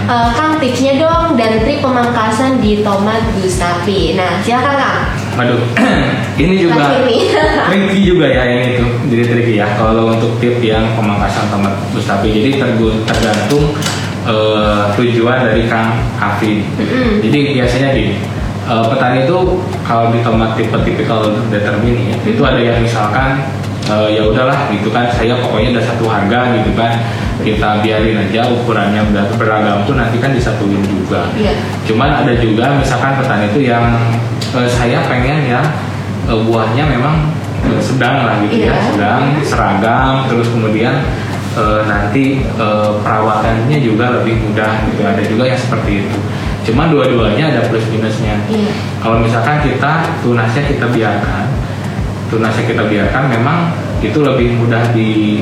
eh, 0.09 0.29
Kang 0.33 0.57
tipsnya 0.57 0.97
dong 0.97 1.37
dan 1.37 1.61
trik 1.61 1.85
pemangkasan 1.85 2.57
di 2.57 2.81
tomat 2.81 3.21
Gustavi. 3.37 4.17
Nah, 4.17 4.41
silakan 4.41 4.73
Kang. 4.73 4.99
Waduh, 5.37 5.61
ini 6.41 6.65
juga 6.65 6.97
tricky 7.69 8.01
juga 8.01 8.25
ya 8.25 8.41
ini 8.49 8.81
tuh, 8.81 8.89
jadi 9.13 9.23
tricky 9.29 9.53
ya. 9.61 9.69
Kalau 9.77 10.17
untuk 10.17 10.41
tip 10.41 10.57
yang 10.65 10.97
pemangkasan 10.97 11.53
tomat 11.53 11.77
Gustavi, 11.93 12.33
jadi 12.33 12.73
tergantung 13.05 13.77
eh, 14.25 14.81
tujuan 14.97 15.45
dari 15.45 15.69
Kang 15.69 15.93
Afi. 16.17 16.65
Mm-mm. 16.73 17.21
Jadi 17.21 17.53
biasanya 17.53 17.93
gini, 17.93 18.17
eh, 18.65 18.83
petani 18.89 19.29
itu 19.29 19.61
kalau 19.85 20.09
di 20.09 20.25
tomat 20.25 20.57
tipe 20.57 20.77
tipikal 20.81 21.37
determine 21.53 22.09
ya, 22.09 22.17
itu 22.25 22.41
ada 22.41 22.57
yang 22.57 22.81
misalkan 22.81 23.45
eh, 23.89 24.09
ya 24.15 24.21
udahlah 24.23 24.69
gitu 24.69 24.93
kan, 24.93 25.09
saya 25.11 25.33
pokoknya 25.41 25.75
ada 25.77 25.83
satu 25.83 26.05
harga 26.05 26.39
gitu 26.55 26.71
kan, 26.77 26.93
kita 27.39 27.79
biarin 27.79 28.19
aja 28.19 28.45
ukurannya 28.47 29.01
ber- 29.15 29.31
beragam 29.35 29.83
tuh 29.83 29.95
nanti 29.97 30.19
kan 30.19 30.31
disatuin 30.31 30.79
juga. 30.85 31.27
Iya. 31.33 31.55
Cuman 31.87 32.09
ada 32.21 32.33
juga 32.37 32.77
misalkan 32.77 33.17
petani 33.17 33.49
itu 33.49 33.65
yang 33.65 33.83
eh, 34.55 34.69
saya 34.69 35.03
pengen 35.07 35.47
ya 35.47 35.61
eh, 36.29 36.39
buahnya 36.39 36.83
memang 36.85 37.33
eh, 37.65 37.81
sedang 37.81 38.27
lah 38.27 38.35
gitu 38.45 38.55
Iya. 38.63 38.71
ya, 38.71 38.75
sedang 38.93 39.21
seragam, 39.41 40.13
terus 40.29 40.47
kemudian 40.53 40.93
eh, 41.57 41.81
nanti 41.89 42.43
eh, 42.45 42.89
perawatannya 43.01 43.77
juga 43.81 44.21
lebih 44.21 44.37
mudah 44.45 44.85
gitu. 44.85 45.01
Ada 45.01 45.23
juga 45.25 45.43
yang 45.49 45.59
seperti 45.59 46.05
itu. 46.05 46.17
Cuman 46.59 46.91
dua-duanya 46.93 47.55
ada 47.55 47.61
plus 47.71 47.87
minusnya. 47.89 48.35
Iya. 48.51 48.69
Kalau 49.01 49.23
misalkan 49.23 49.63
kita 49.63 50.05
tunasnya 50.21 50.63
kita 50.67 50.85
biarkan, 50.91 51.48
tunasnya 52.29 52.63
kita 52.65 52.83
biarkan, 52.85 53.23
memang 53.29 53.57
itu 53.99 54.21
lebih 54.21 54.55
mudah 54.55 54.81
di 54.95 55.41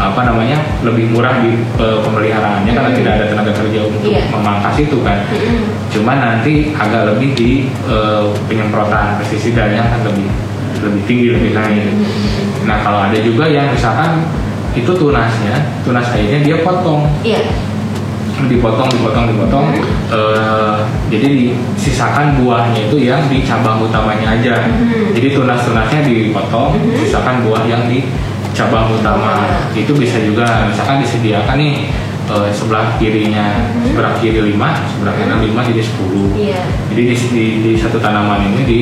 apa 0.00 0.24
namanya 0.24 0.56
lebih 0.80 1.12
murah 1.12 1.44
di 1.44 1.60
pemeliharaannya 1.76 2.72
karena 2.72 2.90
tidak 2.96 3.12
ada 3.20 3.24
tenaga 3.28 3.52
kerja 3.52 3.80
untuk 3.84 4.08
Iya. 4.08 4.22
memangkas 4.32 4.76
itu 4.80 4.96
kan. 5.04 5.18
Mm-mm. 5.28 5.60
Cuman 5.92 6.16
nanti 6.16 6.72
agak 6.72 7.12
lebih 7.12 7.36
di 7.36 7.50
eh, 7.84 8.24
penyemprotan 8.48 9.20
pestisidanya 9.20 9.92
kan 9.92 10.00
lebih 10.08 10.24
lebih 10.80 11.02
tinggi 11.04 11.28
lebih 11.36 11.52
naik. 11.52 11.84
Nah 12.64 12.80
kalau 12.80 13.04
ada 13.04 13.18
juga 13.20 13.44
yang 13.44 13.68
misalkan 13.68 14.24
itu 14.72 14.88
tunasnya, 14.88 15.68
tunas 15.84 16.06
airnya 16.16 16.40
dia 16.40 16.56
potong, 16.64 17.04
Iya. 17.20 17.42
Dipotong, 18.48 18.88
dipotong, 18.88 19.24
dipotong. 19.28 19.66
eh, 20.10 20.76
jadi 21.10 21.28
disisakan 21.74 22.40
buahnya 22.42 22.90
itu 22.90 22.96
yang 22.98 23.26
di 23.30 23.42
cabang 23.42 23.82
utamanya 23.82 24.38
aja. 24.38 24.66
Mhm. 24.66 25.14
Jadi 25.14 25.28
tunas-tunasnya 25.34 26.00
dipotong, 26.06 26.74
Mhm. 26.78 26.96
sisakan 26.98 27.46
buah 27.46 27.62
yang 27.66 27.86
di 27.86 28.06
cabang 28.54 28.90
utama. 28.90 29.46
Itu 29.74 29.94
bisa 29.94 30.18
juga 30.22 30.66
misalkan 30.66 31.02
disediakan 31.02 31.58
nih 31.58 31.74
eh, 32.30 32.50
sebelah 32.54 32.94
kirinya, 32.94 33.74
Mhm. 33.74 33.90
sebelah 33.90 34.14
kiri 34.22 34.54
5, 34.54 34.70
sebelah 34.86 35.18
kanan 35.18 35.42
5 35.42 35.66
jadi 35.66 35.82
10. 35.82 36.30
Iya. 36.38 36.62
Jadi 36.94 37.02
di, 37.10 37.14
di, 37.34 37.44
di 37.58 37.72
satu 37.74 37.98
tanaman 37.98 38.46
ini 38.54 38.62
di 38.62 38.80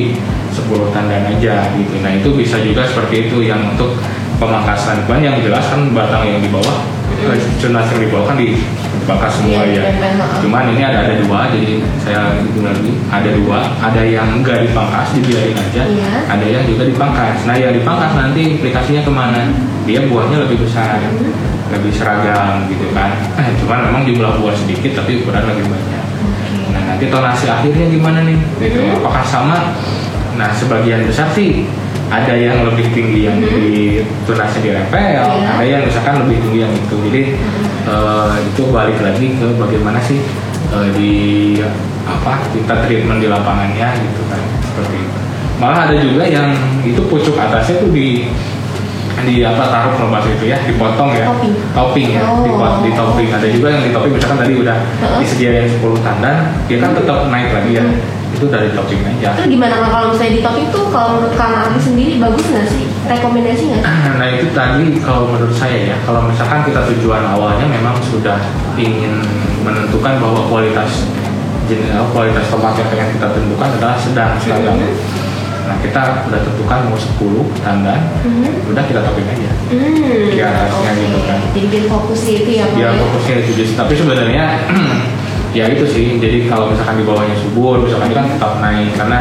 10 0.53 0.93
tandan 0.93 1.25
aja 1.25 1.73
gitu. 1.73 1.97
Nah 2.05 2.13
itu 2.13 2.29
bisa 2.37 2.61
juga 2.61 2.85
seperti 2.85 3.25
itu 3.25 3.41
yang 3.41 3.73
untuk 3.73 3.97
pemangkasan. 4.37 5.01
Cuman 5.09 5.25
yang 5.25 5.41
jelas 5.41 5.65
kan 5.65 5.81
batang 5.97 6.29
yang 6.29 6.37
di 6.39 6.49
bawah, 6.53 6.77
eh, 7.25 7.41
tunas 7.57 7.89
yang 7.89 8.01
di 8.05 8.09
bawah 8.13 8.25
kan 8.29 8.37
di 8.37 8.53
dipangkas 8.97 9.31
semua 9.37 9.61
ya. 9.65 9.83
Cuman 10.41 10.73
ini 10.73 10.81
ada 10.81 11.05
ada 11.05 11.15
dua, 11.21 11.49
jadi 11.53 11.81
saya 12.01 12.41
itu 12.41 12.59
lagi 12.61 12.91
ada 13.09 13.29
dua, 13.37 13.59
ada 13.77 14.01
yang 14.01 14.41
enggak 14.41 14.65
dipangkas 14.65 15.13
dibiarin 15.13 15.57
aja, 15.57 15.83
Iya. 15.85 16.11
ada 16.29 16.45
yang 16.45 16.63
juga 16.65 16.89
dipangkas. 16.89 17.45
Nah 17.45 17.55
yang 17.57 17.73
dipangkas 17.73 18.11
nanti 18.17 18.57
implikasinya 18.57 19.01
ke 19.05 19.11
mana? 19.13 19.41
Dia 19.85 20.05
buahnya 20.05 20.45
lebih 20.45 20.61
besar, 20.65 21.01
Hmm. 21.01 21.33
lebih 21.73 21.91
seragam 21.93 22.65
gitu 22.69 22.89
kan. 22.93 23.13
Eh, 23.41 23.49
cuman 23.61 23.89
memang 23.89 24.01
jumlah 24.05 24.41
buah 24.41 24.55
sedikit 24.57 25.01
tapi 25.01 25.21
ukuran 25.21 25.45
lebih 25.45 25.65
banyak. 25.69 26.03
Nah 26.69 26.81
nanti 26.93 27.05
tonasi 27.09 27.45
akhirnya 27.49 27.89
gimana 27.89 28.25
nih? 28.25 28.37
Gitu. 28.61 28.77
Mhm. 28.77 29.01
Apakah 29.01 29.25
sama? 29.25 29.73
Nah 30.37 30.49
sebagian 30.53 31.03
besar 31.09 31.29
sih 31.33 31.65
ada 32.09 32.33
yang 32.33 32.65
lebih 32.65 32.89
tinggi 32.89 33.29
yang 33.29 33.37
Mhm. 33.37 33.49
di 33.49 34.01
tunasi 34.25 34.65
Iya. 34.65 34.81
ada 34.89 35.63
yang 35.65 35.81
misalkan 35.85 36.25
lebih 36.25 36.41
tinggi 36.41 36.59
yang 36.65 36.73
itu. 36.73 36.95
Jadi 37.09 37.21
eh, 37.89 38.33
itu 38.45 38.61
balik 38.69 38.99
lagi 38.99 39.33
ke 39.33 39.47
bagaimana 39.55 39.97
sih 39.99 40.21
eh, 40.69 40.89
di 40.93 41.11
apa 42.05 42.41
kita 42.49 42.73
treatment 42.81 43.19
di 43.19 43.27
lapangannya 43.27 43.87
gitu 43.95 44.21
kan 44.25 44.41
seperti 44.63 44.97
itu. 44.97 45.17
Malah 45.57 45.85
ada 45.85 45.95
juga 45.95 46.23
yang 46.23 46.55
itu 46.81 47.01
pucuk 47.03 47.35
atasnya 47.35 47.79
tuh 47.79 47.89
di 47.89 48.29
di 49.19 49.43
apa 49.43 49.67
taruh 49.67 50.07
bahasa 50.07 50.31
itu 50.31 50.47
ya 50.47 50.55
dipotong 50.63 51.11
ya 51.11 51.27
Topping. 51.27 51.53
topping 51.75 52.07
ya 52.09 52.23
Oh. 52.23 52.39
dipot- 52.39 52.79
di 52.79 52.91
topping 52.95 53.27
ada 53.29 53.43
juga 53.45 53.67
yang 53.67 53.83
di 53.83 53.91
topping 53.91 54.13
misalkan 54.15 54.39
tadi 54.39 54.53
udah 54.55 54.77
Heeh. 54.79 55.19
disediain 55.19 55.67
10 55.67 55.99
tandan 55.99 56.37
dia 56.65 56.77
kan 56.79 56.95
tetap 56.95 57.27
naik 57.27 57.51
lagi 57.51 57.71
ya 57.73 57.83
Hmm. 57.83 57.99
itu 58.31 58.45
dari 58.47 58.71
topping 58.71 59.01
aja 59.03 59.35
Itu 59.35 59.51
gimana 59.51 59.75
kalau 59.83 60.15
misalnya 60.15 60.33
di 60.33 60.41
topping 60.41 60.67
tuh 60.71 60.87
kalau 60.87 61.19
menurut 61.19 61.35
Kang 61.35 61.51
sendiri 61.75 62.15
bagus 62.15 62.45
nggak 62.47 62.67
sih? 62.71 62.85
Rekomendasi 63.09 63.63
nggak? 63.65 63.83
nah 64.21 64.27
itu 64.29 64.45
tadi 64.53 64.85
kalau 65.01 65.25
menurut 65.27 65.51
saya 65.51 65.91
ya 65.91 65.97
kalau 66.05 66.21
misalkan 66.23 66.61
kita 66.63 66.85
tujuan 66.93 67.25
awalnya 67.25 67.65
memang 67.65 67.97
sudah 68.05 68.37
ingin 68.77 69.17
menentukan 69.65 70.21
bahwa 70.21 70.45
kualitas 70.45 71.09
jenis 71.65 71.89
kualitas 72.09 72.45
tomat 72.47 72.73
yang 72.73 72.89
pengen 72.89 73.09
kita 73.13 73.27
tentukan 73.29 73.69
adalah 73.75 73.97
sedang 73.97 74.31
sedang 74.37 74.77
Mhm. 74.77 74.93
nah 75.65 75.77
kita 75.79 76.01
udah 76.25 76.41
tentukan 76.41 76.79
mau 76.85 76.97
10 76.97 77.45
tandan 77.61 78.01
Mhm. 78.21 78.69
udah 78.69 78.83
kita 78.83 79.01
topping 79.01 79.27
aja 79.27 79.49
Hmm, 79.69 80.33
Di 80.33 80.41
atasnya 80.41 80.65
oke. 80.89 80.97
gitu 80.97 81.19
kan. 81.25 81.39
Jadi 81.53 81.67
biar 81.69 81.85
fokus 81.85 82.21
itu 82.25 82.51
ya 82.51 82.65
dia 82.73 82.89
ya? 82.89 82.97
fokusnya 82.97 83.35
itu 83.39 83.51
just 83.55 83.73
tapi 83.73 83.93
sebenarnya 83.93 84.57
ya 85.57 85.65
itu 85.65 85.85
sih 85.85 86.17
jadi 86.17 86.45
kalau 86.45 86.69
misalkan 86.69 86.97
di 86.97 87.05
bawahnya 87.05 87.37
subur 87.37 87.81
misalkan 87.81 88.09
dia 88.09 88.17
kan 88.17 88.27
tetap 88.29 88.53
naik 88.59 88.89
karena 88.93 89.19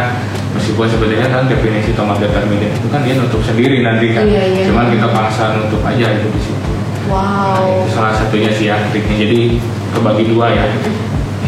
meskipun 0.69 0.85
sebenarnya 0.85 1.33
kan 1.33 1.49
definisi 1.49 1.97
tomat 1.97 2.21
determinate 2.21 2.77
itu 2.77 2.89
kan 2.93 3.01
dia 3.01 3.17
nutup 3.17 3.41
sendiri 3.41 3.81
nanti 3.81 4.13
kan 4.13 4.29
Iya, 4.29 4.45
iya. 4.53 4.65
cuman 4.69 4.93
kita 4.93 5.09
paksa 5.09 5.57
nutup 5.57 5.81
aja 5.81 6.07
itu 6.13 6.29
di 6.29 6.41
situ 6.45 6.61
Nah, 7.09 7.17
Wow. 7.57 7.89
itu 7.89 7.97
salah 7.97 8.13
satunya 8.13 8.53
sih 8.53 8.69
ya 8.69 8.77
triknya 8.93 9.17
jadi 9.17 9.57
kebagi 9.97 10.29
dua 10.29 10.53
ya 10.53 10.69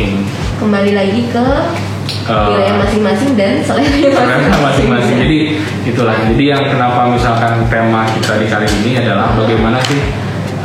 ini 0.01 0.25
Kembali 0.57 0.93
lagi 0.97 1.29
ke 1.29 1.45
Eh, 2.11 2.33
wilayah 2.33 2.75
masing-masing 2.81 3.39
dan 3.39 3.63
selera 3.63 4.51
masing-masing. 4.67 5.17
Jadi 5.23 5.39
itulah. 5.87 6.15
Jadi 6.27 6.43
yang 6.43 6.63
kenapa 6.67 7.07
misalkan 7.07 7.71
tema 7.71 8.03
kita 8.19 8.35
di 8.35 8.47
kali 8.51 8.67
ini 8.83 8.99
adalah 8.99 9.31
bagaimana 9.39 9.79
sih 9.87 9.99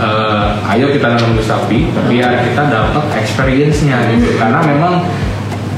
eh, 0.02 0.46
ayo 0.74 0.90
kita 0.90 1.06
nanam 1.14 1.38
Gustavi, 1.38 1.94
tapi 1.94 2.18
ya 2.18 2.34
kita 2.50 2.66
dapat 2.66 3.06
experience-nya 3.22 4.10
gitu. 4.10 4.36
Karena 4.42 4.58
memang 4.66 5.06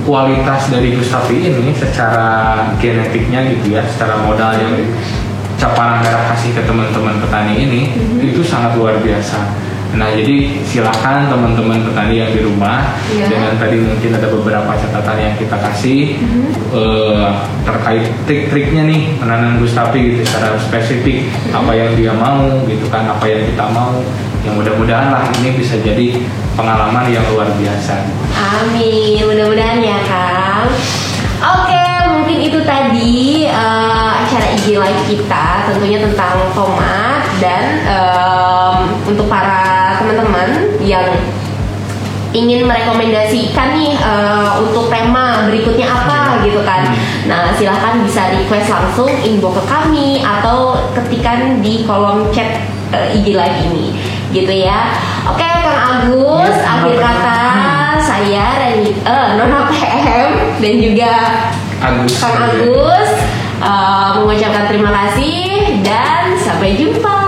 kualitas 0.08 0.72
dari 0.72 0.96
Gustavi 0.96 1.52
ini 1.52 1.76
secara 1.76 2.64
genetiknya 2.80 3.44
gitu 3.52 3.76
ya, 3.76 3.84
secara 3.84 4.24
modal 4.24 4.56
yang 4.56 4.74
Caparan 5.58 6.06
Merah 6.06 6.32
kasih 6.32 6.54
ke 6.54 6.62
teman-teman 6.64 7.18
petani 7.18 7.58
ini 7.58 7.82
itu 8.22 8.46
sangat 8.46 8.78
luar 8.78 9.02
biasa. 9.02 9.42
Nah, 9.98 10.14
jadi 10.14 10.62
silakan 10.62 11.34
teman-teman 11.34 11.82
petani 11.82 12.22
yang 12.22 12.30
di 12.30 12.46
rumah 12.46 12.94
Iya. 13.10 13.26
dengan 13.26 13.58
tadi 13.58 13.82
mungkin 13.82 14.12
ada 14.14 14.30
beberapa 14.30 14.70
catatan 14.78 15.18
yang 15.18 15.34
kita 15.34 15.58
kasih 15.58 16.22
eh, 16.70 17.28
terkait 17.66 18.06
trik-triknya 18.30 18.86
nih 18.86 19.18
menanam 19.18 19.58
Gustavi 19.58 19.98
gitu 20.14 20.30
secara 20.30 20.54
spesifik 20.62 21.26
apa 21.50 21.74
yang 21.74 21.98
dia 21.98 22.14
mau 22.14 22.46
gitu 22.70 22.86
kan 22.94 23.10
apa 23.10 23.26
yang 23.26 23.42
kita 23.50 23.66
mau. 23.74 23.98
Yang 24.46 24.62
mudah-mudahan 24.64 25.10
lah 25.10 25.24
ini 25.42 25.58
bisa 25.58 25.76
jadi 25.82 26.22
pengalaman 26.54 27.10
yang 27.10 27.26
luar 27.34 27.50
biasa. 27.58 28.06
Amin, 28.38 29.26
mudah-mudahan 29.26 29.57
Live 34.88 35.04
kita 35.04 35.68
tentunya 35.68 36.00
tentang 36.00 36.48
tomat 36.56 37.20
dan 37.44 37.84
em, 37.84 38.76
untuk 39.04 39.28
para 39.28 40.00
teman-teman 40.00 40.80
yang 40.80 41.04
ingin 42.32 42.64
merekomendasikan 42.64 43.76
nih 43.76 44.00
eh, 44.00 44.50
untuk 44.64 44.88
tema 44.88 45.44
berikutnya 45.52 45.92
apa 45.92 46.40
gitu 46.48 46.64
kan. 46.64 46.88
Nah, 47.28 47.52
silahkan 47.60 48.00
bisa 48.08 48.32
request 48.32 48.72
langsung 48.72 49.12
inbox 49.28 49.60
ke 49.60 49.64
kami 49.68 50.24
atau 50.24 50.80
ketikan 50.96 51.60
di 51.60 51.84
kolom 51.84 52.32
chat 52.32 52.64
eh, 52.96 53.12
IG 53.20 53.36
Live 53.36 53.60
ini 53.68 53.92
gitu 54.32 54.56
ya. 54.56 54.96
Oke, 55.28 55.44
Kang 55.44 56.08
Agus, 56.08 56.56
Ya, 56.56 56.64
akhir 56.64 56.96
sama-sama. 56.96 57.12
kata 57.12 57.40
saya 58.00 58.46
Rani, 58.56 58.88
eh, 58.96 59.28
Nona 59.36 59.60
PM 59.68 60.30
dan 60.64 60.74
juga 60.80 61.12
Agus 61.84 62.16
Kang 62.24 62.40
Agus 62.40 63.12
eh, 63.62 64.10
mengucapkan 64.22 64.66
terima 64.70 64.92
kasih 64.92 65.82
dan 65.84 66.38
sampai 66.42 66.78
jumpa. 66.78 67.27